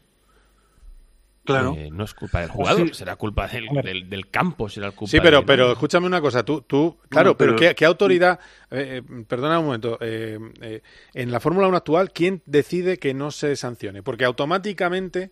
Claro. 1.46 1.76
Eh, 1.78 1.90
no 1.92 2.06
es 2.06 2.14
culpa 2.14 2.40
del 2.40 2.50
jugador, 2.50 2.96
será 2.96 3.18
culpa 3.18 3.48
del, 3.48 4.10
del, 4.10 4.30
campo, 4.30 4.70
será 4.70 4.92
culpa 4.92 5.12
Sí, 5.12 5.20
pero, 5.22 5.46
pero 5.46 5.74
escúchame 5.74 6.08
una 6.08 6.22
cosa, 6.22 6.44
tú, 6.44 6.62
tú 6.62 6.98
claro, 7.10 7.36
pero, 7.36 7.56
¿qué, 7.58 7.86
autoridad, 7.86 8.40
eh, 8.72 9.02
eh, 9.04 9.24
perdona 9.28 9.60
un 9.60 9.66
momento, 9.66 9.98
en 10.02 11.32
la 11.32 11.40
Fórmula 11.42 11.68
1 11.68 11.78
actual, 11.78 12.12
¿quién 12.14 12.42
decide 12.46 12.98
que 12.98 13.14
no 13.14 13.30
se 13.32 13.58
sancione? 13.58 14.02
Porque 14.04 14.24
automáticamente 14.24 15.32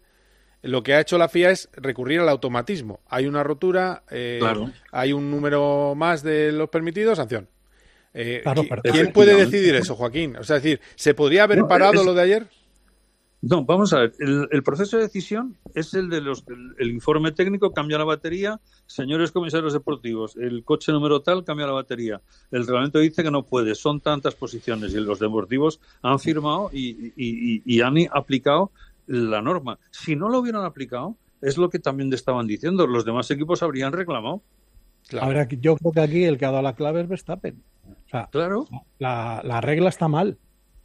lo 0.64 0.84
que 0.84 0.96
ha 0.96 1.00
hecho 1.00 1.18
la 1.18 1.30
FIA 1.30 1.52
es 1.52 1.70
recurrir 1.74 2.20
al 2.20 2.30
automatismo. 2.30 3.00
Hay 3.08 3.26
una 3.26 3.44
rotura, 3.44 4.04
hay 4.92 5.14
un 5.14 5.32
número 5.32 5.94
más 5.96 6.24
de 6.24 6.52
los 6.52 6.70
permitidos, 6.70 7.18
sanción. 7.20 7.48
¿Quién 8.12 9.14
puede 9.14 9.36
decidir 9.36 9.76
eso, 9.76 9.96
Joaquín? 9.96 10.36
O 10.36 10.44
sea, 10.44 10.58
es 10.58 10.64
decir, 10.64 10.82
¿se 10.96 11.14
podría 11.14 11.44
haber 11.44 11.64
parado 11.68 12.04
lo 12.04 12.14
de 12.14 12.22
ayer? 12.22 12.48
No, 13.42 13.66
vamos 13.66 13.92
a 13.94 14.00
ver. 14.00 14.14
El, 14.20 14.62
proceso 14.62 14.98
de 14.98 15.04
decisión 15.04 15.58
es 15.74 15.96
el 15.96 16.10
de 16.10 16.22
los. 16.22 16.46
El, 16.78 16.92
informe 16.92 17.32
técnico 17.32 17.74
cambia 17.74 17.98
la 17.98 18.04
batería. 18.04 18.62
Señores 18.86 19.32
comisarios 19.32 19.74
deportivos, 19.74 20.36
el 20.36 20.64
coche 20.64 20.92
número 20.92 21.22
tal 21.22 21.44
cambia 21.44 21.66
la 21.66 21.74
batería. 21.74 22.22
El 22.52 22.68
reglamento 22.68 23.00
dice 23.00 23.24
que 23.24 23.32
no 23.32 23.44
puede. 23.44 23.74
Son 23.74 24.00
tantas 24.00 24.36
posiciones 24.36 24.94
y 24.94 25.00
los 25.00 25.18
deportivos 25.18 25.82
han 26.04 26.20
firmado 26.20 26.70
y, 26.72 27.82
han 27.82 27.96
aplicado 28.12 28.72
la 29.08 29.42
norma. 29.42 29.80
Si 29.90 30.16
no 30.16 30.30
lo 30.30 30.40
hubieran 30.40 30.64
aplicado, 30.64 31.16
es 31.42 31.58
lo 31.58 31.72
que 31.72 31.80
también 31.80 32.14
estaban 32.14 32.46
diciendo. 32.46 32.86
Los 32.86 33.06
demás 33.06 33.32
equipos 33.32 33.64
habrían 33.64 33.92
reclamado. 33.92 34.44
Claro. 35.08 35.48
yo 35.60 35.78
creo 35.78 35.92
que 35.92 36.00
aquí 36.00 36.24
el 36.26 36.38
que 36.38 36.46
ha 36.46 36.52
dado 36.52 36.62
la 36.62 36.76
clave 36.76 37.02
es 37.02 37.08
Verstappen. 37.08 37.64
O 38.06 38.10
sea, 38.10 38.28
claro. 38.32 38.68
La, 39.00 39.42
la 39.44 39.62
regla 39.62 39.90
está 39.90 40.08
mal. 40.08 40.38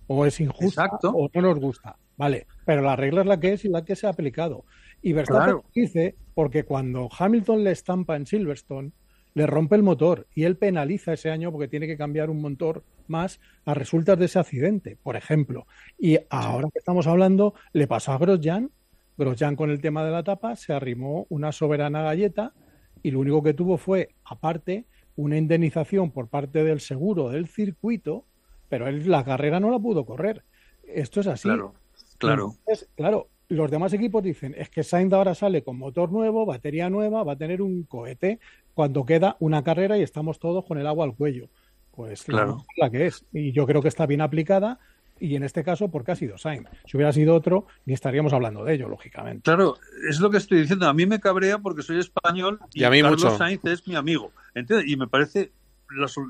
O 0.07 0.25
es 0.25 0.41
injusta 0.41 0.89
o 1.03 1.29
no 1.35 1.43
nos 1.43 1.59
gusta. 1.59 1.97
Vale, 2.17 2.47
pero 2.65 2.83
la 2.83 2.97
regla 2.97 3.21
es 3.21 3.27
la 3.27 3.41
que 3.41 3.53
es 3.53 3.65
y 3.65 3.69
la 3.69 3.85
que 3.85 3.97
se 3.97 4.07
ha 4.07 4.11
aplicado. 4.11 4.65
Y 5.03 5.13
Verstappen 5.13 5.61
dice, 5.75 6.17
porque 6.35 6.65
cuando 6.65 7.09
Hamilton 7.17 7.65
le 7.65 7.73
estampa 7.73 8.17
en 8.17 8.27
Silverstone, 8.27 8.93
le 9.35 9.47
rompe 9.47 9.77
el 9.77 9.83
motor 9.83 10.27
y 10.35 10.45
él 10.45 10.57
penaliza 10.57 11.13
ese 11.13 11.31
año 11.31 11.53
porque 11.53 11.69
tiene 11.69 11.87
que 11.87 11.99
cambiar 11.99 12.31
un 12.31 12.41
motor 12.41 12.85
más 13.07 13.39
a 13.67 13.75
resultas 13.75 14.19
de 14.19 14.25
ese 14.25 14.39
accidente, 14.39 14.97
por 15.03 15.15
ejemplo. 15.15 15.67
Y 15.99 16.19
ahora 16.31 16.71
que 16.73 16.79
estamos 16.79 17.07
hablando, 17.07 17.55
le 17.73 17.87
pasó 17.87 18.13
a 18.13 18.19
Grosjean. 18.19 18.71
Grosjean 19.19 19.55
con 19.55 19.71
el 19.71 19.83
tema 19.83 20.05
de 20.05 20.11
la 20.11 20.23
tapa 20.23 20.57
se 20.57 20.73
arrimó 20.73 21.27
una 21.29 21.53
soberana 21.53 22.03
galleta 22.03 22.55
y 23.03 23.11
lo 23.11 23.21
único 23.21 23.43
que 23.43 23.53
tuvo 23.53 23.77
fue, 23.77 24.15
aparte, 24.25 24.87
una 25.17 25.37
indemnización 25.37 26.13
por 26.13 26.29
parte 26.29 26.65
del 26.65 26.81
seguro 26.81 27.29
del 27.29 27.47
circuito, 27.47 28.25
pero 28.71 28.89
él 28.89 29.09
la 29.09 29.25
carrera 29.25 29.61
no 29.61 29.71
la 29.71 29.79
pudo 29.79 30.07
correr. 30.07 30.45
Esto 30.83 31.21
es 31.21 31.27
así. 31.27 31.49
Claro. 31.49 31.75
Claro, 32.19 33.29
los 33.49 33.71
demás 33.71 33.93
equipos 33.93 34.23
dicen, 34.23 34.55
es 34.57 34.69
que 34.71 34.83
Sainz 34.83 35.13
ahora 35.13 35.35
sale 35.35 35.63
con 35.63 35.79
motor 35.79 36.11
nuevo, 36.11 36.47
batería 36.47 36.91
nueva, 36.91 37.23
va 37.23 37.33
a 37.33 37.39
tener 37.39 37.63
un 37.63 37.85
cohete 37.85 38.41
cuando 38.75 39.05
queda 39.05 39.37
una 39.41 39.63
carrera 39.63 39.97
y 39.99 40.03
estamos 40.03 40.39
todos 40.39 40.65
con 40.65 40.79
el 40.79 40.87
agua 40.87 41.05
al 41.05 41.15
cuello. 41.15 41.49
Pues 41.93 42.25
claro. 42.25 42.65
la, 42.77 42.91
que 42.91 43.07
es. 43.07 43.25
Y 43.33 43.53
yo 43.53 43.67
creo 43.67 43.81
que 43.81 43.89
está 43.89 44.05
bien 44.07 44.21
aplicada 44.21 44.79
y 45.19 45.35
en 45.37 45.45
este 45.45 45.65
caso 45.65 45.91
porque 45.91 46.13
ha 46.13 46.17
sido 46.17 46.37
Sainz. 46.37 46.69
Si 46.85 46.97
hubiera 46.97 47.13
sido 47.13 47.35
otro, 47.35 47.67
ni 47.87 47.95
estaríamos 47.95 48.33
hablando 48.33 48.65
de 48.65 48.75
ello, 48.75 48.89
lógicamente. 48.89 49.43
Claro, 49.43 49.77
es 50.09 50.21
lo 50.21 50.31
que 50.31 50.37
estoy 50.37 50.61
diciendo. 50.61 50.89
A 50.89 50.93
mí 50.93 51.07
me 51.07 51.21
cabrea 51.21 51.59
porque 51.59 51.83
soy 51.83 52.01
español 52.01 52.61
y, 52.75 52.85
a 52.85 52.91
mí 52.91 53.01
Carlos 53.01 53.39
Sainz 53.39 53.65
es 53.65 53.87
mi 53.89 53.95
amigo. 53.95 54.33
¿Entiendes? 54.55 54.91
Y 54.91 54.97
me 54.97 55.07
parece, 55.07 55.53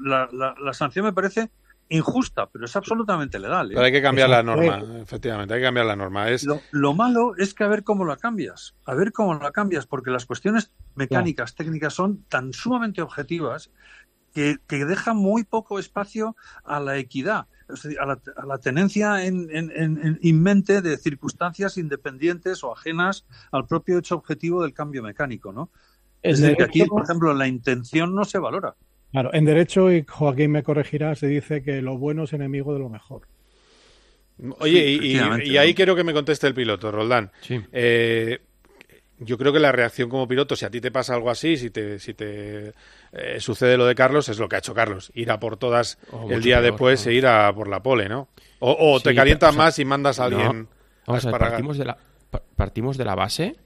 la, 0.04 0.28
la 0.32 0.72
sanción 0.72 1.04
me 1.04 1.12
parece 1.12 1.50
injusta, 1.88 2.48
pero 2.50 2.64
es 2.64 2.74
absolutamente 2.76 3.38
legal. 3.38 3.70
¿eh? 3.70 3.74
Pero 3.74 3.86
hay 3.86 3.92
que 3.92 4.02
cambiar 4.02 4.30
la 4.30 4.42
norma, 4.42 4.82
efectivamente, 5.00 5.54
hay 5.54 5.60
que 5.60 5.66
cambiar 5.66 5.86
la 5.86 5.96
norma. 5.96 6.28
Es... 6.30 6.46
Lo, 6.70 6.94
malo 6.94 7.36
es 7.36 7.54
que 7.54 7.64
a 7.64 7.68
ver 7.68 7.84
cómo 7.84 8.04
la 8.04 8.16
cambias, 8.16 8.74
a 8.84 8.94
ver 8.94 9.12
cómo 9.12 9.34
la 9.34 9.52
cambias, 9.52 9.86
porque 9.86 10.10
las 10.10 10.26
cuestiones 10.26 10.72
mecánicas, 10.94 11.54
técnicas 11.54 11.94
son 11.94 12.24
tan 12.28 12.52
sumamente 12.52 13.02
objetivas 13.02 13.70
que, 14.32 14.56
que 14.66 14.84
dejan 14.84 15.16
muy 15.16 15.44
poco 15.44 15.78
espacio 15.78 16.36
a 16.64 16.80
la 16.80 16.98
equidad, 16.98 17.46
a 18.00 18.44
la, 18.46 18.58
tenencia 18.58 19.24
en, 19.24 19.48
en, 19.50 20.42
mente 20.42 20.82
de 20.82 20.96
circunstancias 20.98 21.78
independientes 21.78 22.62
o 22.62 22.72
ajenas 22.72 23.26
al 23.50 23.66
propio 23.66 23.98
hecho 23.98 24.14
objetivo 24.14 24.62
del 24.62 24.72
cambio 24.72 25.02
mecánico, 25.02 25.52
¿no? 25.52 25.70
Es 26.22 26.40
decir, 26.40 26.56
que 26.56 26.64
aquí, 26.64 26.84
por 26.84 27.02
ejemplo, 27.02 27.32
la 27.34 27.46
intención 27.46 28.14
no 28.14 28.24
se 28.24 28.38
valora. 28.38 28.74
Claro, 29.12 29.32
en 29.32 29.44
derecho, 29.44 29.90
y 29.92 30.04
Joaquín 30.06 30.50
me 30.50 30.62
corregirá, 30.62 31.14
se 31.14 31.26
dice 31.26 31.62
que 31.62 31.80
lo 31.80 31.96
bueno 31.96 32.24
es 32.24 32.32
enemigo 32.32 32.74
de 32.74 32.80
lo 32.80 32.88
mejor. 32.88 33.22
Oye, 34.58 34.90
y, 34.90 35.56
ahí 35.56 35.74
quiero 35.74 35.96
que 35.96 36.04
me 36.04 36.12
conteste 36.12 36.46
el 36.46 36.54
piloto, 36.54 36.90
Roldán. 36.92 37.30
Eh, 37.72 38.38
yo 39.18 39.38
creo 39.38 39.52
que 39.52 39.60
la 39.60 39.72
reacción 39.72 40.10
como 40.10 40.28
piloto, 40.28 40.56
si 40.56 40.66
a 40.66 40.70
ti 40.70 40.80
te 40.80 40.90
pasa 40.90 41.14
algo 41.14 41.30
así, 41.30 41.56
si 41.56 41.70
te, 41.70 41.98
si 41.98 42.12
te 42.12 42.74
eh, 43.12 43.40
sucede 43.40 43.78
lo 43.78 43.86
de 43.86 43.94
Carlos, 43.94 44.28
es 44.28 44.38
lo 44.38 44.48
que 44.48 44.56
ha 44.56 44.58
hecho 44.58 44.74
Carlos. 44.74 45.10
Ir 45.14 45.30
a 45.30 45.40
por 45.40 45.56
todas 45.56 45.98
oh, 46.12 46.30
el 46.30 46.42
día 46.42 46.60
después 46.60 47.06
e 47.06 47.14
ir 47.14 47.26
a 47.26 47.50
por 47.54 47.68
la 47.68 47.82
pole, 47.82 48.08
¿no? 48.08 48.28
O, 48.58 49.00
te 49.00 49.14
calientas 49.14 49.54
más 49.56 49.78
y 49.78 49.84
mandas 49.84 50.18
a 50.18 50.24
alguien 50.24 50.68
Vamos 51.06 51.26
a, 51.26 51.30
partimos 51.30 51.78
de, 51.78 51.84
la, 51.84 51.98
partimos 52.56 52.96
de 52.96 53.04
la 53.04 53.14
base 53.14 53.56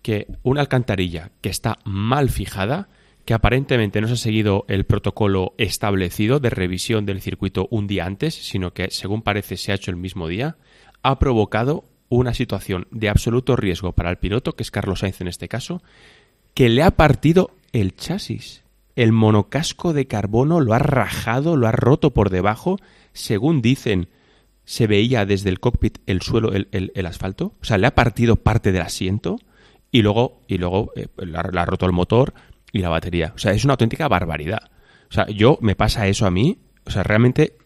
que 0.00 0.26
una 0.42 0.60
alcantarilla 0.60 1.30
que 1.40 1.48
está 1.48 1.78
mal 1.84 2.30
fijada 2.30 2.88
que 3.24 3.34
aparentemente 3.34 4.00
no 4.00 4.08
se 4.08 4.14
ha 4.14 4.18
seguido 4.18 4.64
el 4.68 4.84
protocolo 4.84 5.54
establecido 5.56 6.40
de 6.40 6.50
revisión 6.50 7.06
del 7.06 7.22
circuito 7.22 7.68
un 7.70 7.86
día 7.86 8.04
antes, 8.04 8.34
sino 8.34 8.72
que, 8.72 8.90
según 8.90 9.22
parece, 9.22 9.56
se 9.56 9.72
ha 9.72 9.76
hecho 9.76 9.90
el 9.90 9.96
mismo 9.96 10.28
día, 10.28 10.56
ha 11.02 11.18
provocado 11.18 11.84
una 12.08 12.34
situación 12.34 12.86
de 12.90 13.08
absoluto 13.08 13.56
riesgo 13.56 13.92
para 13.92 14.10
el 14.10 14.18
piloto, 14.18 14.54
que 14.54 14.62
es 14.62 14.70
Carlos 14.70 15.00
Sainz 15.00 15.20
en 15.20 15.28
este 15.28 15.48
caso, 15.48 15.82
que 16.52 16.68
le 16.68 16.82
ha 16.82 16.92
partido 16.92 17.50
el 17.72 17.96
chasis. 17.96 18.62
El 18.94 19.10
monocasco 19.10 19.92
de 19.92 20.06
carbono 20.06 20.60
lo 20.60 20.74
ha 20.74 20.78
rajado, 20.78 21.56
lo 21.56 21.66
ha 21.66 21.72
roto 21.72 22.12
por 22.12 22.30
debajo. 22.30 22.78
Según 23.12 23.60
dicen, 23.60 24.08
se 24.64 24.86
veía 24.86 25.26
desde 25.26 25.50
el 25.50 25.60
cockpit 25.60 25.98
el 26.06 26.22
suelo, 26.22 26.52
el, 26.52 27.06
asfalto. 27.06 27.54
O 27.60 27.64
sea, 27.64 27.78
le 27.78 27.86
ha 27.86 27.94
partido 27.94 28.36
parte 28.36 28.70
del 28.70 28.82
asiento 28.82 29.38
y 29.90 30.02
luego, 30.02 30.42
y 30.46 30.58
luego 30.58 30.92
eh, 30.94 31.08
le 31.16 31.36
ha 31.36 31.64
roto 31.64 31.86
el 31.86 31.92
motor, 31.92 32.34
y 32.74 32.80
la 32.80 32.90
batería. 32.90 33.32
O 33.34 33.38
sea, 33.38 33.52
es 33.52 33.64
una 33.64 33.74
auténtica 33.74 34.08
barbaridad. 34.08 34.70
O 35.08 35.14
sea, 35.14 35.26
yo 35.28 35.58
me 35.62 35.76
pasa 35.76 36.08
eso 36.08 36.26
a 36.26 36.30
mí. 36.30 36.58
O 36.84 36.90
sea, 36.90 37.04
realmente 37.04 37.56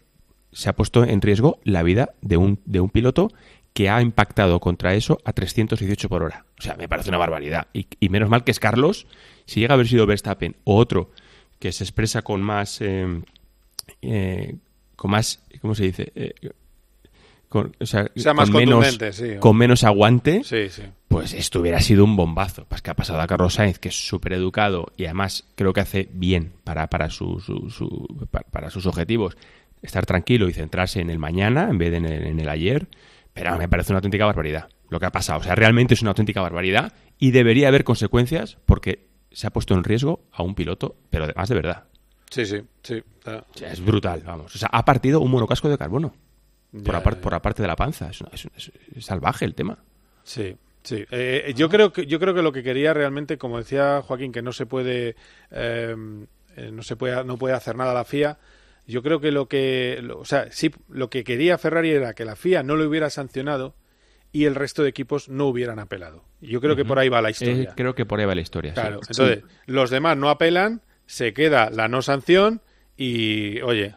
se 0.53 0.69
ha 0.69 0.75
puesto 0.75 1.03
en 1.03 1.19
riesgo 1.21 1.59
la 1.63 1.83
vida 1.83 2.13
de 2.21 2.37
un, 2.37 2.61
de 2.65 2.79
un 2.79 2.89
piloto 2.89 3.29
que 3.73 3.89
ha 3.89 4.01
impactado 4.01 4.59
contra 4.59 4.93
eso 4.93 5.19
a 5.25 5.33
318 5.33 6.07
por 6.09 6.23
hora. 6.23 6.45
O 6.59 6.61
sea, 6.61 6.75
me 6.75 6.87
parece 6.87 7.09
una 7.09 7.17
barbaridad. 7.17 7.67
Y, 7.73 8.09
menos 8.09 8.29
mal 8.29 8.43
que 8.43 8.51
es 8.51 8.59
Carlos, 8.59 9.07
si 9.45 9.59
llega 9.59 9.73
a 9.73 9.75
haber 9.75 9.87
sido 9.87 10.05
Verstappen 10.05 10.55
o 10.63 10.77
otro 10.77 11.11
que 11.57 11.71
se 11.71 11.83
expresa 11.83 12.21
con 12.21 12.41
más... 12.41 12.79
Eh, 12.81 13.21
eh, 14.03 14.55
con 14.95 15.09
más... 15.11 15.43
¿Cómo 15.59 15.73
se 15.73 15.85
dice? 15.85 16.11
Eh, 16.13 16.33
con, 17.49 17.75
o 17.79 17.85
sea, 17.87 18.07
con 18.07 18.53
menos, 18.53 18.99
con 19.39 19.57
menos 19.57 19.83
aguante, 19.83 20.43
sí, 20.43 20.69
sí. 20.69 20.83
pues 21.07 21.33
esto 21.33 21.59
hubiera 21.59 21.81
sido 21.81 22.03
un 22.03 22.15
bombazo. 22.15 22.65
Pues 22.65 22.83
que 22.83 22.91
ha 22.91 22.95
pasado 22.95 23.19
a 23.19 23.27
Carlos 23.27 23.55
Sainz, 23.55 23.79
que 23.79 23.89
es 23.89 24.07
súper 24.07 24.33
educado 24.33 24.93
y 24.97 25.05
además 25.05 25.45
creo 25.55 25.73
que 25.73 25.81
hace 25.81 26.07
bien 26.13 26.53
para, 26.63 26.87
para, 26.87 27.09
su, 27.09 27.41
para, 28.51 28.69
sus 28.69 28.85
objetivos 28.85 29.35
estar 29.81 30.05
tranquilo 30.05 30.47
y 30.47 30.53
centrarse 30.53 31.01
en 31.01 31.09
el 31.09 31.17
mañana 31.17 31.69
en 31.71 31.79
vez 31.79 31.91
de 31.91 31.97
en 31.97 32.39
el, 32.39 32.49
ayer. 32.49 32.87
Pero 33.33 33.57
me 33.57 33.67
parece 33.67 33.93
una 33.93 33.97
auténtica 33.97 34.25
barbaridad 34.25 34.69
lo 34.89 34.99
que 34.99 35.07
ha 35.07 35.11
pasado. 35.11 35.39
O 35.39 35.43
sea, 35.43 35.55
realmente 35.55 35.95
es 35.95 36.01
una 36.01 36.11
auténtica 36.11 36.41
barbaridad 36.41 36.93
y 37.17 37.31
debería 37.31 37.67
haber 37.67 37.83
consecuencias 37.83 38.57
porque 38.65 39.07
se 39.31 39.47
ha 39.47 39.49
puesto 39.51 39.73
en 39.73 39.83
riesgo 39.83 40.21
a 40.31 40.43
un 40.43 40.53
piloto, 40.53 40.97
pero 41.09 41.23
además 41.23 41.49
de 41.49 41.55
verdad. 41.55 41.83
Sí, 42.29 42.45
sí, 42.45 42.61
sí. 42.83 43.01
es 43.63 43.83
brutal, 43.83 44.21
vamos. 44.23 44.53
O 44.53 44.57
sea, 44.57 44.69
ha 44.71 44.85
partido 44.85 45.19
un 45.19 45.31
monocasco 45.31 45.67
de 45.67 45.77
carbono 45.79 46.13
por, 46.71 46.93
la 46.93 47.01
por 47.01 47.31
la 47.31 47.41
parte 47.41 47.61
de 47.61 47.67
la 47.67 47.75
panza. 47.75 48.09
Es, 48.09 48.71
salvaje 48.99 49.45
el 49.45 49.55
tema. 49.55 49.79
Sí. 50.23 50.55
Sí, 50.81 51.05
eh, 51.11 51.53
yo 51.57 51.67
creo 51.67 51.91
que 51.91 52.05
yo 52.05 52.21
creo 52.21 52.33
que 52.33 52.41
lo 52.41 52.53
que 52.53 52.63
quería 52.63 52.93
realmente, 52.93 53.37
como 53.37 53.57
decía 53.57 54.01
Joaquín, 54.01 54.31
que 54.31 54.41
no 54.41 54.53
se 54.53 54.65
puede 54.65 55.17
em, 55.51 56.25
eh, 56.55 56.71
no 56.71 56.83
se 56.83 56.95
puede 56.95 57.23
no 57.25 57.37
puede 57.37 57.53
hacer 57.53 57.75
nada 57.75 57.93
la 57.93 58.05
FIA. 58.05 58.39
Yo 58.87 59.03
creo 59.03 59.19
que 59.19 59.31
lo 59.31 59.49
que 59.49 60.01
o 60.15 60.23
sea 60.23 60.47
sí 60.51 60.71
lo 60.87 61.09
que 61.09 61.25
quería 61.25 61.57
Ferrari 61.57 61.91
era 61.91 62.13
que 62.13 62.23
la 62.23 62.37
FIA 62.37 62.63
no 62.63 62.77
lo 62.77 62.87
hubiera 62.87 63.09
sancionado 63.09 63.75
y 64.31 64.45
el 64.45 64.55
resto 64.55 64.83
de 64.83 64.89
equipos 64.89 65.27
no 65.27 65.47
hubieran 65.47 65.79
apelado. 65.79 66.23
Yo 66.39 66.61
creo 66.61 66.75
que 66.75 66.85
por 66.85 66.97
ahí 66.97 67.09
va 67.09 67.21
la 67.21 67.31
historia. 67.31 67.71
Eh, 67.71 67.73
creo 67.75 67.93
que 67.93 68.05
por 68.05 68.19
ahí 68.19 68.25
va 68.25 68.35
la 68.35 68.41
historia. 68.41 68.73
Claro, 68.73 69.01
sí. 69.03 69.11
entonces 69.11 69.43
los 69.65 69.89
demás 69.89 70.17
no 70.17 70.29
apelan, 70.29 70.81
se 71.05 71.33
queda 71.33 71.69
la 71.71 71.87
no 71.87 72.01
sanción 72.01 72.61
y, 72.95 73.61
oye, 73.61 73.95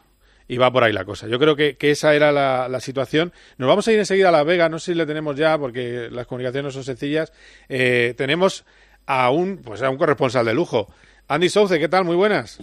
y 0.53 0.59
va 0.59 0.71
por 0.71 0.85
ahí 0.85 0.93
la 0.93 1.07
cosa. 1.07 1.27
Yo 1.29 1.39
creo 1.39 1.57
que, 1.57 1.79
que 1.79 1.93
esa 1.93 2.15
era 2.15 2.31
la, 2.31 2.69
la, 2.69 2.79
situación. 2.81 3.33
Nos 3.57 3.69
vamos 3.69 3.89
a 3.89 3.93
ir 3.93 3.99
enseguida 3.99 4.29
a 4.29 4.33
La 4.33 4.45
Vega, 4.45 4.69
no 4.69 4.79
sé 4.79 4.93
si 4.93 4.99
le 4.99 5.07
tenemos 5.07 5.35
ya 5.35 5.57
porque 5.57 6.09
las 6.11 6.27
comunicaciones 6.27 6.65
no 6.65 6.71
son 6.71 6.85
sencillas. 6.85 7.33
Eh, 7.71 8.13
tenemos 8.19 8.67
a 9.07 9.31
un, 9.31 9.63
pues 9.63 9.81
a 9.81 9.89
un 9.89 9.97
corresponsal 9.97 10.45
de 10.45 10.53
lujo. 10.53 10.89
Andy 11.27 11.49
Souce, 11.49 11.79
¿qué 11.79 11.89
tal? 11.89 12.05
Muy 12.05 12.17
buenas. 12.17 12.63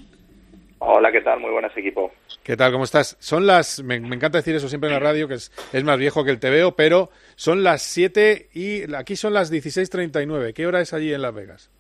Hola, 0.77 1.11
¿qué 1.11 1.21
tal? 1.21 1.39
Muy 1.39 1.49
buenas, 1.49 1.75
equipo. 1.75 2.11
¿Qué 2.43 2.55
tal? 2.55 2.71
¿Cómo 2.71 2.83
estás? 2.83 3.17
Son 3.19 3.47
las, 3.47 3.81
me, 3.81 3.99
me, 3.99 4.17
encanta 4.17 4.37
decir 4.37 4.55
eso 4.55 4.69
siempre 4.69 4.89
en 4.89 4.93
la 4.93 4.99
radio, 4.99 5.27
que 5.27 5.33
es, 5.33 5.51
es 5.73 5.83
más 5.83 5.97
viejo 5.97 6.23
que 6.23 6.29
el 6.29 6.39
TVO, 6.39 6.75
pero 6.75 7.09
son 7.37 7.63
las 7.63 7.81
7 7.81 8.49
y 8.53 8.93
aquí 8.93 9.15
son 9.15 9.33
las 9.33 9.51
16.39. 9.51 10.53
¿Qué 10.53 10.67
hora 10.67 10.79
es 10.79 10.93
allí 10.93 11.11
en 11.11 11.23
Las 11.23 11.33
Vegas? 11.33 11.71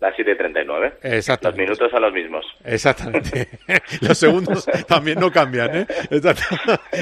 Las 0.00 0.14
7.39. 0.14 0.94
Exacto. 1.02 1.48
Los 1.48 1.58
minutos 1.58 1.90
son 1.90 2.02
los 2.02 2.12
mismos. 2.12 2.46
Exactamente. 2.64 3.48
los 4.00 4.16
segundos 4.16 4.64
también 4.86 5.18
no 5.18 5.30
cambian, 5.32 5.76
¿eh? 5.76 5.86
Exacto. 6.10 6.44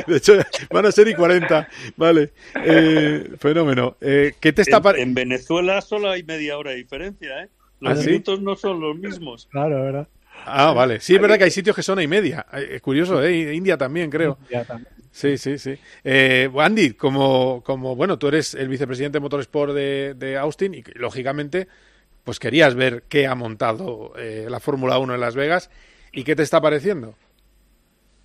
De 0.06 0.16
hecho, 0.16 0.34
van 0.70 0.86
a 0.86 0.92
ser 0.92 1.08
y 1.08 1.14
40. 1.14 1.68
Vale. 1.96 2.30
Eh, 2.64 3.32
fenómeno. 3.38 3.96
Eh, 4.00 4.32
¿Qué 4.40 4.52
te 4.52 4.62
está 4.62 4.80
en, 4.94 5.00
en 5.00 5.14
Venezuela 5.14 5.82
solo 5.82 6.10
hay 6.10 6.22
media 6.22 6.56
hora 6.56 6.70
de 6.70 6.76
diferencia, 6.78 7.42
¿eh? 7.42 7.48
Los 7.80 7.98
¿Ah, 7.98 8.02
¿sí? 8.02 8.06
minutos 8.08 8.40
no 8.40 8.56
son 8.56 8.80
los 8.80 8.96
mismos. 8.96 9.46
Claro, 9.50 9.82
¿verdad? 9.82 10.08
Ah, 10.46 10.72
vale. 10.72 11.00
Sí, 11.00 11.14
es 11.14 11.20
verdad 11.20 11.36
que 11.38 11.44
hay 11.44 11.50
sitios 11.50 11.76
que 11.76 11.82
son 11.82 11.98
a 11.98 12.02
y 12.02 12.06
media. 12.06 12.46
Es 12.52 12.80
curioso, 12.80 13.22
¿eh? 13.22 13.54
India 13.54 13.76
también, 13.76 14.10
creo. 14.10 14.38
India 14.44 14.64
también. 14.64 14.88
Sí, 15.10 15.38
sí, 15.38 15.58
sí. 15.58 15.78
Eh, 16.04 16.50
Andy, 16.58 16.92
como, 16.92 17.62
como, 17.64 17.96
bueno, 17.96 18.18
tú 18.18 18.28
eres 18.28 18.54
el 18.54 18.68
vicepresidente 18.68 19.16
de 19.16 19.20
Motorsport 19.20 19.72
de, 19.74 20.14
de 20.14 20.36
Austin 20.36 20.74
y, 20.74 20.82
lógicamente, 20.94 21.68
pues 22.26 22.40
querías 22.40 22.74
ver 22.74 23.04
qué 23.08 23.28
ha 23.28 23.36
montado 23.36 24.12
eh, 24.18 24.48
la 24.50 24.58
Fórmula 24.58 24.98
1 24.98 25.14
en 25.14 25.20
Las 25.20 25.36
Vegas 25.36 25.70
y 26.12 26.24
qué 26.24 26.34
te 26.34 26.42
está 26.42 26.60
pareciendo. 26.60 27.14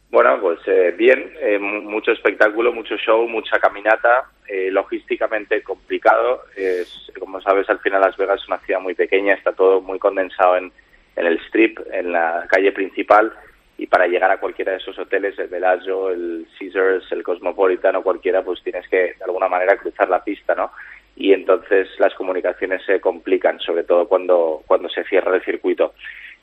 Bueno, 0.10 0.42
pues 0.42 0.60
eh, 0.66 0.94
bien, 0.98 1.32
eh, 1.40 1.60
mucho 1.60 2.12
espectáculo, 2.12 2.74
mucho 2.74 2.98
show, 2.98 3.28
mucha 3.30 3.60
caminata, 3.60 4.26
eh, 4.48 4.70
logísticamente 4.72 5.62
complicado. 5.62 6.46
Es, 6.56 7.12
como 7.18 7.40
sabes, 7.42 7.70
al 7.70 7.80
final 7.80 8.02
Las 8.02 8.18
Vegas 8.18 8.42
es 8.42 8.48
una 8.48 8.58
ciudad 8.58 8.82
muy 8.82 8.96
pequeña, 8.96 9.36
está 9.36 9.54
todo 9.54 9.82
muy 9.82 10.00
condensado 10.00 10.58
en, 10.58 10.72
el 11.16 11.40
strip, 11.46 11.80
en 11.94 12.12
la 12.12 12.46
calle 12.50 12.72
principal, 12.72 13.32
y 13.78 13.86
para 13.86 14.08
llegar 14.08 14.32
a 14.32 14.40
cualquiera 14.40 14.72
de 14.72 14.80
esos 14.80 14.98
hoteles, 14.98 15.38
el 15.38 15.48
Bellagio, 15.48 16.10
el 16.10 16.48
Caesars, 16.60 17.10
el 17.12 17.24
Cosmopolitan 17.24 17.96
o 17.98 18.04
cualquiera, 18.04 18.44
pues 18.44 18.64
tienes 18.64 18.88
que 18.90 19.14
de 19.14 19.24
alguna 19.24 19.48
manera 19.48 19.78
cruzar 19.78 20.10
la 20.10 20.24
pista, 20.24 20.56
¿no? 20.56 20.72
Y 21.16 21.34
entonces 21.34 21.88
las 22.00 22.14
comunicaciones 22.16 22.84
se 22.86 23.00
complican, 23.00 23.60
sobre 23.60 23.84
todo 23.84 24.08
cuando, 24.08 24.64
cuando 24.66 24.90
se 24.90 25.04
cierra 25.04 25.36
el 25.36 25.44
circuito. 25.44 25.94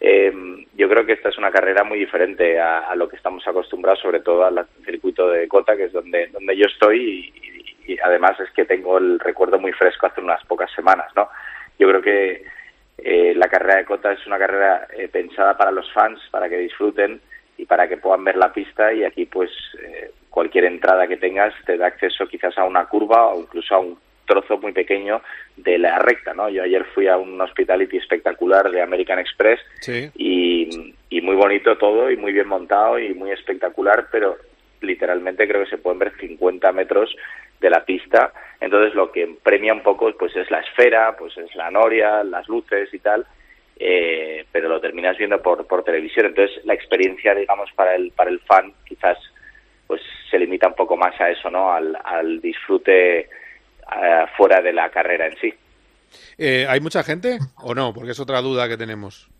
Eh, 0.01 0.33
yo 0.77 0.89
creo 0.89 1.05
que 1.05 1.15
esta 1.15 1.31
es 1.31 1.39
una 1.39 1.51
carrera 1.51 1.83
muy 1.83 1.99
diferente 1.99 2.61
a, 2.61 2.95
lo 2.95 3.09
que 3.09 3.17
estamos 3.17 3.47
acostumbrados, 3.49 4.01
sobre 4.01 4.21
todo 4.21 4.45
al 4.45 4.67
circuito 4.85 5.29
de 5.29 5.49
Cota, 5.49 5.77
que 5.77 5.85
es 5.85 5.93
donde, 5.93 6.29
donde 6.29 6.57
yo 6.57 6.67
estoy, 6.67 7.33
y, 7.87 7.93
y, 7.93 7.99
además 7.99 8.39
es 8.39 8.51
que 8.53 8.65
tengo 8.65 8.99
el 8.99 9.19
recuerdo 9.19 9.59
muy 9.59 9.73
fresco 9.73 10.07
hace 10.07 10.21
unas 10.21 10.45
pocas 10.45 10.71
semanas, 10.73 11.11
¿no? 11.17 11.29
Yo 11.79 11.89
creo 11.89 12.03
que 12.03 12.45
eh, 12.99 13.33
la 13.37 13.49
carrera 13.49 13.77
de 13.77 13.85
Cota 13.85 14.13
es 14.13 14.27
una 14.27 14.39
carrera 14.39 14.89
eh, 14.97 15.09
pensada 15.09 15.57
para 15.57 15.71
los 15.71 15.91
fans, 15.93 16.21
para 16.31 16.49
que 16.49 16.59
disfruten 16.59 17.21
y 17.57 17.65
para 17.65 17.89
que 17.89 17.97
puedan 17.97 18.25
ver 18.25 18.37
la 18.37 18.53
pista 18.53 18.93
y 18.93 19.05
aquí 19.05 19.27
pues 19.27 19.51
eh, 19.81 20.11
cualquier 20.29 20.65
entrada 20.65 21.07
que 21.07 21.17
tengas 21.17 21.55
te 21.65 21.77
da 21.77 21.87
acceso 21.87 22.27
quizás 22.27 22.59
a 22.59 22.65
una 22.65 22.87
curva 22.87 23.29
o 23.29 23.41
incluso 23.41 23.75
a 23.75 23.79
un 23.79 23.99
trozo 24.29 24.59
muy 24.59 24.73
pequeño 24.73 25.23
de 25.57 25.79
la 25.79 25.99
recta, 25.99 26.35
¿no? 26.35 26.49
Yo 26.49 26.63
ayer 26.63 26.85
fui 26.95 27.09
a 27.09 27.17
un 27.17 27.41
hospitality 27.41 27.97
espectacular 27.97 28.71
de 28.71 28.81
American 28.81 29.19
Express 29.19 29.59
sí. 29.81 30.09
y, 30.15 30.95
y, 31.11 31.21
muy 31.21 31.35
bonito 31.35 31.77
todo 31.77 32.11
y 32.11 32.17
muy 32.17 32.33
bien 32.33 32.47
montado 32.47 32.99
y 32.99 33.15
muy 33.15 33.33
espectacular, 33.33 34.07
pero 34.13 34.37
literalmente 34.81 35.49
creo 35.49 35.65
que 35.65 35.71
se 35.71 35.79
pueden 35.79 35.99
ver 35.99 36.13
50 36.21 36.71
metros 36.73 37.15
de 37.61 37.71
la 37.71 37.85
pista. 37.85 38.33
Entonces 38.61 38.95
lo 38.95 39.11
que 39.11 39.37
premia 39.43 39.73
un 39.73 39.83
poco 39.83 40.13
pues 40.17 40.35
es 40.37 40.51
la 40.51 40.61
esfera, 40.61 41.17
pues 41.17 41.37
es 41.37 41.55
la 41.57 41.71
noria, 41.71 42.23
las 42.23 42.49
luces 42.49 42.93
y 42.93 42.99
tal, 42.99 43.27
eh, 43.79 44.45
pero 44.53 44.69
lo 44.69 44.81
terminas 44.81 45.17
viendo 45.17 45.41
por, 45.43 45.67
por 45.67 45.85
televisión. 45.85 46.27
Entonces 46.27 46.65
la 46.65 46.75
experiencia, 46.75 47.35
digamos, 47.35 47.71
para 47.73 47.95
el, 47.95 48.13
para 48.13 48.31
el 48.31 48.41
fan 48.41 48.73
quizás 48.85 49.19
pues 49.87 50.03
se 50.31 50.39
limita 50.39 50.69
un 50.69 50.75
poco 50.75 50.97
más 50.97 51.19
a 51.21 51.31
eso, 51.31 51.51
¿no? 51.51 51.73
Al, 51.73 51.99
al 52.05 52.41
disfrute 52.41 53.29
Uh, 53.89 54.27
fuera 54.37 54.61
de 54.61 54.73
la 54.73 54.91
carrera 54.91 55.27
en 55.27 55.37
sí. 55.39 55.55
Eh, 56.37 56.67
¿Hay 56.69 56.81
mucha 56.81 57.03
gente 57.03 57.39
o 57.63 57.75
no? 57.75 57.95
Porque 57.95 58.11
es 58.11 58.21
otra 58.21 58.43
duda 58.43 58.69
que 58.69 58.77
tenemos. 58.77 59.31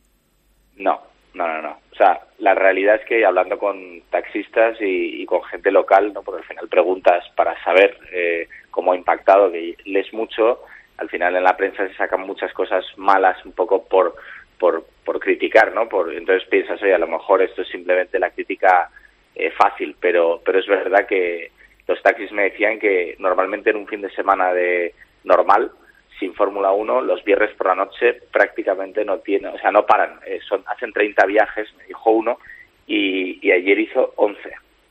No, 0.77 1.03
no, 1.35 1.47
no, 1.47 1.61
no. 1.61 1.79
O 1.93 1.95
sea, 1.95 2.21
la 2.39 2.55
realidad 2.55 2.97
es 2.97 3.07
que 3.07 3.27
hablando 3.27 3.59
con 3.59 4.03
taxistas 4.11 4.81
y, 4.81 5.23
y 5.23 5.27
con 5.27 5.43
gente 5.45 5.71
local, 5.71 6.13
no, 6.15 6.23
porque 6.23 6.43
al 6.43 6.49
final 6.49 6.69
preguntas 6.69 7.25
para 7.37 7.63
saber 7.63 7.99
eh, 8.11 8.49
cómo 8.71 8.93
ha 8.93 8.97
impactado, 8.97 9.53
que 9.53 9.77
lees 9.85 10.13
mucho, 10.15 10.63
al 10.97 11.11
final 11.11 11.37
en 11.37 11.45
la 11.45 11.57
prensa 11.57 11.87
se 11.87 11.95
sacan 11.95 12.21
muchas 12.23 12.53
cosas 12.53 12.85
malas 12.97 13.45
un 13.45 13.53
poco 13.53 13.85
por 13.85 14.15
por, 14.59 14.85
por 15.05 15.21
criticar, 15.21 15.73
¿no? 15.73 15.89
Por, 15.89 16.13
entonces 16.13 16.49
piensas, 16.49 16.83
oye, 16.83 16.93
a 16.93 16.99
lo 16.99 17.07
mejor 17.07 17.43
esto 17.43 17.63
es 17.63 17.69
simplemente 17.69 18.19
la 18.19 18.31
crítica 18.31 18.91
eh, 19.35 19.53
fácil, 19.53 19.95
pero 20.01 20.41
pero 20.45 20.59
es 20.59 20.67
verdad 20.67 21.07
que 21.07 21.53
los 21.89 22.03
taxis 22.03 22.31
me 22.33 22.45
decían 22.45 22.79
que 22.79 23.17
normalmente 23.19 23.71
en 23.71 23.77
un 23.77 23.89
fin 23.89 24.03
de 24.03 24.11
semana 24.11 24.53
de 24.53 24.95
normal, 25.25 25.73
sin 26.19 26.35
Fórmula 26.35 26.71
1, 26.73 27.01
los 27.01 27.25
viernes 27.25 27.51
por 27.57 27.69
la 27.69 27.75
noche 27.75 28.21
prácticamente 28.31 29.05
no 29.05 29.19
tienen, 29.19 29.55
o 29.55 29.59
sea, 29.59 29.71
no 29.71 29.87
paran, 29.87 30.21
eh, 30.27 30.39
son, 30.47 30.63
hacen 30.67 30.93
30 30.93 31.25
viajes, 31.27 31.73
me 31.77 31.85
dijo 31.85 32.11
uno, 32.11 32.39
y, 32.87 33.39
y, 33.47 33.53
ayer 33.53 33.79
hizo 33.79 34.13
11, 34.17 34.41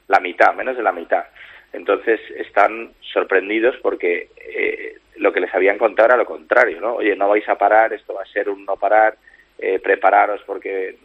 la 0.08 0.20
mitad, 0.20 0.54
menos 0.54 0.78
de 0.78 0.84
la 0.84 0.92
mitad. 0.92 1.26
Entonces 1.74 2.20
están 2.36 2.92
sorprendidos 3.14 3.76
porque 3.82 4.30
eh, 4.38 4.98
lo 5.18 5.34
que 5.34 5.42
les 5.42 5.54
habían 5.54 5.78
contado 5.78 6.10
era 6.10 6.18
lo 6.18 6.26
contrario, 6.26 6.80
¿no? 6.80 6.96
Oye, 6.96 7.16
no 7.16 7.28
vais 7.28 7.48
a 7.50 7.58
parar, 7.58 7.94
esto 7.94 8.14
va 8.14 8.22
a 8.22 8.28
ser 8.34 8.50
un 8.50 8.66
no 8.66 8.78
parar, 8.78 9.18
eh, 9.58 9.80
prepararos 9.80 10.42
porque 10.46 10.96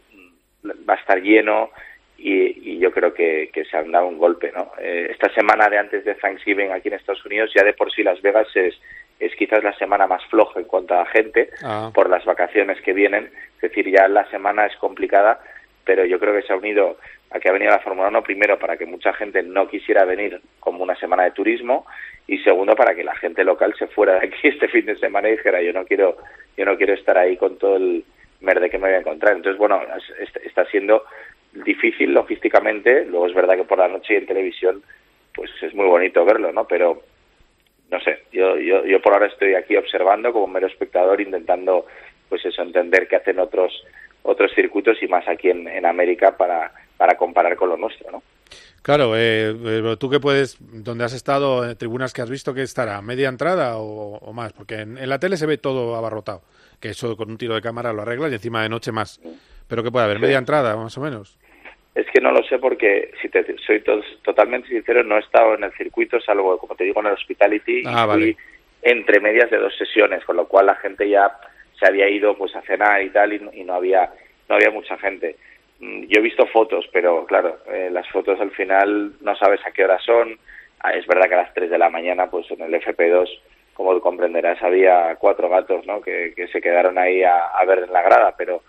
va 0.87 0.93
a 0.93 0.97
estar 0.97 1.21
lleno, 1.21 1.71
y, 2.17 2.71
y, 2.71 2.79
yo 2.79 2.91
creo 2.91 3.13
que, 3.13 3.49
que, 3.53 3.65
se 3.65 3.77
han 3.77 3.91
dado 3.91 4.07
un 4.07 4.17
golpe. 4.17 4.51
¿no? 4.53 4.71
Eh, 4.79 5.07
esta 5.11 5.29
semana 5.33 5.69
de 5.69 5.77
antes 5.77 6.05
de 6.05 6.15
Thanksgiving 6.15 6.71
aquí 6.71 6.87
en 6.87 6.95
Estados 6.95 7.25
Unidos, 7.25 7.51
ya 7.55 7.63
de 7.63 7.73
por 7.73 7.91
sí 7.91 8.03
Las 8.03 8.21
Vegas 8.21 8.47
es, 8.55 8.79
es 9.19 9.35
quizás 9.35 9.63
la 9.63 9.73
semana 9.77 10.07
más 10.07 10.23
floja 10.25 10.59
en 10.59 10.65
cuanto 10.65 10.93
a 10.93 11.05
gente 11.05 11.49
ah. 11.63 11.91
por 11.93 12.09
las 12.09 12.23
vacaciones 12.25 12.81
que 12.81 12.93
vienen. 12.93 13.31
Es 13.55 13.61
decir, 13.61 13.89
ya 13.89 14.07
la 14.07 14.29
semana 14.29 14.65
es 14.65 14.75
complicada, 14.77 15.39
pero 15.83 16.05
yo 16.05 16.19
creo 16.19 16.33
que 16.33 16.45
se 16.45 16.53
ha 16.53 16.57
unido 16.57 16.97
a 17.31 17.39
que 17.39 17.49
ha 17.49 17.53
venido 17.53 17.71
la 17.71 17.79
Fórmula 17.79 18.09
1 18.09 18.23
primero 18.23 18.59
para 18.59 18.77
que 18.77 18.85
mucha 18.85 19.11
gente 19.13 19.41
no 19.41 19.67
quisiera 19.67 20.05
venir 20.05 20.39
como 20.59 20.83
una 20.83 20.95
semana 20.95 21.23
de 21.23 21.31
turismo 21.31 21.85
y 22.27 22.37
segundo 22.39 22.75
para 22.75 22.93
que 22.93 23.03
la 23.03 23.15
gente 23.15 23.43
local 23.43 23.73
se 23.77 23.87
fuera 23.87 24.19
de 24.19 24.27
aquí 24.27 24.47
este 24.47 24.67
fin 24.67 24.85
de 24.85 24.95
semana 24.97 25.29
y 25.29 25.31
dijera 25.31 25.61
yo 25.61 25.73
no 25.73 25.83
quiero 25.85 26.17
yo 26.55 26.65
no 26.65 26.77
quiero 26.77 26.93
estar 26.93 27.17
ahí 27.17 27.35
con 27.35 27.57
todo 27.57 27.77
el 27.77 28.05
merde 28.43 28.69
que 28.69 28.77
me 28.77 28.87
voy 28.87 28.95
a 28.95 28.99
encontrar. 28.99 29.35
Entonces, 29.35 29.57
bueno, 29.57 29.81
está 30.43 30.65
siendo 30.65 31.03
difícil 31.53 32.13
logísticamente, 32.13 33.05
luego 33.05 33.27
es 33.27 33.33
verdad 33.33 33.55
que 33.55 33.63
por 33.63 33.77
la 33.77 33.87
noche 33.87 34.13
y 34.13 34.17
en 34.17 34.25
televisión 34.25 34.83
pues 35.35 35.49
es 35.61 35.73
muy 35.73 35.85
bonito 35.85 36.23
verlo, 36.25 36.51
¿no? 36.51 36.67
Pero 36.67 37.01
no 37.89 37.99
sé, 38.01 38.23
yo, 38.31 38.57
yo, 38.57 38.85
yo 38.85 39.01
por 39.01 39.13
ahora 39.13 39.27
estoy 39.27 39.55
aquí 39.55 39.75
observando 39.75 40.31
como 40.31 40.47
mero 40.47 40.67
espectador 40.67 41.21
intentando 41.21 41.85
pues 42.29 42.43
eso, 42.45 42.61
entender 42.61 43.07
qué 43.07 43.17
hacen 43.17 43.39
otros 43.39 43.83
otros 44.23 44.51
circuitos 44.55 44.97
y 45.01 45.07
más 45.07 45.27
aquí 45.27 45.49
en, 45.49 45.67
en 45.67 45.85
América 45.85 46.37
para, 46.37 46.71
para 46.97 47.17
comparar 47.17 47.55
con 47.57 47.69
lo 47.69 47.77
nuestro, 47.77 48.09
¿no? 48.11 48.23
Claro, 48.81 49.13
eh, 49.15 49.95
tú 49.97 50.09
que 50.09 50.19
puedes, 50.19 50.57
donde 50.59 51.05
has 51.05 51.13
estado, 51.13 51.69
en 51.69 51.77
tribunas 51.77 52.11
que 52.11 52.21
has 52.21 52.29
visto, 52.29 52.53
que 52.53 52.63
estará? 52.63 53.01
¿Media 53.01 53.29
entrada 53.29 53.77
o, 53.77 54.17
o 54.17 54.33
más? 54.33 54.51
Porque 54.51 54.81
en, 54.81 54.97
en, 54.97 55.07
la 55.07 55.19
tele 55.19 55.37
se 55.37 55.45
ve 55.45 55.57
todo 55.57 55.95
abarrotado, 55.95 56.41
que 56.81 56.89
eso 56.89 57.15
con 57.15 57.31
un 57.31 57.37
tiro 57.37 57.55
de 57.55 57.61
cámara 57.61 57.93
lo 57.93 58.01
arreglas 58.01 58.31
y 58.31 58.35
encima 58.35 58.61
de 58.61 58.69
noche 58.69 58.91
más. 58.91 59.21
Pero 59.67 59.83
que 59.83 59.91
puede 59.91 60.05
haber? 60.05 60.19
¿Media 60.19 60.37
entrada, 60.37 60.75
más 60.75 60.97
o 60.97 61.01
menos? 61.01 61.39
Es 61.95 62.07
que 62.07 62.21
no 62.21 62.31
lo 62.31 62.43
sé 62.43 62.57
porque, 62.57 63.11
si 63.21 63.29
te 63.29 63.45
soy 63.59 63.81
to 63.81 64.01
totalmente 64.23 64.69
sincero, 64.69 65.03
no 65.03 65.17
he 65.17 65.19
estado 65.19 65.53
en 65.53 65.63
el 65.63 65.71
circuito, 65.73 66.19
salvo, 66.19 66.57
como 66.57 66.75
te 66.75 66.85
digo, 66.85 67.01
en 67.01 67.07
el 67.07 67.13
Hospitality, 67.13 67.83
ah, 67.85 68.03
y 68.03 68.07
vale. 68.07 68.37
entre 68.81 69.19
medias 69.19 69.51
de 69.51 69.57
dos 69.57 69.75
sesiones, 69.77 70.25
con 70.25 70.35
lo 70.35 70.47
cual 70.47 70.65
la 70.65 70.75
gente 70.75 71.07
ya 71.07 71.31
se 71.79 71.87
había 71.87 72.09
ido 72.09 72.35
pues 72.35 72.55
a 72.55 72.61
cenar 72.63 73.03
y 73.03 73.09
tal, 73.09 73.33
y, 73.33 73.41
y 73.53 73.63
no 73.63 73.75
había 73.75 74.09
no 74.49 74.55
había 74.55 74.71
mucha 74.71 74.97
gente. 74.97 75.35
Yo 75.79 76.19
he 76.19 76.21
visto 76.21 76.45
fotos, 76.47 76.87
pero 76.91 77.25
claro, 77.25 77.59
eh, 77.67 77.89
las 77.91 78.07
fotos 78.09 78.39
al 78.39 78.51
final 78.51 79.13
no 79.21 79.35
sabes 79.35 79.65
a 79.65 79.71
qué 79.71 79.83
hora 79.83 79.99
son. 79.99 80.37
Ah, 80.79 80.93
es 80.93 81.05
verdad 81.07 81.27
que 81.27 81.35
a 81.35 81.43
las 81.43 81.53
3 81.53 81.69
de 81.69 81.77
la 81.77 81.89
mañana, 81.89 82.29
pues 82.29 82.49
en 82.51 82.61
el 82.61 82.73
FP2, 82.73 83.27
como 83.73 83.99
comprenderás, 83.99 84.61
había 84.61 85.15
cuatro 85.15 85.49
gatos 85.49 85.85
¿no? 85.85 86.01
que, 86.01 86.33
que 86.35 86.47
se 86.47 86.61
quedaron 86.61 86.97
ahí 86.97 87.23
a, 87.23 87.47
a 87.47 87.65
ver 87.65 87.79
en 87.79 87.93
la 87.93 88.01
grada, 88.01 88.35
pero 88.37 88.61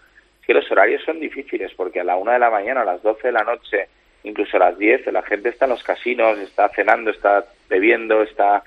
que 0.46 0.54
los 0.54 0.70
horarios 0.70 1.02
son 1.04 1.20
difíciles 1.20 1.72
porque 1.74 2.00
a 2.00 2.04
la 2.04 2.16
una 2.16 2.34
de 2.34 2.38
la 2.38 2.50
mañana, 2.50 2.82
a 2.82 2.84
las 2.84 3.02
12 3.02 3.28
de 3.28 3.32
la 3.32 3.44
noche, 3.44 3.88
incluso 4.24 4.56
a 4.56 4.70
las 4.70 4.78
10, 4.78 5.06
la 5.12 5.22
gente 5.22 5.48
está 5.48 5.66
en 5.66 5.72
los 5.72 5.82
casinos, 5.82 6.38
está 6.38 6.68
cenando, 6.70 7.10
está 7.10 7.44
bebiendo, 7.68 8.22
está 8.22 8.62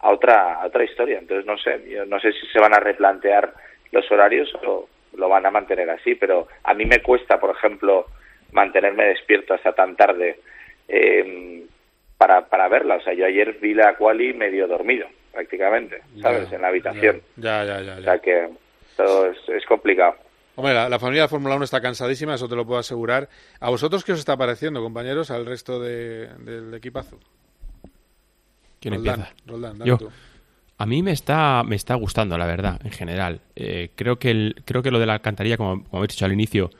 a 0.00 0.10
otra, 0.10 0.54
a 0.54 0.66
otra 0.66 0.84
historia. 0.84 1.18
Entonces, 1.18 1.46
no 1.46 1.56
sé, 1.58 1.82
yo 1.88 2.04
no 2.06 2.20
sé 2.20 2.32
si 2.32 2.46
se 2.46 2.60
van 2.60 2.74
a 2.74 2.80
replantear 2.80 3.52
los 3.90 4.10
horarios 4.10 4.52
o 4.66 4.88
lo 5.16 5.28
van 5.28 5.46
a 5.46 5.50
mantener 5.50 5.88
así, 5.90 6.14
pero 6.14 6.48
a 6.64 6.74
mí 6.74 6.84
me 6.84 7.00
cuesta, 7.00 7.40
por 7.40 7.50
ejemplo, 7.50 8.06
mantenerme 8.52 9.04
despierto 9.06 9.54
hasta 9.54 9.72
tan 9.72 9.96
tarde 9.96 10.38
eh, 10.86 11.64
para, 12.16 12.46
para 12.46 12.68
verla. 12.68 12.96
O 12.96 13.00
sea, 13.00 13.14
yo 13.14 13.26
ayer 13.26 13.54
vi 13.60 13.74
la 13.74 13.96
quali 13.96 14.34
medio 14.34 14.66
dormido, 14.66 15.06
prácticamente, 15.32 16.02
¿sabes? 16.20 16.52
en 16.52 16.62
la 16.62 16.68
habitación. 16.68 17.22
Ya, 17.36 17.64
ya, 17.64 17.80
ya. 17.80 17.96
O 17.96 18.02
sea 18.02 18.18
que 18.18 18.48
todo 18.96 19.30
es, 19.30 19.48
es 19.48 19.64
complicado. 19.66 20.16
Hombre, 20.58 20.74
la, 20.74 20.88
la 20.88 20.98
familia 20.98 21.22
de 21.22 21.28
Fórmula 21.28 21.54
1 21.54 21.66
está 21.66 21.80
cansadísima, 21.80 22.34
eso 22.34 22.48
te 22.48 22.56
lo 22.56 22.66
puedo 22.66 22.80
asegurar. 22.80 23.28
¿A 23.60 23.70
vosotros 23.70 24.02
qué 24.02 24.10
os 24.10 24.18
está 24.18 24.36
pareciendo, 24.36 24.82
compañeros, 24.82 25.30
al 25.30 25.46
resto 25.46 25.78
de, 25.78 26.26
del 26.40 26.74
equipazo? 26.74 27.16
¿Quién 28.80 28.94
Roldán, 28.94 29.20
empieza? 29.20 29.36
Roldán, 29.46 29.78
dale 29.78 29.88
Yo. 29.88 29.98
tú. 29.98 30.10
A 30.78 30.84
mí 30.84 31.00
me 31.04 31.12
está, 31.12 31.62
me 31.64 31.76
está 31.76 31.94
gustando, 31.94 32.36
la 32.36 32.46
verdad, 32.46 32.80
en 32.82 32.90
general. 32.90 33.40
Eh, 33.54 33.92
creo, 33.94 34.18
que 34.18 34.32
el, 34.32 34.56
creo 34.64 34.82
que 34.82 34.90
lo 34.90 34.98
de 34.98 35.06
la 35.06 35.12
alcantarilla, 35.12 35.56
como, 35.56 35.84
como 35.84 35.98
habéis 35.98 36.14
dicho 36.14 36.24
al 36.24 36.32
inicio, 36.32 36.70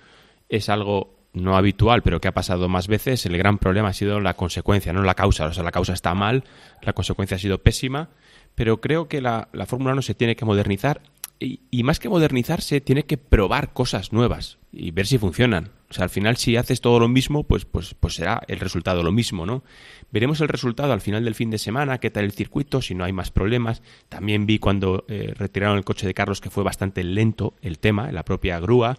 es 0.49 0.69
algo 0.69 1.15
no 1.33 1.57
habitual, 1.57 2.03
pero 2.03 2.21
que 2.21 2.27
ha 2.27 2.35
pasado 2.35 2.69
más 2.69 2.89
veces. 2.89 3.27
El 3.27 3.39
gran 3.39 3.59
problema 3.59 3.91
ha 3.91 3.93
sido 3.93 4.19
la 4.19 4.35
consecuencia, 4.35 4.93
no 4.93 5.05
la 5.05 5.15
causa. 5.15 5.47
O 5.47 5.53
sea, 5.53 5.63
la 5.63 5.71
causa 5.71 5.93
está 5.93 6.15
mal, 6.15 6.43
la 6.83 6.95
consecuencia 6.95 7.37
ha 7.37 7.39
sido 7.39 7.59
pésima, 7.59 8.09
pero 8.57 8.81
creo 8.81 9.07
que 9.07 9.21
la, 9.21 9.47
la 9.53 9.67
Fórmula 9.67 9.93
1 9.93 10.03
se 10.03 10.15
tiene 10.15 10.35
que 10.35 10.45
modernizar 10.45 11.01
y, 11.41 11.83
más 11.85 12.01
que 12.01 12.09
modernizarse, 12.09 12.81
tiene 12.81 13.05
que 13.05 13.17
probar 13.17 13.73
cosas 13.73 14.13
nuevas 14.13 14.59
y 14.73 14.91
ver 14.91 15.07
si 15.07 15.19
funcionan. 15.19 15.71
O 15.89 15.95
sea, 15.95 16.05
al 16.05 16.11
final, 16.11 16.37
si 16.37 16.57
haces 16.57 16.81
todo 16.81 16.99
lo 16.99 17.09
mismo, 17.09 17.45
pues, 17.45 17.65
pues, 17.65 17.95
pues 17.95 18.15
será 18.15 18.43
el 18.49 18.59
resultado 18.59 19.03
lo 19.03 19.13
mismo, 19.13 19.47
¿no? 19.47 19.63
Veremos 20.11 20.41
el 20.41 20.49
resultado 20.49 20.93
al 20.93 21.01
final 21.01 21.25
del 21.25 21.37
fin 21.37 21.51
de 21.51 21.59
semana, 21.59 21.99
qué 21.99 22.11
tal 22.11 22.25
el 22.25 22.33
circuito, 22.33 22.83
si 22.83 22.95
no 22.95 23.05
hay 23.05 23.13
más 23.13 23.31
problemas. 23.31 23.83
También 24.09 24.47
vi 24.47 24.59
cuando 24.59 25.05
eh, 25.09 25.33
retiraron 25.37 25.79
el 25.79 25.85
coche 25.85 26.07
de 26.07 26.15
Carlos 26.15 26.41
que 26.41 26.51
fue 26.51 26.65
bastante 26.65 27.05
lento 27.05 27.55
el 27.63 27.79
tema, 27.79 28.11
la 28.11 28.25
propia 28.25 28.59
grúa. 28.59 28.99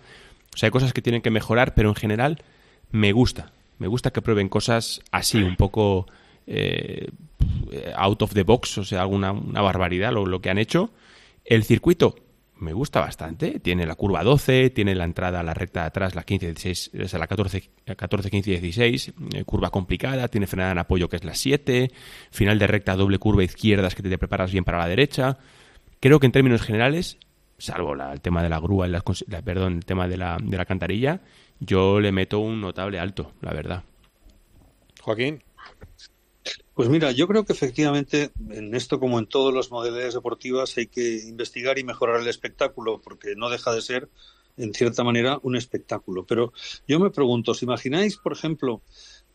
O 0.54 0.58
sea, 0.58 0.68
hay 0.68 0.72
cosas 0.72 0.94
que 0.94 1.02
tienen 1.02 1.22
que 1.22 1.32
mejorar, 1.32 1.74
pero 1.74 1.90
en 1.90 1.96
general 1.96 2.42
me 2.92 3.12
gusta. 3.12 3.52
Me 3.80 3.88
gusta 3.88 4.12
que 4.12 4.22
prueben 4.22 4.50
cosas 4.50 5.02
así, 5.12 5.44
un 5.44 5.58
poco 5.58 6.08
eh, 6.48 7.10
out 7.96 8.22
of 8.22 8.34
the 8.34 8.44
box, 8.44 8.78
o 8.78 8.84
sea, 8.84 9.02
alguna 9.02 9.32
una 9.32 9.62
barbaridad 9.62 10.14
lo, 10.14 10.26
lo 10.26 10.42
que 10.42 10.50
han 10.50 10.58
hecho. 10.58 10.92
El 11.46 11.64
circuito 11.64 12.16
me 12.60 12.74
gusta 12.74 13.00
bastante. 13.00 13.60
Tiene 13.60 13.86
la 13.86 13.96
curva 13.96 14.24
12, 14.24 14.70
tiene 14.70 14.94
la 14.96 15.04
entrada 15.06 15.40
a 15.40 15.44
la 15.44 15.54
recta 15.54 15.82
de 15.82 15.88
atrás, 15.88 16.16
la 16.16 16.24
15, 16.24 16.48
16, 16.54 16.92
o 17.04 17.08
sea, 17.08 17.20
la 17.20 17.28
14, 17.28 17.70
14 17.96 18.30
15 18.30 18.52
16, 18.60 19.14
eh, 19.34 19.44
curva 19.46 19.70
complicada, 19.70 20.28
tiene 20.28 20.48
frenada 20.48 20.72
en 20.74 20.78
apoyo 20.80 21.10
que 21.10 21.16
es 21.16 21.24
la 21.24 21.34
7, 21.36 21.92
final 22.32 22.60
de 22.60 22.68
recta 22.68 22.96
doble 22.96 23.18
curva 23.18 23.44
izquierdas 23.44 23.96
que 23.96 24.04
te 24.04 24.18
preparas 24.18 24.52
bien 24.52 24.64
para 24.64 24.78
la 24.80 24.88
derecha. 24.88 25.38
Creo 26.00 26.20
que 26.20 26.26
en 26.28 26.32
términos 26.32 26.62
generales, 26.62 27.18
salvo 27.58 27.94
el 27.94 28.22
tema 28.22 28.44
de 28.44 28.50
la 28.50 28.60
grúa, 28.60 28.88
y 28.88 28.92
las 28.92 29.04
la- 29.28 29.42
perdón, 29.42 29.74
el 29.78 29.86
tema 29.86 30.08
de 30.08 30.18
la, 30.18 30.38
de 30.42 30.58
la 30.58 30.66
cantarilla, 30.66 31.22
yo 31.60 32.00
le 32.00 32.12
meto 32.12 32.40
un 32.40 32.62
notable 32.62 33.00
alto, 33.00 33.34
la 33.42 33.52
verdad. 33.54 33.84
Joaquín. 35.02 35.44
Pues 36.74 36.90
mira, 36.90 37.12
yo 37.12 37.28
creo 37.28 37.46
que 37.46 37.54
efectivamente 37.54 38.32
en 38.50 38.74
esto 38.74 39.00
como 39.00 39.20
en 39.20 39.28
todas 39.28 39.54
las 39.54 39.72
modalidades 39.72 40.14
deportivas 40.14 40.78
hay 40.78 40.88
que 40.88 41.20
investigar 41.28 41.78
y 41.78 41.84
mejorar 41.84 42.22
el 42.22 42.28
espectáculo 42.28 43.02
porque 43.02 43.36
no 43.36 43.50
deja 43.50 43.74
de 43.74 43.82
ser 43.82 44.10
en 44.58 44.74
cierta 44.74 45.04
manera 45.04 45.40
un 45.44 45.56
espectáculo. 45.56 46.26
Pero 46.26 46.54
yo 46.88 47.00
me 47.00 47.10
pregunto, 47.10 47.52
¿os 47.52 47.64
imagináis, 47.64 48.18
por 48.18 48.34
ejemplo, 48.34 48.82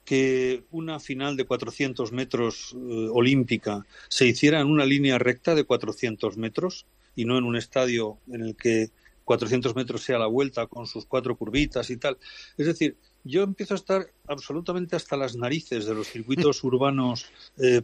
que 0.04 0.64
una 0.70 1.00
final 1.00 1.36
de 1.36 1.46
400 1.46 2.12
metros 2.12 2.74
eh, 2.74 3.08
olímpica 3.10 3.86
se 4.08 4.26
hiciera 4.26 4.60
en 4.60 4.68
una 4.68 4.84
línea 4.84 5.18
recta 5.18 5.54
de 5.54 5.64
400 5.64 6.36
metros 6.36 6.86
y 7.16 7.24
no 7.24 7.38
en 7.38 7.44
un 7.44 7.56
estadio 7.56 8.18
en 8.30 8.42
el 8.42 8.56
que 8.56 8.90
400 9.24 9.74
metros 9.74 10.02
sea 10.02 10.18
la 10.18 10.26
vuelta 10.26 10.66
con 10.66 10.86
sus 10.86 11.06
cuatro 11.06 11.36
curvitas 11.36 11.88
y 11.90 11.96
tal? 11.96 12.18
Es 12.58 12.66
decir, 12.66 12.96
yo 13.24 13.42
empiezo 13.42 13.74
a 13.74 13.76
estar 13.76 14.06
absolutamente 14.28 14.96
hasta 14.96 15.16
las 15.16 15.34
narices 15.34 15.86
de 15.86 15.94
los 15.94 16.08
circuitos 16.08 16.62
urbanos 16.64 17.26
eh, 17.58 17.82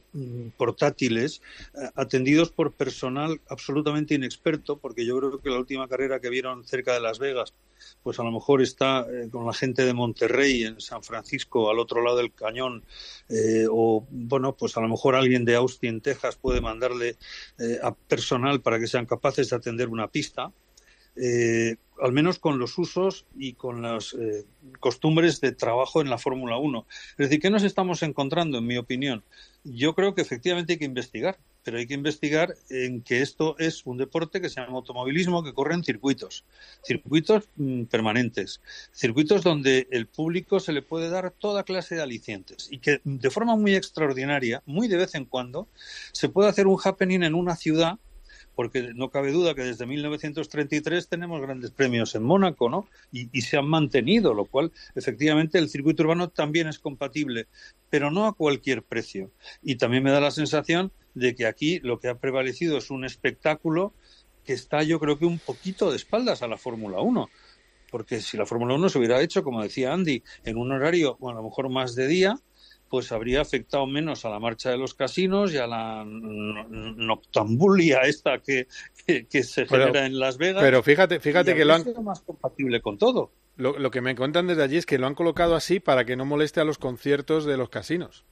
portátiles 0.57 1.41
eh, 1.74 1.88
atendidos 1.95 2.51
por 2.51 2.72
personal 2.72 3.41
absolutamente 3.49 4.14
inexperto, 4.14 4.76
porque 4.76 5.07
yo 5.07 5.18
creo 5.18 5.41
que 5.41 5.51
la 5.51 5.59
última 5.59 5.88
carrera 5.88 6.20
que 6.20 6.28
vieron 6.28 6.64
cerca 6.64 6.93
de 6.93 7.01
Las 7.01 7.18
Vegas, 7.18 7.55
pues 8.03 8.20
a 8.20 8.22
lo 8.22 8.30
mejor 8.30 8.61
está 8.61 9.07
eh, 9.11 9.28
con 9.30 9.47
la 9.47 9.55
gente 9.55 9.84
de 9.84 9.95
Monterrey 9.95 10.64
en 10.64 10.80
San 10.80 11.03
Francisco 11.03 11.70
al 11.70 11.78
otro 11.78 12.03
lado 12.03 12.18
del 12.18 12.32
cañón, 12.32 12.84
eh, 13.30 13.66
o 13.70 14.07
bueno, 14.11 14.55
pues 14.57 14.76
a 14.76 14.80
lo 14.82 14.88
mejor 14.88 15.14
alguien 15.14 15.47
de 15.47 15.57
Austin, 15.57 16.03
Texas 16.03 16.36
puede 16.36 16.61
mandarle 16.61 17.16
a 17.82 17.95
personal 17.95 18.61
para 18.61 18.78
que 18.78 18.86
sean 18.86 19.07
capaces 19.07 19.51
de 19.51 19.57
atender 19.57 19.88
una 19.88 20.09
pista 20.09 20.53
eh, 21.23 21.77
al 22.01 22.12
menos 22.12 22.39
con 22.39 22.59
los 22.59 22.79
usos 22.79 23.27
y 23.37 23.53
con 23.53 23.83
las 23.83 24.14
eh, 24.14 24.45
costumbres 24.79 25.41
de 25.41 25.53
trabajo 25.53 26.01
en 26.01 26.09
la 26.09 26.16
Fórmula 26.16 26.57
1. 26.57 26.87
Es 27.11 27.16
decir, 27.16 27.41
¿qué 27.41 27.51
nos 27.51 27.62
estamos 27.62 28.03
encontrando, 28.03 28.59
en 28.59 28.66
mi 28.66 28.79
opinión? 28.79 29.23
Yo 29.62 29.95
creo 29.95 30.14
que 30.14 30.23
efectivamente 30.23 30.73
hay 30.73 30.79
que 30.79 30.87
investigar, 30.87 31.39
pero 31.62 31.77
hay 31.77 31.87
que 31.87 31.93
investigar 31.93 32.55
en 32.71 33.03
que 33.03 33.21
esto 33.21 33.55
es 33.59 33.85
un 33.85 33.99
deporte 33.99 34.41
que 34.41 34.49
se 34.49 34.61
llama 34.62 34.79
automovilismo, 34.79 35.45
que 35.45 35.53
corre 35.53 35.75
en 35.75 35.85
circuitos, 35.85 36.45
circuitos 36.83 37.49
mm, 37.57 37.83
permanentes, 37.85 38.62
circuitos 38.95 39.43
donde 39.43 39.87
el 39.91 40.07
público 40.07 40.59
se 40.59 40.73
le 40.73 40.81
puede 40.81 41.11
dar 41.11 41.33
toda 41.33 41.64
clase 41.64 41.97
de 41.97 42.03
alicientes 42.03 42.68
y 42.71 42.79
que 42.79 43.03
de 43.05 43.31
forma 43.31 43.57
muy 43.57 43.75
extraordinaria, 43.75 44.62
muy 44.64 44.89
de 44.89 44.97
vez 44.97 45.14
en 45.14 45.27
cuando, 45.27 45.68
se 46.12 46.31
puede 46.31 46.49
hacer 46.49 46.66
un 46.66 46.79
happening 46.83 47.23
en 47.23 47.35
una 47.35 47.57
ciudad 47.57 47.99
porque 48.61 48.93
no 48.95 49.09
cabe 49.09 49.33
duda 49.33 49.55
que 49.55 49.63
desde 49.63 49.87
1933 49.87 51.09
tenemos 51.09 51.41
grandes 51.41 51.71
premios 51.71 52.15
en 52.15 52.23
Mónaco, 52.23 52.69
¿no? 52.69 52.87
Y, 53.11 53.41
se 53.41 53.57
han 53.57 53.67
mantenido, 53.67 54.35
lo 54.35 54.45
cual 54.45 54.71
efectivamente 54.95 55.57
el 55.57 55.71
circuito 55.71 56.03
urbano 56.03 56.29
también 56.29 56.69
es 56.69 56.79
compatible, 56.79 57.47
pero 57.89 58.11
no 58.11 58.27
a 58.27 58.35
cualquier 58.35 58.83
precio. 58.83 59.31
Y 59.63 59.77
también 59.77 60.03
me 60.03 60.11
da 60.11 60.21
la 60.21 60.31
sensación 60.31 60.93
de 61.15 61.35
que 61.35 61.47
aquí 61.47 61.79
lo 61.79 62.01
que 62.01 62.09
ha 62.09 62.19
prevalecido 62.19 62.77
es 62.77 62.91
un 62.91 63.07
espectáculo 63.07 63.95
que 64.45 64.53
está 64.53 64.83
yo 64.83 65.01
creo 65.01 65.19
que 65.19 65.25
un 65.25 65.39
poquito 65.39 65.89
de 65.89 65.97
espaldas 65.97 66.43
a 66.43 66.47
la 66.47 66.59
Fórmula 66.59 67.01
1. 67.01 67.31
Porque 67.91 68.21
si 68.21 68.37
la 68.37 68.45
Fórmula 68.45 68.75
1 68.75 68.91
se 68.91 68.99
hubiera 68.99 69.23
hecho, 69.23 69.43
como 69.43 69.63
decía 69.63 69.95
Andy, 69.95 70.23
en 70.45 70.59
un 70.59 70.71
horario, 70.71 71.17
bueno, 71.19 71.39
a 71.39 71.43
lo 71.43 71.49
mejor 71.49 71.71
más 71.71 71.95
de 71.95 72.09
día, 72.09 72.39
pues 72.91 73.12
habría 73.12 73.41
afectado 73.41 73.86
menos 73.86 74.24
a 74.24 74.28
la 74.30 74.38
marcha 74.41 74.68
de 74.70 74.76
los 74.76 74.93
casinos 74.95 75.55
y 75.55 75.59
a 75.59 75.66
la 75.68 76.05
noctambulia 76.05 78.01
esta 78.03 78.38
que, 78.38 78.66
que, 79.07 79.26
que 79.26 79.43
se 79.43 79.64
Pero- 79.66 79.86
genera 79.86 80.07
en 80.07 80.18
Las 80.18 80.36
Vegas. 80.38 80.62
Pero 80.62 80.82
fíjate, 80.82 81.20
fíjate 81.20 81.55
que 81.55 81.64
lo 81.64 81.74
han, 81.74 81.84
más 82.05 82.20
compatible 82.20 82.80
con 82.80 82.99
todo. 82.99 83.30
Lo, 83.57 83.78
lo 83.78 83.91
que 83.91 84.01
me 84.01 84.14
cuentan 84.16 84.47
desde 84.47 84.62
allí 84.62 84.76
es 84.76 84.86
que 84.86 84.99
lo 84.99 85.07
han 85.07 85.14
colocado 85.14 85.55
así 85.55 85.80
para 85.80 86.05
que 86.05 86.16
no 86.16 86.24
moleste 86.24 86.61
a 86.61 86.64
los 86.64 86.78
conciertos 86.78 87.45
de 87.45 87.57
los 87.57 87.68
casinos, 87.68 88.24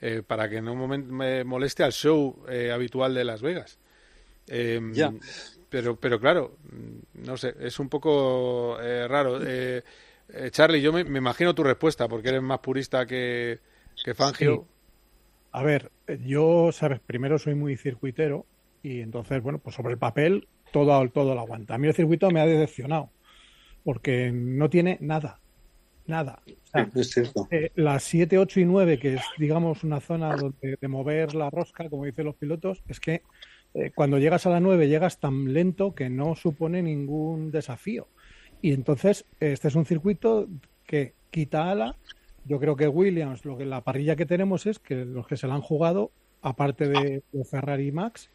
eh, 0.00 0.22
para 0.26 0.48
que 0.48 0.60
no 0.62 0.74
moleste 0.76 1.82
al 1.82 1.92
show 1.92 2.44
eh, 2.48 2.70
habitual 2.72 3.14
de 3.14 3.24
Las 3.24 3.42
Vegas. 3.42 3.78
Eh, 4.48 4.80
Ya. 4.92 5.12
Pero, 5.68 5.94
pero 5.94 6.18
claro, 6.18 6.56
no 7.14 7.36
sé, 7.36 7.54
es 7.60 7.78
un 7.78 7.88
poco 7.88 8.76
eh, 8.82 9.06
raro. 9.06 9.38
Eh, 9.40 9.82
Charlie, 10.50 10.80
yo 10.80 10.92
me, 10.92 11.04
me 11.04 11.18
imagino 11.18 11.54
tu 11.54 11.62
respuesta, 11.62 12.08
porque 12.08 12.28
eres 12.30 12.42
más 12.42 12.58
purista 12.58 13.06
que, 13.06 13.60
que 14.04 14.14
Fangio. 14.14 14.66
Sí. 14.66 14.74
A 15.52 15.62
ver, 15.62 15.90
yo, 16.24 16.70
sabes, 16.72 17.00
primero 17.00 17.38
soy 17.38 17.54
muy 17.54 17.76
circuitero 17.76 18.46
y 18.82 19.00
entonces, 19.00 19.42
bueno, 19.42 19.58
pues 19.58 19.76
sobre 19.76 19.92
el 19.92 19.98
papel 19.98 20.46
todo, 20.72 21.08
todo 21.10 21.34
lo 21.34 21.40
aguanta. 21.40 21.74
A 21.74 21.78
mí 21.78 21.88
el 21.88 21.94
circuito 21.94 22.30
me 22.30 22.40
ha 22.40 22.46
decepcionado 22.46 23.10
porque 23.84 24.30
no 24.32 24.70
tiene 24.70 24.98
nada, 25.00 25.40
nada. 26.06 26.42
O 26.46 26.66
sea, 26.66 26.88
es 26.94 27.10
cierto. 27.10 27.48
eh, 27.50 27.72
las 27.74 28.04
7, 28.04 28.38
8 28.38 28.60
y 28.60 28.64
9, 28.64 28.98
que 28.98 29.14
es, 29.14 29.22
digamos, 29.38 29.82
una 29.82 30.00
zona 30.00 30.36
donde, 30.36 30.76
de 30.80 30.88
mover 30.88 31.34
la 31.34 31.50
rosca, 31.50 31.88
como 31.88 32.04
dicen 32.04 32.26
los 32.26 32.36
pilotos, 32.36 32.82
es 32.86 33.00
que 33.00 33.22
eh, 33.74 33.90
cuando 33.94 34.18
llegas 34.18 34.46
a 34.46 34.50
la 34.50 34.60
9 34.60 34.88
llegas 34.88 35.18
tan 35.18 35.52
lento 35.52 35.94
que 35.94 36.10
no 36.10 36.34
supone 36.34 36.82
ningún 36.82 37.50
desafío. 37.50 38.08
Y 38.62 38.72
entonces, 38.72 39.24
este 39.40 39.68
es 39.68 39.74
un 39.74 39.86
circuito 39.86 40.48
que 40.86 41.14
quita 41.30 41.70
ala. 41.70 41.96
Yo 42.44 42.58
creo 42.58 42.76
que 42.76 42.88
Williams, 42.88 43.44
lo 43.44 43.56
que 43.56 43.64
la 43.66 43.82
parrilla 43.82 44.16
que 44.16 44.26
tenemos 44.26 44.66
es 44.66 44.78
que 44.78 45.04
los 45.04 45.26
que 45.26 45.36
se 45.36 45.46
la 45.46 45.54
han 45.54 45.60
jugado, 45.60 46.10
aparte 46.42 46.88
de, 46.88 47.22
Ferrari 47.48 47.88
y 47.88 47.92
Max, 47.92 48.30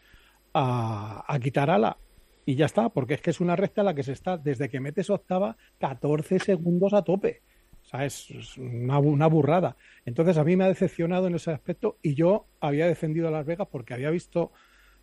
a, 0.53 1.23
a 1.27 1.39
quitar 1.39 1.69
ala. 1.69 1.97
Y 2.45 2.55
ya 2.55 2.65
está, 2.67 2.89
porque 2.89 3.15
es 3.15 3.21
que 3.21 3.31
es 3.31 3.39
una 3.41 3.55
recta 3.55 3.81
en 3.81 3.85
la 3.85 3.95
que 3.95 4.03
se 4.03 4.11
está, 4.11 4.37
desde 4.37 4.69
que 4.69 4.79
metes 4.79 5.09
octava, 5.09 5.57
14 5.79 6.39
segundos 6.39 6.93
a 6.93 7.01
tope. 7.01 7.41
O 7.83 7.87
sea, 7.87 8.05
es, 8.05 8.57
una, 8.57 8.99
una 8.99 9.27
burrada. 9.27 9.75
Entonces, 10.05 10.37
a 10.37 10.43
mí 10.43 10.55
me 10.55 10.63
ha 10.63 10.67
decepcionado 10.67 11.27
en 11.27 11.35
ese 11.35 11.51
aspecto 11.51 11.97
y 12.01 12.13
yo 12.13 12.45
había 12.59 12.87
defendido 12.87 13.27
a 13.27 13.31
Las 13.31 13.45
Vegas 13.45 13.67
porque 13.71 13.93
había 13.95 14.11
visto, 14.11 14.51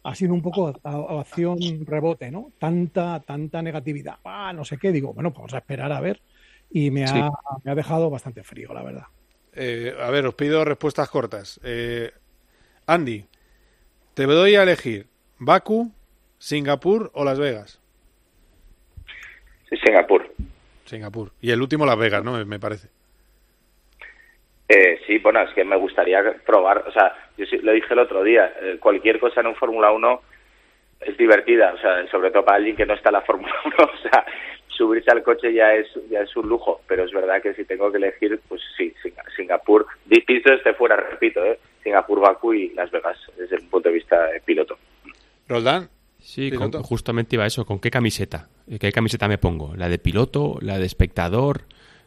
ha 0.05 0.15
sido 0.15 0.35
un 0.35 0.43
poco 0.43 0.73
a- 0.83 1.21
acción 1.21 1.59
rebote, 1.85 2.31
¿no? 2.31 2.53
Tanta, 2.59 3.21
tanta 3.27 3.63
negatividad. 3.63 4.17
Ah, 4.25 4.53
no 4.53 4.65
sé 4.65 4.79
qué. 4.79 4.91
Digo, 4.93 5.13
bueno, 5.13 5.31
pues 5.31 5.39
vamos 5.41 5.55
a 5.55 5.59
esperar 5.59 5.93
a 5.93 6.01
ver. 6.01 6.21
Y 6.73 6.91
me 6.91 7.05
ha, 7.05 7.09
Sí. 7.09 7.21
me 7.65 7.71
ha 7.73 7.75
dejado 7.75 8.09
bastante 8.11 8.43
frío, 8.43 8.73
la 8.73 8.83
verdad. 8.83 9.05
Eh, 9.55 9.95
a 10.01 10.11
ver, 10.11 10.27
os 10.27 10.35
pido 10.35 10.65
respuestas 10.65 11.09
cortas. 11.11 11.61
Eh, 11.65 12.11
Andy, 12.87 13.25
Te 14.15 14.25
doy 14.27 14.55
a 14.57 14.63
elegir 14.63 15.07
Baku, 15.39 15.91
Singapur 16.39 17.11
o 17.15 17.25
Las 17.25 17.39
Vegas. 17.39 17.81
Sí, 19.71 19.77
Singapur. 19.85 20.31
Singapur. 20.85 21.31
Y 21.41 21.51
el 21.51 21.63
último 21.63 21.87
Las 21.87 21.97
Vegas, 21.97 22.23
¿no? 22.23 22.45
Me 22.45 22.59
parece. 22.61 22.89
Eh, 24.69 25.01
sí, 25.07 25.19
bueno, 25.19 25.41
es 25.43 25.53
que 25.55 25.65
me 25.65 25.77
gustaría 25.77 26.23
probar, 26.47 26.85
o 26.87 26.93
sea, 26.93 27.15
yo 27.37 27.45
sí, 27.47 27.59
lo 27.59 27.73
dije 27.73 27.93
el 27.93 27.99
otro 28.01 28.23
día, 28.23 28.53
eh, 28.61 28.77
cualquier 28.81 29.19
cosa 29.19 29.41
en 29.41 29.49
un 29.49 29.57
Fórmula 29.57 29.91
1 29.93 30.23
es 31.01 31.17
divertida, 31.19 31.75
o 31.75 31.79
sea, 31.79 32.07
sobre 32.11 32.31
todo 32.31 32.45
para 32.45 32.57
alguien 32.59 32.77
que 32.77 32.87
no 32.87 32.95
está 32.95 33.11
en 33.11 33.15
la 33.15 33.21
Fórmula 33.23 33.53
1, 33.65 33.77
o 33.79 33.99
sea, 34.11 34.25
subirse 34.77 35.11
al 35.11 35.23
coche 35.23 35.53
ya 35.53 35.75
es 35.75 35.89
ya 36.11 36.21
es 36.21 36.37
un 36.37 36.49
lujo, 36.49 36.81
pero 36.87 37.05
es 37.05 37.13
verdad 37.13 37.43
que 37.43 37.55
si 37.55 37.65
tengo 37.65 37.91
que 37.91 37.99
elegir, 37.99 38.41
pues 38.49 38.61
sí, 38.77 38.93
Singapur, 39.37 39.87
dicho 40.07 40.53
este 40.53 40.75
fuera, 40.75 40.97
repito, 40.97 41.45
¿eh? 41.45 41.59
Singapur, 41.83 42.21
Bakú 42.21 42.55
y 42.55 42.71
Las 42.71 42.91
Vegas, 42.91 43.19
desde 43.37 43.57
el 43.57 43.63
punto 43.69 43.89
de 43.89 43.95
vista 43.95 44.27
de 44.27 44.41
piloto. 44.41 44.79
Roldán. 45.49 45.89
Sí, 46.21 46.53
justamente 46.83 47.35
iba 47.35 47.45
eso, 47.45 47.65
¿con 47.65 47.81
qué 47.81 47.91
camiseta? 47.91 48.49
¿Qué 48.79 48.93
camiseta 48.93 49.27
me 49.27 49.39
pongo? 49.39 49.75
¿La 49.75 49.89
de 49.89 49.99
piloto, 49.99 50.57
la 50.61 50.79
de 50.79 50.87
espectador, 50.87 51.63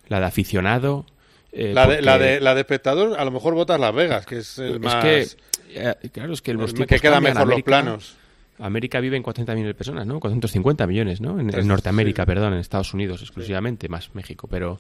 la 0.08 0.22
de 0.22 0.26
aficionado? 0.26 1.06
Eh, 1.52 1.74
la, 1.74 1.86
de, 1.86 2.02
la, 2.02 2.18
de, 2.18 2.40
la 2.40 2.56
de 2.56 2.62
espectador, 2.62 3.20
a 3.20 3.26
lo 3.26 3.32
mejor 3.32 3.56
votas 3.56 3.78
Las 3.78 3.94
Vegas, 3.94 4.26
que 4.26 4.38
es 4.38 4.58
el 4.58 4.80
más... 4.80 5.04
Que, 5.04 5.28
eh, 5.74 5.96
claro, 6.14 6.32
es 6.32 6.42
que 6.42 6.54
los 6.54 6.74
que 6.74 6.86
queda 6.86 7.20
mejor 7.20 7.48
los 7.48 7.62
planos. 7.64 8.18
América 8.60 9.00
vive 9.00 9.18
en 9.18 9.24
400 9.24 9.56
millones 9.56 9.70
de 9.70 9.78
personas, 9.78 10.08
¿no? 10.08 10.20
450 10.20 10.88
millones, 10.88 11.22
¿no? 11.22 11.40
En, 11.40 11.48
Norteamérica, 11.68 12.26
perdón, 12.26 12.54
en 12.54 12.60
Estados 12.60 12.94
Unidos 12.94 13.22
exclusivamente, 13.22 13.90
más 13.90 14.14
México. 14.16 14.48
Pero 14.48 14.80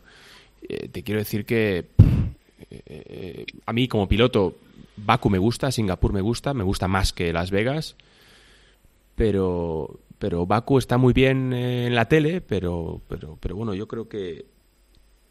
eh, 0.67 0.89
te 0.89 1.03
quiero 1.03 1.19
decir 1.19 1.45
que 1.45 1.87
a 3.65 3.73
mí 3.73 3.87
como 3.87 4.07
piloto, 4.07 4.55
Baku 4.97 5.29
me 5.29 5.37
gusta, 5.37 5.71
Singapur 5.71 6.13
me 6.13 6.21
gusta, 6.21 6.53
me 6.53 6.63
gusta 6.63 6.87
más 6.87 7.13
que 7.13 7.33
Las 7.33 7.51
Vegas. 7.51 7.95
Pero, 9.15 9.99
pero 10.19 10.45
Baku 10.45 10.77
está 10.77 10.97
muy 10.97 11.13
bien 11.13 11.53
en 11.53 11.95
la 11.95 12.07
tele, 12.07 12.41
pero, 12.41 13.01
pero, 13.07 13.37
pero 13.39 13.55
bueno, 13.55 13.73
yo 13.73 13.87
creo 13.87 14.07
que 14.07 14.45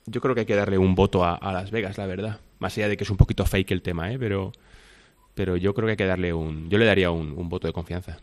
yo 0.07 0.21
creo 0.21 0.35
que 0.35 0.41
hay 0.41 0.47
que 0.47 0.55
darle 0.55 0.79
un 0.79 0.95
voto 0.95 1.25
a, 1.25 1.53
Las 1.53 1.71
Vegas, 1.71 1.97
la 1.99 2.07
verdad. 2.07 2.41
Más 2.59 2.77
allá 2.77 2.89
de 2.89 2.97
que 2.97 3.05
es 3.05 3.11
un 3.11 3.17
poquito 3.17 3.45
fake 3.47 3.71
el 3.71 3.83
tema, 3.83 4.13
¿eh? 4.13 4.19
Pero, 4.19 4.53
pero 5.35 5.57
yo 5.57 5.75
creo 5.75 5.87
que 5.87 5.93
hay 5.93 5.97
que 5.97 6.07
darle 6.07 6.33
un... 6.33 6.69
Yo 6.69 6.79
le 6.79 6.85
daría 6.85 7.11
un, 7.11 7.49
voto 7.49 7.67
de 7.67 7.73
confianza. 7.73 8.19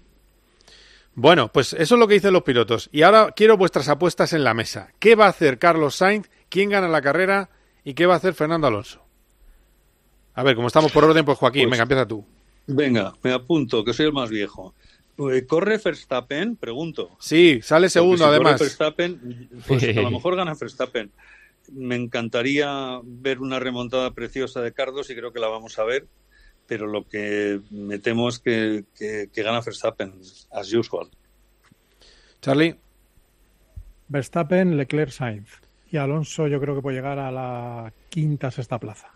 Bueno, 1.13 1.51
pues 1.51 1.73
eso 1.73 1.95
es 1.95 1.99
lo 1.99 2.07
que 2.07 2.15
dicen 2.15 2.33
los 2.33 2.43
pilotos. 2.43 2.89
Y 2.91 3.01
ahora 3.01 3.33
quiero 3.35 3.57
vuestras 3.57 3.89
apuestas 3.89 4.33
en 4.33 4.43
la 4.43 4.53
mesa. 4.53 4.91
¿Qué 4.99 5.15
va 5.15 5.25
a 5.25 5.29
hacer 5.29 5.59
Carlos 5.59 5.95
Sainz? 5.95 6.29
¿Quién 6.49 6.69
gana 6.69 6.87
la 6.87 7.01
carrera? 7.01 7.49
¿Y 7.83 7.93
qué 7.93 8.05
va 8.05 8.13
a 8.13 8.17
hacer 8.17 8.33
Fernando 8.33 8.67
Alonso? 8.67 9.03
A 10.33 10.43
ver, 10.43 10.55
como 10.55 10.67
estamos 10.67 10.91
por 10.91 11.03
orden, 11.03 11.25
pues 11.25 11.37
Joaquín, 11.37 11.63
pues 11.63 11.71
venga, 11.71 11.83
empieza 11.83 12.07
tú. 12.07 12.25
Venga, 12.67 13.13
me 13.21 13.33
apunto, 13.33 13.83
que 13.83 13.93
soy 13.93 14.05
el 14.05 14.13
más 14.13 14.29
viejo. 14.29 14.73
Eh, 15.17 15.45
¿Corre 15.45 15.77
Verstappen? 15.77 16.55
Pregunto. 16.55 17.17
Sí, 17.19 17.59
sale 17.61 17.89
segundo 17.89 18.25
además. 18.25 18.53
Corre 18.53 18.65
Verstappen, 18.65 19.49
pues 19.67 19.83
a 19.83 20.01
lo 20.01 20.11
mejor 20.11 20.35
gana 20.37 20.53
Verstappen 20.59 21.11
me 21.71 21.95
encantaría 21.95 22.99
ver 23.03 23.39
una 23.39 23.59
remontada 23.59 24.11
preciosa 24.11 24.61
de 24.61 24.73
Carlos 24.73 25.09
y 25.09 25.15
creo 25.15 25.31
que 25.31 25.39
la 25.39 25.47
vamos 25.47 25.77
a 25.79 25.83
ver, 25.83 26.07
pero 26.71 26.87
lo 26.87 27.03
que 27.05 27.59
me 27.71 27.99
temo 27.99 28.29
es 28.29 28.39
que, 28.39 28.85
gana 29.35 29.59
Verstappen, 29.59 30.13
as 30.53 30.73
usual. 30.73 31.09
Charlie. 32.41 32.73
Verstappen, 34.07 34.77
Leclerc, 34.77 35.11
Sainz. 35.11 35.59
Y 35.91 35.97
Alonso 35.97 36.47
yo 36.47 36.61
creo 36.61 36.73
que 36.73 36.81
puede 36.81 36.95
llegar 36.95 37.19
a 37.19 37.29
la 37.29 37.91
quinta, 38.07 38.51
sexta 38.51 38.79
plaza. 38.79 39.09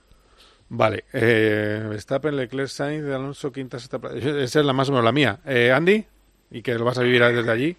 Vale, 0.68 1.06
eh, 1.14 1.86
Verstappen, 1.88 2.36
Leclerc, 2.36 2.68
Sainz, 2.68 3.06
Alonso, 3.06 3.54
quinta, 3.54 3.80
sexta 3.80 4.00
plaza. 4.00 4.18
Esa 4.18 4.60
es 4.60 4.66
la 4.66 4.74
más 4.74 4.90
o 4.90 4.92
menos 4.92 5.06
la 5.06 5.14
mía. 5.14 5.40
Eh, 5.46 5.72
Andy, 5.72 6.04
¿y 6.52 6.62
que 6.62 6.74
lo 6.74 6.84
vas 6.84 6.98
a 6.98 7.04
vivir 7.04 7.24
desde 7.24 7.52
allí? 7.52 7.78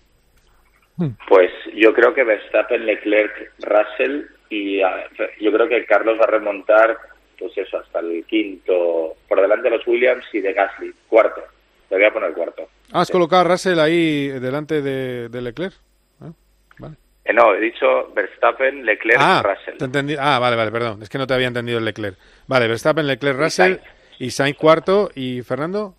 Pues 1.29 1.51
yo 1.75 1.93
creo 1.93 2.15
que 2.15 2.25
Verstappen, 2.25 2.87
Leclerc, 2.87 3.53
Russell 3.59 4.23
y 4.49 4.79
yo 4.79 5.53
creo 5.53 5.69
que 5.69 5.85
Carlos 5.85 6.19
va 6.19 6.25
a 6.25 6.31
remontar, 6.31 6.97
pues 7.39 7.57
eso, 7.57 7.79
hasta 7.79 8.01
el 8.01 8.25
quinto, 8.25 9.15
por 9.29 9.41
delante 9.41 9.71
de 9.71 9.77
los 9.77 9.87
Williams 9.87 10.25
y 10.33 10.41
de 10.41 10.53
Gasly, 10.53 10.93
cuarto. 11.09 11.43
Le 11.91 11.97
voy 11.97 12.07
a 12.07 12.13
poner 12.13 12.33
cuarto. 12.33 12.69
Ah, 12.93 13.01
¿Has 13.01 13.11
colocado 13.11 13.43
a 13.43 13.45
Russell 13.53 13.79
ahí 13.79 14.29
delante 14.29 14.83
de, 14.83 15.41
Leclerc? 15.41 15.75
Ah, 16.21 16.33
vale. 16.79 16.97
Eh, 17.25 17.33
no, 17.33 17.55
he 17.55 17.61
dicho 17.61 18.13
Verstappen, 18.15 18.85
Leclerc, 18.85 19.21
ah, 19.21 19.43
Russell. 19.43 20.19
ah, 20.19 20.39
vale, 20.39 20.57
vale, 20.57 20.71
perdón. 20.71 21.03
Es 21.03 21.09
que 21.09 21.19
no 21.19 21.27
te 21.27 21.35
había 21.35 21.49
entendido 21.49 21.79
el 21.79 21.85
Leclerc. 21.85 22.17
Vale, 22.47 22.69
Verstappen, 22.69 23.07
Leclerc, 23.07 23.39
Russell 23.39 23.77
y 24.19 24.31
Sainz 24.31 24.57
cuarto 24.57 25.11
y 25.15 25.43
Fernando 25.43 25.95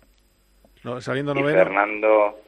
no, 0.84 1.00
saliendo 1.00 1.34
noveno. 1.34 1.58
Fernando, 1.58 2.40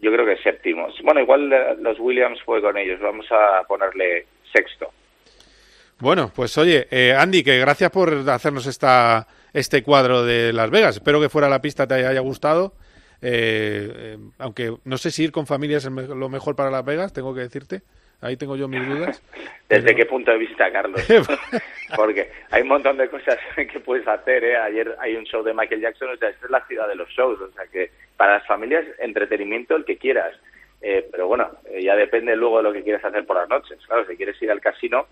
yo 0.00 0.12
creo 0.12 0.26
que 0.26 0.36
séptimo. 0.42 0.88
Bueno, 1.02 1.20
igual 1.20 1.48
los 1.80 1.98
Williams 1.98 2.40
fue 2.42 2.60
con 2.60 2.76
ellos. 2.76 3.00
Vamos 3.00 3.26
a 3.30 3.64
ponerle 3.66 4.26
sexto. 4.52 4.90
Bueno, 6.04 6.30
pues 6.36 6.58
oye, 6.58 6.86
eh, 6.90 7.16
Andy, 7.18 7.42
que 7.42 7.58
gracias 7.58 7.90
por 7.90 8.12
hacernos 8.28 8.66
esta, 8.66 9.26
este 9.54 9.82
cuadro 9.82 10.22
de 10.22 10.52
Las 10.52 10.70
Vegas. 10.70 10.96
Espero 10.96 11.18
que 11.18 11.30
fuera 11.30 11.48
la 11.48 11.62
pista 11.62 11.86
te 11.86 11.94
haya 11.94 12.20
gustado. 12.20 12.74
Eh, 13.22 13.90
eh, 13.90 14.18
aunque 14.38 14.76
no 14.84 14.98
sé 14.98 15.10
si 15.10 15.24
ir 15.24 15.32
con 15.32 15.46
familia 15.46 15.78
es 15.78 15.86
lo 15.86 16.28
mejor 16.28 16.56
para 16.56 16.70
Las 16.70 16.84
Vegas, 16.84 17.14
tengo 17.14 17.34
que 17.34 17.40
decirte. 17.40 17.80
Ahí 18.20 18.36
tengo 18.36 18.54
yo 18.54 18.68
mis 18.68 18.86
dudas. 18.86 19.22
¿Desde 19.70 19.96
qué 19.96 20.04
punto 20.04 20.30
de 20.30 20.36
vista, 20.36 20.70
Carlos? 20.70 21.00
Porque 21.96 22.30
hay 22.50 22.60
un 22.60 22.68
montón 22.68 22.98
de 22.98 23.08
cosas 23.08 23.38
que 23.56 23.80
puedes 23.80 24.06
hacer. 24.06 24.44
¿eh? 24.44 24.58
Ayer 24.58 24.94
hay 25.00 25.16
un 25.16 25.24
show 25.24 25.42
de 25.42 25.54
Michael 25.54 25.80
Jackson, 25.80 26.10
o 26.10 26.16
sea, 26.18 26.28
esta 26.28 26.44
es 26.44 26.50
la 26.50 26.66
ciudad 26.66 26.86
de 26.86 26.96
los 26.96 27.08
shows. 27.08 27.40
O 27.40 27.50
sea, 27.52 27.64
que 27.68 27.90
para 28.18 28.34
las 28.34 28.46
familias, 28.46 28.84
entretenimiento 28.98 29.74
el 29.74 29.86
que 29.86 29.96
quieras. 29.96 30.36
pero 30.82 31.28
bueno, 31.28 31.50
ya 31.80 31.96
depende 31.96 32.36
luego 32.36 32.58
de 32.58 32.64
lo 32.64 32.72
que 32.74 32.82
quieras 32.82 33.02
hacer 33.06 33.24
por 33.24 33.38
las 33.38 33.48
noches. 33.48 33.78
Claro, 33.86 34.06
si 34.06 34.18
quieres 34.18 34.40
ir 34.42 34.50
al 34.50 34.60
casino, 34.60 35.06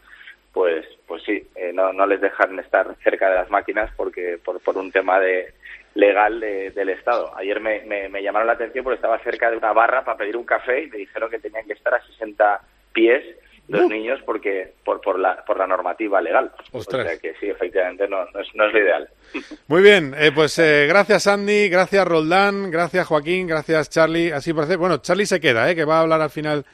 pues, 0.53 0.87
pues 1.07 1.23
sí, 1.25 1.49
eh, 1.55 1.73
no, 1.73 1.93
no 1.93 2.07
les 2.07 2.21
dejan 2.21 2.59
estar 2.59 2.95
cerca 3.03 3.31
de 3.31 3.37
las 3.37 3.51
máquinas 3.51 3.91
porque 3.97 4.39
por, 4.45 4.61
por 4.61 4.77
un 4.77 4.93
tema 4.93 5.19
de 5.19 5.53
legal 5.95 6.41
del 6.41 6.89
Estado. 6.89 7.37
Ayer 7.37 7.61
me, 7.61 7.81
me, 8.09 8.23
llamaron 8.23 8.47
la 8.47 8.55
atención 8.55 8.83
porque 8.83 8.97
estaba 8.97 9.19
cerca 9.19 9.51
de 9.51 9.59
una 9.59 9.73
barra 9.73 10.05
para 10.05 10.17
pedir 10.17 10.37
un 10.37 10.45
café 10.45 10.85
y 10.85 10.87
me 10.89 10.99
dijeron 10.99 11.31
que 11.31 11.39
tenían 11.39 11.67
que 11.67 11.75
estar 11.75 11.95
a 11.95 12.03
60 12.03 12.61
pies 12.93 13.25
los 13.69 13.89
niños 13.89 14.21
porque 14.27 14.75
por, 14.85 15.01
por, 15.01 15.19
la, 15.19 15.45
por 15.45 15.57
la 15.57 15.67
normativa 15.67 16.21
legal. 16.21 16.53
O 16.73 16.83
sea 16.83 17.17
que 17.19 17.35
sí, 17.41 17.49
efectivamente 17.49 18.07
no, 18.09 18.25
no, 18.33 18.41
es, 18.41 18.49
no 18.55 18.67
es 18.67 18.73
lo 18.73 18.79
ideal. 18.79 19.09
Muy 19.69 19.83
bien, 19.83 20.15
eh, 20.19 20.31
pues 20.35 20.59
eh, 20.59 20.87
gracias 20.89 21.27
Andy, 21.27 21.69
gracias 21.69 22.07
Roldán, 22.07 22.71
gracias 22.71 23.07
Joaquín, 23.07 23.47
gracias 23.47 23.89
Charlie. 23.89 24.33
Así 24.33 24.53
parece, 24.53 24.77
bueno, 24.77 24.99
Charlie 24.99 25.27
se 25.27 25.41
queda, 25.41 25.71
eh, 25.71 25.75
que 25.75 25.85
va 25.85 25.99
a 25.99 26.01
hablar 26.01 26.21
al 26.21 26.31
final 26.31 26.65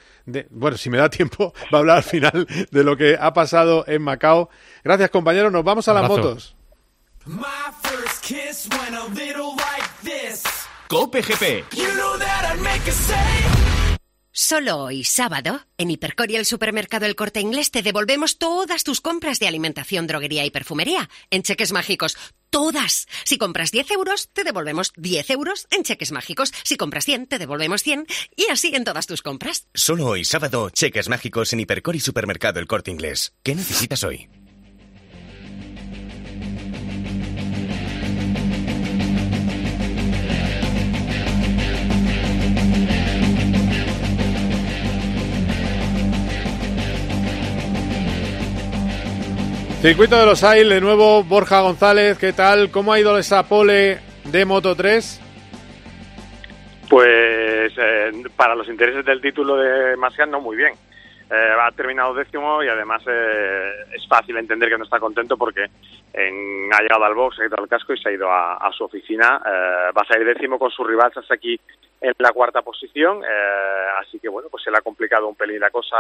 bueno, 0.51 0.76
si 0.76 0.91
me 0.91 0.99
da 0.99 1.09
tiempo, 1.11 1.53
va 1.72 1.78
a 1.78 1.80
hablar 1.80 1.97
al 1.99 2.03
final 2.03 2.47
de 2.70 2.84
lo 2.84 2.97
que 2.97 3.16
ha 3.18 3.32
pasado 3.32 3.84
en 3.86 4.03
Macao. 4.03 4.51
Gracias, 4.84 5.11
compañeros. 5.11 5.53
Nos 5.53 5.64
vamos 5.64 5.89
a 5.89 5.95
las 5.95 6.09
motos. 6.09 6.57
Cope 10.89 11.20
GP. 11.20 11.64
Solo 14.41 14.76
hoy, 14.76 15.03
sábado, 15.03 15.66
en 15.78 15.91
Hipercor 15.91 16.30
y 16.30 16.36
el 16.36 16.45
supermercado 16.45 17.07
El 17.07 17.16
Corte 17.16 17.41
Inglés 17.41 17.72
te 17.72 17.82
devolvemos 17.82 18.39
todas 18.39 18.84
tus 18.84 19.01
compras 19.01 19.41
de 19.41 19.49
alimentación, 19.49 20.07
droguería 20.07 20.45
y 20.45 20.53
perfumería 20.53 21.11
en 21.32 21.43
cheques 21.43 21.72
mágicos. 21.72 22.16
Todas. 22.49 23.09
Si 23.24 23.36
compras 23.36 23.72
10 23.72 23.91
euros, 23.91 24.28
te 24.32 24.45
devolvemos 24.45 24.93
10 24.97 25.30
euros 25.30 25.66
en 25.72 25.82
cheques 25.82 26.12
mágicos. 26.12 26.53
Si 26.62 26.76
compras 26.76 27.05
100, 27.05 27.26
te 27.26 27.39
devolvemos 27.41 27.82
100 27.82 28.07
y 28.36 28.47
así 28.49 28.72
en 28.72 28.84
todas 28.84 29.09
tus 29.09 29.22
compras. 29.22 29.66
Solo 29.74 30.07
hoy, 30.07 30.24
sábado, 30.24 30.70
cheques 30.70 31.09
mágicos 31.09 31.53
en 31.53 31.59
Hipercor 31.59 31.97
y 31.97 32.01
supermercado 32.01 32.61
El 32.61 32.68
Corte 32.68 32.93
Inglés. 32.93 33.34
¿Qué 33.43 33.57
necesitas 33.57 34.05
hoy? 34.05 34.28
Circuito 49.80 50.18
de 50.18 50.26
los 50.26 50.42
AIL, 50.42 50.70
de 50.70 50.80
nuevo 50.80 51.22
Borja 51.22 51.60
González, 51.60 52.18
¿qué 52.18 52.32
tal? 52.32 52.72
¿Cómo 52.72 52.92
ha 52.92 52.98
ido 52.98 53.16
esa 53.16 53.44
pole 53.44 54.00
de 54.24 54.44
Moto 54.44 54.74
3? 54.74 55.20
Pues 56.90 57.72
eh, 57.78 58.10
para 58.34 58.56
los 58.56 58.68
intereses 58.68 59.04
del 59.04 59.20
título 59.20 59.56
de 59.56 59.96
Masian 59.96 60.32
no 60.32 60.40
muy 60.40 60.56
bien. 60.56 60.72
Eh, 61.30 61.52
ha 61.60 61.70
terminado 61.72 62.14
décimo 62.14 62.62
y 62.62 62.68
además 62.68 63.02
eh, 63.06 63.84
es 63.94 64.06
fácil 64.08 64.36
entender 64.36 64.68
que 64.70 64.78
no 64.78 64.84
está 64.84 64.98
contento 64.98 65.36
porque 65.36 65.66
en, 66.12 66.70
ha 66.72 66.80
llegado 66.80 67.04
al 67.04 67.14
box, 67.14 67.40
ha 67.40 67.46
ido 67.46 67.56
al 67.58 67.68
casco 67.68 67.92
y 67.92 67.98
se 67.98 68.08
ha 68.08 68.12
ido 68.12 68.30
a, 68.30 68.70
su 68.72 68.84
oficina. 68.84 69.40
Eh, 69.44 69.90
va 69.96 70.02
a 70.02 70.06
salir 70.06 70.26
décimo 70.26 70.58
con 70.58 70.70
su 70.70 70.84
rival 70.84 71.12
aquí 71.30 71.60
en 72.00 72.14
la 72.18 72.30
cuarta 72.30 72.62
posición, 72.62 73.24
eh, 73.24 73.86
así 74.00 74.20
que 74.20 74.28
bueno, 74.28 74.48
pues 74.50 74.62
se 74.62 74.70
le 74.70 74.78
ha 74.78 74.82
complicado 74.82 75.26
un 75.26 75.34
pelín 75.34 75.60
la 75.60 75.70
cosa. 75.70 75.96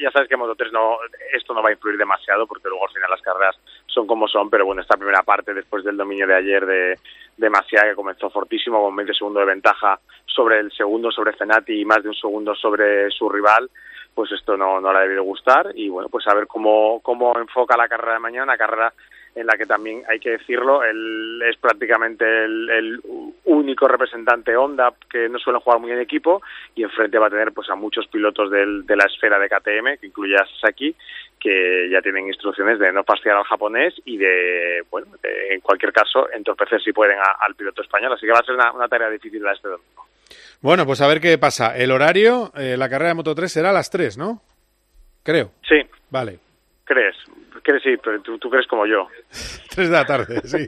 Ya 0.00 0.10
sabes 0.10 0.28
que 0.28 0.34
en 0.34 0.40
Moto 0.40 0.54
3 0.54 0.72
no, 0.72 0.98
esto 1.32 1.52
no 1.52 1.62
va 1.62 1.70
a 1.70 1.72
influir 1.72 1.98
demasiado 1.98 2.46
porque 2.46 2.68
luego 2.68 2.86
al 2.86 2.94
final 2.94 3.10
las 3.10 3.20
carreras 3.20 3.56
son 3.86 4.06
como 4.06 4.28
son, 4.28 4.48
pero 4.48 4.64
bueno, 4.64 4.80
esta 4.80 4.96
primera 4.96 5.22
parte 5.22 5.52
después 5.52 5.84
del 5.84 5.96
dominio 5.96 6.26
de 6.26 6.36
ayer 6.36 6.64
de, 6.64 6.98
de 7.36 7.50
que 7.50 7.94
comenzó 7.96 8.30
fortísimo 8.30 8.80
con 8.80 8.94
20 8.94 9.12
segundos 9.12 9.42
de 9.42 9.52
ventaja 9.52 9.98
sobre 10.26 10.60
el 10.60 10.70
segundo, 10.72 11.10
sobre 11.10 11.32
Fenati 11.32 11.80
y 11.80 11.84
más 11.84 12.02
de 12.02 12.10
un 12.10 12.14
segundo 12.14 12.54
sobre 12.54 13.10
su 13.10 13.28
rival, 13.28 13.68
pues 14.14 14.32
esto 14.32 14.56
no, 14.56 14.80
no 14.80 14.92
le 14.92 15.00
debido 15.00 15.22
gustar 15.22 15.72
y 15.74 15.88
bueno, 15.88 16.08
pues 16.08 16.26
a 16.26 16.34
ver 16.34 16.46
cómo, 16.46 17.00
cómo 17.02 17.38
enfoca 17.38 17.76
la 17.76 17.88
carrera 17.88 18.14
de 18.14 18.20
mañana, 18.20 18.44
una 18.44 18.58
carrera 18.58 18.92
en 19.34 19.46
la 19.46 19.56
que 19.56 19.66
también 19.66 20.02
hay 20.08 20.18
que 20.18 20.30
decirlo, 20.30 20.82
él 20.82 21.40
es 21.48 21.56
prácticamente 21.56 22.24
el, 22.24 23.00
único 23.44 23.88
representante 23.88 24.56
Honda 24.56 24.92
que 25.08 25.28
no 25.28 25.38
suele 25.38 25.60
jugar 25.60 25.80
muy 25.80 25.90
en 25.92 26.00
equipo 26.00 26.40
y 26.74 26.82
enfrente 26.82 27.18
va 27.18 27.26
a 27.26 27.30
tener 27.30 27.52
pues 27.52 27.68
a 27.70 27.74
muchos 27.74 28.06
pilotos 28.08 28.50
del, 28.50 28.86
de 28.86 28.96
la 28.96 29.04
esfera 29.04 29.38
de 29.38 29.48
KTM, 29.48 29.98
que 30.00 30.06
incluye 30.06 30.36
a 30.36 30.46
Sasaki, 30.46 30.94
que 31.38 31.88
ya 31.90 32.02
tienen 32.02 32.26
instrucciones 32.26 32.78
de 32.78 32.92
no 32.92 33.02
pasear 33.02 33.36
al 33.36 33.44
japonés 33.44 33.94
y 34.04 34.18
de, 34.18 34.84
bueno, 34.90 35.08
en 35.22 35.60
cualquier 35.60 35.92
caso, 35.92 36.30
entorpecer 36.32 36.80
si 36.82 36.92
pueden 36.92 37.18
al 37.40 37.54
piloto 37.54 37.82
español. 37.82 38.12
Así 38.12 38.26
que 38.26 38.32
va 38.32 38.38
a 38.38 38.44
ser 38.44 38.54
una, 38.54 38.88
tarea 38.88 39.10
difícil 39.10 39.42
la 39.42 39.52
este 39.52 39.68
domingo. 39.68 40.06
Bueno, 40.60 40.86
pues 40.86 41.00
a 41.00 41.06
ver 41.06 41.20
qué 41.20 41.36
pasa. 41.38 41.76
El 41.76 41.90
horario, 41.90 42.52
eh, 42.56 42.76
la 42.76 42.88
carrera 42.88 43.08
de 43.08 43.14
Moto 43.14 43.34
3 43.34 43.50
será 43.50 43.70
a 43.70 43.72
las 43.72 43.90
3, 43.90 44.16
¿no? 44.18 44.42
Creo. 45.22 45.52
Sí. 45.68 45.76
Vale. 46.10 46.38
¿Crees? 46.90 47.14
crees 47.62 47.84
sí, 47.84 47.96
pero 48.02 48.20
tú, 48.20 48.50
crees 48.50 48.66
como 48.66 48.84
yo. 48.84 49.06
Tres 49.74 49.88
de 49.88 49.96
la 49.96 50.04
tarde, 50.04 50.40
sí. 50.42 50.66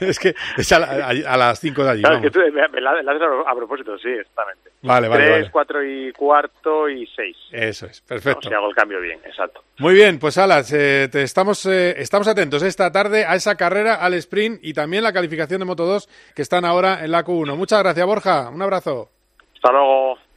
es 0.00 0.18
que 0.18 0.34
es 0.56 0.72
a, 0.72 1.36
las 1.36 1.60
cinco 1.60 1.84
de 1.84 1.90
allí. 1.90 2.00
Claro, 2.00 2.22
que 2.22 2.30
tú 2.30 2.40
me, 2.40 2.80
la, 2.80 2.92
haces 2.92 3.22
a, 3.46 3.54
propósito, 3.54 3.98
sí, 3.98 4.08
exactamente. 4.08 4.70
Vale, 4.80 5.08
vale. 5.08 5.24
Tres, 5.26 5.50
cuatro 5.50 5.84
y 5.84 6.10
cuarto 6.12 6.88
y 6.88 7.06
seis. 7.08 7.36
Eso 7.52 7.84
es, 7.84 8.00
perfecto. 8.00 8.48
si 8.48 8.54
hago 8.54 8.70
el 8.70 8.74
cambio 8.74 8.98
bien, 8.98 9.20
exacto. 9.26 9.62
Muy 9.78 9.92
bien, 9.92 10.18
pues 10.18 10.38
Alas, 10.38 10.72
eh, 10.72 11.10
te 11.12 11.22
estamos, 11.22 11.66
eh, 11.66 12.00
estamos 12.00 12.28
atentos 12.28 12.62
esta 12.62 12.90
tarde 12.90 13.26
a 13.26 13.34
esa 13.34 13.56
carrera, 13.56 13.96
al 13.96 14.14
sprint 14.14 14.60
y 14.62 14.72
también 14.72 15.02
la 15.02 15.12
calificación 15.12 15.60
de 15.60 15.66
Moto 15.66 15.84
2 15.84 16.32
que 16.34 16.40
están 16.40 16.64
ahora 16.64 17.04
en 17.04 17.10
la 17.10 17.26
Q1. 17.26 17.56
Muchas 17.56 17.82
gracias, 17.82 18.06
Borja. 18.06 18.48
Un 18.48 18.62
abrazo. 18.62 19.10
Hasta 19.54 19.70
luego. 19.70 20.27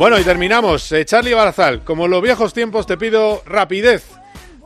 Bueno, 0.00 0.18
y 0.18 0.24
terminamos. 0.24 0.90
Eh, 0.92 1.04
Charlie 1.04 1.34
Barazal, 1.34 1.84
como 1.84 2.06
en 2.06 2.12
los 2.12 2.22
viejos 2.22 2.54
tiempos 2.54 2.86
te 2.86 2.96
pido 2.96 3.42
rapidez, 3.44 4.06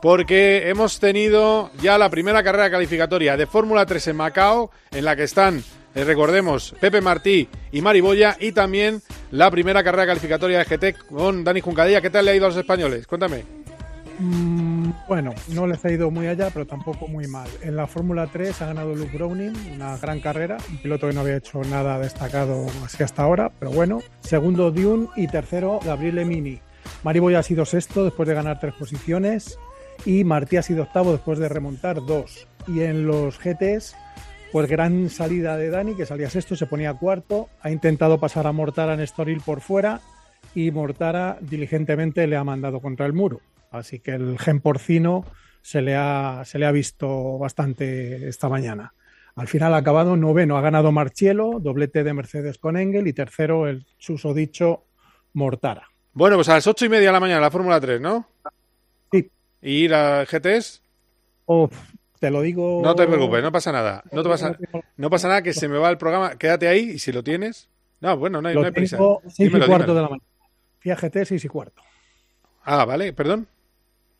porque 0.01 0.69
hemos 0.69 1.01
tenido 1.01 1.71
ya 1.81 1.97
la 1.97 2.09
primera 2.09 2.41
carrera 2.41 2.71
calificatoria 2.71 3.35
de 3.35 3.45
Fórmula 3.45 3.85
3 3.85 4.07
en 4.07 4.15
Macao, 4.15 4.71
en 4.91 5.03
la 5.03 5.17
que 5.17 5.23
están, 5.23 5.61
eh, 5.93 6.05
recordemos, 6.05 6.73
Pepe 6.79 7.01
Martí 7.01 7.49
y 7.73 7.81
Mariboya, 7.81 8.37
y 8.39 8.53
también 8.53 9.01
la 9.31 9.51
primera 9.51 9.83
carrera 9.83 10.07
calificatoria 10.07 10.59
de 10.59 10.63
GT 10.63 10.95
con 11.09 11.43
Dani 11.43 11.59
Juncadilla. 11.59 11.99
¿Qué 11.99 12.09
tal 12.09 12.23
le 12.23 12.31
ha 12.31 12.35
ido 12.35 12.45
a 12.45 12.49
los 12.49 12.57
españoles? 12.57 13.05
Cuéntame. 13.05 13.64
Mm, 14.17 14.91
bueno, 15.07 15.33
no 15.53 15.67
les 15.67 15.83
ha 15.83 15.91
ido 15.91 16.09
muy 16.09 16.27
allá, 16.27 16.49
pero 16.53 16.65
tampoco 16.65 17.07
muy 17.07 17.27
mal. 17.27 17.47
En 17.61 17.75
la 17.75 17.87
Fórmula 17.87 18.27
3 18.31 18.61
ha 18.61 18.67
ganado 18.67 18.95
Luke 18.95 19.17
Browning, 19.17 19.53
una 19.73 19.97
gran 19.97 20.21
carrera, 20.21 20.57
un 20.69 20.77
piloto 20.77 21.07
que 21.07 21.13
no 21.13 21.21
había 21.21 21.37
hecho 21.37 21.61
nada 21.63 21.99
destacado 21.99 22.65
así 22.83 23.03
hasta 23.03 23.23
ahora, 23.23 23.51
pero 23.59 23.71
bueno. 23.71 24.01
Segundo 24.21 24.71
Dune 24.71 25.07
y 25.15 25.27
tercero 25.27 25.79
Gabriele 25.83 26.23
Mini. 26.23 26.59
Mariboy 27.03 27.35
ha 27.35 27.43
sido 27.43 27.65
sexto 27.65 28.03
después 28.03 28.27
de 28.27 28.35
ganar 28.35 28.59
tres 28.59 28.73
posiciones 28.73 29.59
y 30.05 30.23
Martí 30.23 30.57
ha 30.57 30.61
sido 30.61 30.83
octavo 30.83 31.11
después 31.11 31.39
de 31.39 31.49
remontar 31.49 31.97
dos. 32.05 32.47
Y 32.67 32.81
en 32.81 33.05
los 33.05 33.37
GTs, 33.39 33.95
pues 34.51 34.69
gran 34.69 35.09
salida 35.09 35.57
de 35.57 35.69
Dani, 35.69 35.95
que 35.95 36.05
salía 36.05 36.29
sexto, 36.29 36.55
se 36.55 36.67
ponía 36.67 36.93
cuarto, 36.93 37.49
ha 37.61 37.69
intentado 37.69 38.19
pasar 38.19 38.47
a 38.47 38.51
Mortara 38.51 38.93
en 38.93 39.01
Estoril 39.01 39.41
por 39.41 39.61
fuera 39.61 40.01
y 40.53 40.71
Mortara 40.71 41.37
diligentemente 41.41 42.27
le 42.27 42.37
ha 42.37 42.43
mandado 42.43 42.79
contra 42.79 43.05
el 43.05 43.13
muro. 43.13 43.41
Así 43.77 43.99
que 43.99 44.11
el 44.11 44.39
gen 44.39 44.61
porcino 44.61 45.25
se 45.61 45.81
le 45.81 45.95
ha, 45.95 46.43
se 46.45 46.59
le 46.59 46.65
ha 46.65 46.71
visto 46.71 47.37
bastante 47.37 48.27
esta 48.27 48.49
mañana. 48.49 48.93
Al 49.35 49.47
final 49.47 49.73
ha 49.73 49.77
acabado 49.77 50.15
noveno, 50.15 50.57
ha 50.57 50.61
ganado 50.61 50.91
Marchielo, 50.91 51.59
doblete 51.59 52.03
de 52.03 52.13
Mercedes 52.13 52.57
con 52.57 52.77
Engel 52.77 53.07
y 53.07 53.13
tercero 53.13 53.67
el 53.67 53.85
susodicho 53.97 54.83
Mortara. 55.33 55.89
Bueno, 56.13 56.37
pues 56.37 56.47
a 56.47 56.53
las 56.53 56.67
ocho 56.67 56.85
y 56.85 56.89
media 56.89 57.07
de 57.07 57.13
la 57.13 57.19
mañana 57.19 57.41
la 57.41 57.51
Fórmula 57.51 57.81
3, 57.81 57.99
¿no? 57.99 58.29
Sí. 59.11 59.29
¿Y 59.61 59.89
la 59.89 60.25
GTS? 60.25 60.81
Oh, 61.45 61.69
te 62.19 62.31
lo 62.31 62.41
digo. 62.41 62.81
No 62.81 62.95
te 62.95 63.05
preocupes, 63.05 63.43
no 63.43 63.51
pasa 63.51 63.73
nada. 63.73 64.03
No, 64.11 64.23
te 64.23 64.29
pasa, 64.29 64.57
no 64.95 65.09
pasa 65.09 65.27
nada 65.27 65.41
que 65.41 65.51
se 65.51 65.67
me 65.67 65.77
va 65.77 65.89
el 65.89 65.97
programa. 65.97 66.37
Quédate 66.37 66.69
ahí 66.69 66.91
y 66.91 66.99
si 66.99 67.11
lo 67.11 67.21
tienes. 67.21 67.67
No, 67.99 68.15
bueno, 68.17 68.41
no 68.41 68.47
hay, 68.47 68.55
no 68.55 68.63
hay 68.63 68.71
prisa. 68.71 68.97
Seis 69.27 69.51
y 69.53 69.59
cuarto 69.59 69.93
de 69.93 70.01
la 70.01 70.09
mañana. 70.09 70.23
FIA 70.79 70.95
GT, 70.95 71.25
seis 71.25 71.43
y 71.43 71.47
cuarto. 71.49 71.81
Ah, 72.63 72.85
vale, 72.85 73.11
perdón. 73.11 73.47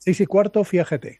6 0.05 0.21
y 0.21 0.25
cuarto 0.27 0.63
FIA 0.63 0.85
GT. 0.85 1.19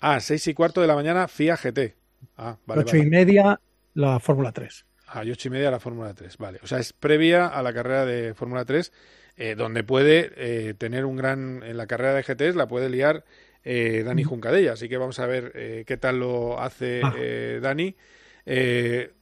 Ah, 0.00 0.18
6 0.18 0.48
y 0.48 0.54
cuarto 0.54 0.80
de 0.80 0.86
la 0.86 0.94
mañana 0.94 1.28
FIA 1.28 1.56
GT. 1.56 1.94
Ah, 2.38 2.56
vale. 2.64 2.80
8 2.80 2.96
y 2.96 3.06
media 3.06 3.60
la 3.92 4.18
Fórmula 4.18 4.50
3. 4.52 4.86
Ah, 5.08 5.24
y 5.24 5.30
8 5.30 5.48
y 5.48 5.50
media 5.50 5.70
la 5.70 5.78
Fórmula 5.78 6.14
3, 6.14 6.38
vale. 6.38 6.58
O 6.62 6.66
sea, 6.66 6.78
es 6.78 6.94
previa 6.94 7.46
a 7.46 7.62
la 7.62 7.74
carrera 7.74 8.06
de 8.06 8.32
Fórmula 8.32 8.64
3, 8.64 8.92
eh, 9.36 9.54
donde 9.56 9.84
puede 9.84 10.32
eh, 10.36 10.72
tener 10.72 11.04
un 11.04 11.16
gran. 11.16 11.62
En 11.62 11.76
la 11.76 11.86
carrera 11.86 12.14
de 12.14 12.22
GT 12.22 12.56
la 12.56 12.66
puede 12.66 12.88
liar 12.88 13.24
eh, 13.62 14.02
Dani 14.06 14.24
Juncadella. 14.24 14.72
Así 14.72 14.88
que 14.88 14.96
vamos 14.96 15.18
a 15.18 15.26
ver 15.26 15.52
eh, 15.54 15.84
qué 15.86 15.98
tal 15.98 16.20
lo 16.20 16.58
hace 16.58 17.02
ah. 17.04 17.14
Dani. 17.60 17.94
Eh, 18.46 19.12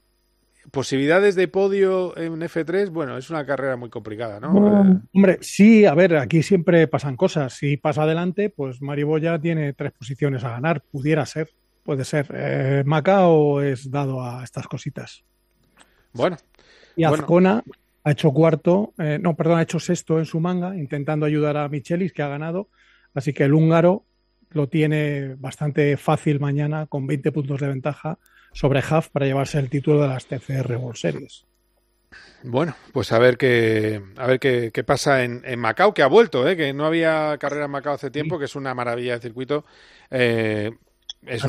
posibilidades 0.70 1.34
de 1.34 1.48
podio 1.48 2.16
en 2.16 2.40
F3, 2.40 2.90
bueno, 2.90 3.16
es 3.16 3.30
una 3.30 3.46
carrera 3.46 3.76
muy 3.76 3.90
complicada, 3.90 4.40
¿no? 4.40 5.00
hombre, 5.14 5.38
sí, 5.40 5.84
a 5.84 5.94
ver, 5.94 6.16
aquí 6.16 6.42
siempre 6.42 6.86
pasan 6.88 7.16
cosas. 7.16 7.54
Si 7.54 7.76
pasa 7.76 8.02
adelante, 8.02 8.50
pues 8.50 8.82
Mariboya 8.82 9.38
tiene 9.38 9.72
tres 9.72 9.92
posiciones 9.92 10.44
a 10.44 10.50
ganar, 10.50 10.82
pudiera 10.82 11.24
ser, 11.26 11.50
puede 11.82 12.04
ser. 12.04 12.26
Eh, 12.34 12.82
Macao 12.84 13.60
es 13.62 13.90
dado 13.90 14.22
a 14.22 14.42
estas 14.44 14.66
cositas. 14.66 15.24
Bueno. 16.12 16.36
Y 16.96 17.04
Azcona 17.04 17.62
ha 18.04 18.10
hecho 18.10 18.32
cuarto, 18.32 18.94
eh, 18.98 19.18
no, 19.20 19.36
perdón, 19.36 19.58
ha 19.58 19.62
hecho 19.62 19.78
sexto 19.78 20.18
en 20.18 20.26
su 20.26 20.40
manga, 20.40 20.76
intentando 20.76 21.26
ayudar 21.26 21.56
a 21.56 21.68
Michelis, 21.68 22.12
que 22.12 22.22
ha 22.22 22.28
ganado. 22.28 22.68
Así 23.14 23.32
que 23.32 23.44
el 23.44 23.54
húngaro 23.54 24.04
lo 24.50 24.68
tiene 24.68 25.34
bastante 25.38 25.96
fácil 25.96 26.40
mañana, 26.40 26.86
con 26.86 27.06
20 27.06 27.32
puntos 27.32 27.60
de 27.60 27.68
ventaja 27.68 28.18
sobre 28.56 28.80
Huff 28.80 29.10
para 29.10 29.26
llevarse 29.26 29.58
el 29.58 29.68
título 29.68 30.00
de 30.00 30.08
las 30.08 30.24
TCR 30.24 30.76
World 30.76 30.96
Series. 30.96 31.44
Bueno, 32.42 32.74
pues 32.92 33.12
a 33.12 33.18
ver 33.18 33.36
qué, 33.36 34.00
a 34.16 34.26
ver 34.26 34.40
qué, 34.40 34.84
pasa 34.84 35.24
en, 35.24 35.58
Macao, 35.58 35.92
que 35.92 36.02
ha 36.02 36.06
vuelto, 36.06 36.48
¿eh? 36.48 36.56
que 36.56 36.72
no 36.72 36.86
había 36.86 37.36
carrera 37.38 37.66
en 37.66 37.70
Macao 37.70 37.94
hace 37.94 38.10
tiempo, 38.10 38.38
que 38.38 38.46
es 38.46 38.56
una 38.56 38.74
maravilla 38.74 39.14
de 39.14 39.20
circuito. 39.20 39.66
Eh, 40.10 40.70
es, 41.26 41.44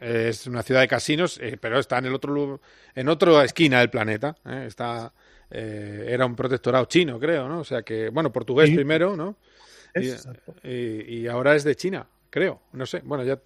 es, 0.00 0.46
una 0.48 0.62
ciudad 0.64 0.80
de 0.80 0.88
casinos, 0.88 1.38
eh, 1.40 1.58
pero 1.60 1.78
está 1.78 1.98
en 1.98 2.06
el 2.06 2.14
otro 2.14 2.60
en 2.96 3.08
otra 3.08 3.44
esquina 3.44 3.78
del 3.78 3.90
planeta. 3.90 4.36
¿eh? 4.46 4.64
Está, 4.66 5.12
era 5.48 6.26
un 6.26 6.34
protectorado 6.34 6.86
chino, 6.86 7.20
creo, 7.20 7.48
¿no? 7.48 7.60
O 7.60 7.64
sea 7.64 7.82
que, 7.82 8.08
bueno, 8.08 8.32
portugués 8.32 8.70
primero, 8.70 9.14
¿no? 9.16 9.36
y, 10.64 11.26
ahora 11.28 11.54
es 11.54 11.62
de 11.62 11.76
China 11.76 12.06
creo, 12.30 12.60
no 12.72 12.86
sé. 12.86 13.02
Bueno, 13.04 13.24
ya 13.24 13.38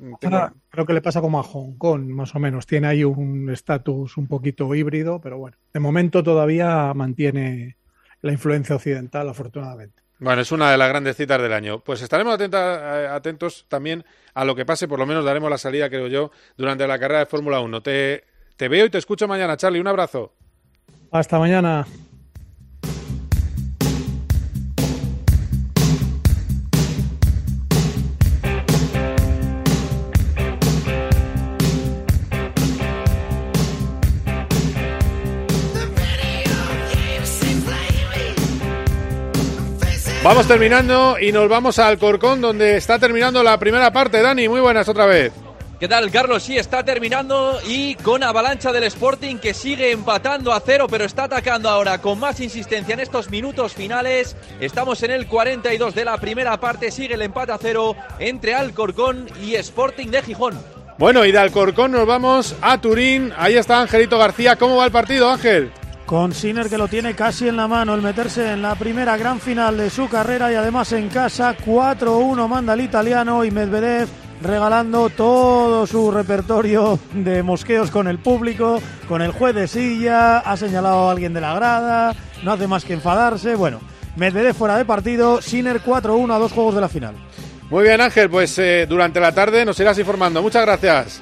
creo 0.70 0.86
que 0.86 0.92
le 0.92 1.02
pasa 1.02 1.20
como 1.20 1.38
a 1.38 1.42
Hong 1.42 1.76
Kong, 1.76 2.02
más 2.02 2.34
o 2.34 2.38
menos. 2.38 2.66
Tiene 2.66 2.88
ahí 2.88 3.04
un 3.04 3.50
estatus 3.50 4.16
un 4.16 4.26
poquito 4.26 4.74
híbrido, 4.74 5.20
pero 5.20 5.38
bueno, 5.38 5.56
de 5.72 5.80
momento 5.80 6.22
todavía 6.22 6.92
mantiene 6.94 7.76
la 8.22 8.32
influencia 8.32 8.76
occidental, 8.76 9.28
afortunadamente. 9.28 10.02
Bueno, 10.18 10.42
es 10.42 10.52
una 10.52 10.70
de 10.70 10.76
las 10.76 10.88
grandes 10.88 11.16
citas 11.16 11.40
del 11.40 11.52
año. 11.52 11.80
Pues 11.80 12.02
estaremos 12.02 12.38
eh, 12.38 13.08
atentos 13.10 13.64
también 13.68 14.04
a 14.34 14.44
lo 14.44 14.54
que 14.54 14.66
pase, 14.66 14.86
por 14.86 14.98
lo 14.98 15.06
menos 15.06 15.24
daremos 15.24 15.50
la 15.50 15.56
salida, 15.56 15.88
creo 15.88 16.08
yo, 16.08 16.30
durante 16.58 16.86
la 16.86 16.98
carrera 16.98 17.20
de 17.20 17.26
Fórmula 17.26 17.60
1. 17.60 17.82
Te, 17.82 18.24
te 18.56 18.68
veo 18.68 18.84
y 18.84 18.90
te 18.90 18.98
escucho 18.98 19.26
mañana, 19.26 19.56
Charlie. 19.56 19.80
Un 19.80 19.88
abrazo. 19.88 20.34
Hasta 21.10 21.38
mañana. 21.38 21.86
Vamos 40.22 40.46
terminando 40.46 41.18
y 41.18 41.32
nos 41.32 41.48
vamos 41.48 41.78
al 41.78 41.98
Corcón 41.98 42.42
donde 42.42 42.76
está 42.76 42.98
terminando 42.98 43.42
la 43.42 43.58
primera 43.58 43.90
parte. 43.90 44.20
Dani, 44.20 44.50
muy 44.50 44.60
buenas 44.60 44.86
otra 44.86 45.06
vez. 45.06 45.32
¿Qué 45.80 45.88
tal, 45.88 46.10
Carlos? 46.10 46.42
Sí, 46.42 46.58
está 46.58 46.84
terminando 46.84 47.58
y 47.66 47.94
con 47.94 48.22
avalancha 48.22 48.70
del 48.70 48.84
Sporting 48.84 49.36
que 49.36 49.54
sigue 49.54 49.92
empatando 49.92 50.52
a 50.52 50.60
cero, 50.60 50.88
pero 50.90 51.06
está 51.06 51.24
atacando 51.24 51.70
ahora 51.70 52.02
con 52.02 52.20
más 52.20 52.38
insistencia 52.40 52.92
en 52.92 53.00
estos 53.00 53.30
minutos 53.30 53.72
finales. 53.72 54.36
Estamos 54.60 55.02
en 55.02 55.12
el 55.12 55.26
42 55.26 55.94
de 55.94 56.04
la 56.04 56.18
primera 56.18 56.60
parte, 56.60 56.90
sigue 56.90 57.14
el 57.14 57.22
empate 57.22 57.52
a 57.52 57.58
cero 57.58 57.96
entre 58.18 58.54
Alcorcón 58.54 59.26
y 59.42 59.54
Sporting 59.54 60.08
de 60.08 60.20
Gijón. 60.20 60.58
Bueno, 60.98 61.24
y 61.24 61.32
de 61.32 61.38
Alcorcón 61.38 61.92
nos 61.92 62.06
vamos 62.06 62.54
a 62.60 62.78
Turín. 62.78 63.32
Ahí 63.38 63.56
está 63.56 63.80
Angelito 63.80 64.18
García. 64.18 64.56
¿Cómo 64.56 64.76
va 64.76 64.84
el 64.84 64.92
partido, 64.92 65.30
Ángel? 65.30 65.72
Con 66.10 66.32
Sinner 66.32 66.68
que 66.68 66.76
lo 66.76 66.88
tiene 66.88 67.14
casi 67.14 67.46
en 67.46 67.56
la 67.56 67.68
mano, 67.68 67.94
el 67.94 68.02
meterse 68.02 68.50
en 68.50 68.62
la 68.62 68.74
primera 68.74 69.16
gran 69.16 69.38
final 69.38 69.76
de 69.76 69.90
su 69.90 70.08
carrera 70.08 70.50
y 70.50 70.56
además 70.56 70.90
en 70.90 71.08
casa 71.08 71.56
4-1 71.56 72.48
manda 72.48 72.74
el 72.74 72.80
italiano 72.80 73.44
y 73.44 73.52
Medvedev 73.52 74.08
regalando 74.42 75.08
todo 75.10 75.86
su 75.86 76.10
repertorio 76.10 76.98
de 77.14 77.44
mosqueos 77.44 77.92
con 77.92 78.08
el 78.08 78.18
público, 78.18 78.82
con 79.06 79.22
el 79.22 79.30
juez 79.30 79.54
de 79.54 79.68
silla, 79.68 80.38
ha 80.38 80.56
señalado 80.56 81.08
a 81.08 81.12
alguien 81.12 81.32
de 81.32 81.42
la 81.42 81.54
grada, 81.54 82.16
no 82.42 82.54
hace 82.54 82.66
más 82.66 82.84
que 82.84 82.94
enfadarse. 82.94 83.54
Bueno, 83.54 83.78
Medvedev 84.16 84.56
fuera 84.56 84.76
de 84.78 84.84
partido, 84.84 85.40
Sinner 85.40 85.80
4-1 85.80 86.34
a 86.34 86.38
dos 86.40 86.50
juegos 86.50 86.74
de 86.74 86.80
la 86.80 86.88
final. 86.88 87.14
Muy 87.70 87.84
bien, 87.84 88.00
Ángel, 88.00 88.28
pues 88.28 88.58
eh, 88.58 88.84
durante 88.88 89.20
la 89.20 89.30
tarde 89.30 89.64
nos 89.64 89.78
irás 89.78 89.96
informando. 89.96 90.42
Muchas 90.42 90.62
gracias. 90.66 91.20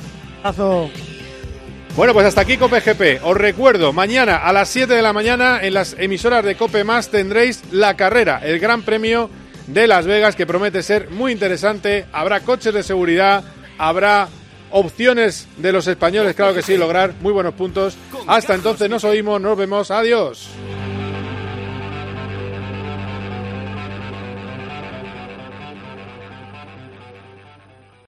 Bueno, 1.97 2.12
pues 2.12 2.26
hasta 2.26 2.43
aquí 2.43 2.57
Cope 2.57 2.80
GP. 2.80 3.24
Os 3.24 3.36
recuerdo, 3.36 3.93
mañana 3.93 4.36
a 4.36 4.53
las 4.53 4.68
7 4.68 4.95
de 4.95 5.03
la 5.03 5.12
mañana 5.12 5.61
en 5.62 5.74
las 5.74 5.97
emisoras 5.99 6.45
de 6.45 6.55
Cope 6.55 6.84
Más 6.84 7.09
tendréis 7.09 7.62
la 7.72 7.97
carrera, 7.97 8.41
el 8.45 8.61
Gran 8.61 8.82
Premio 8.82 9.28
de 9.66 9.86
Las 9.86 10.07
Vegas, 10.07 10.36
que 10.36 10.47
promete 10.47 10.82
ser 10.82 11.11
muy 11.11 11.32
interesante. 11.32 12.07
Habrá 12.12 12.41
coches 12.41 12.72
de 12.72 12.82
seguridad, 12.82 13.45
habrá 13.78 14.28
opciones 14.70 15.49
de 15.57 15.72
los 15.72 15.86
españoles, 15.86 16.34
claro 16.34 16.55
que 16.55 16.62
sí, 16.62 16.76
lograr 16.76 17.14
muy 17.20 17.32
buenos 17.32 17.55
puntos. 17.55 17.97
Hasta 18.26 18.55
entonces 18.55 18.89
nos 18.89 19.05
oímos, 19.05 19.41
nos 19.41 19.57
vemos, 19.57 19.91
adiós. 19.91 20.49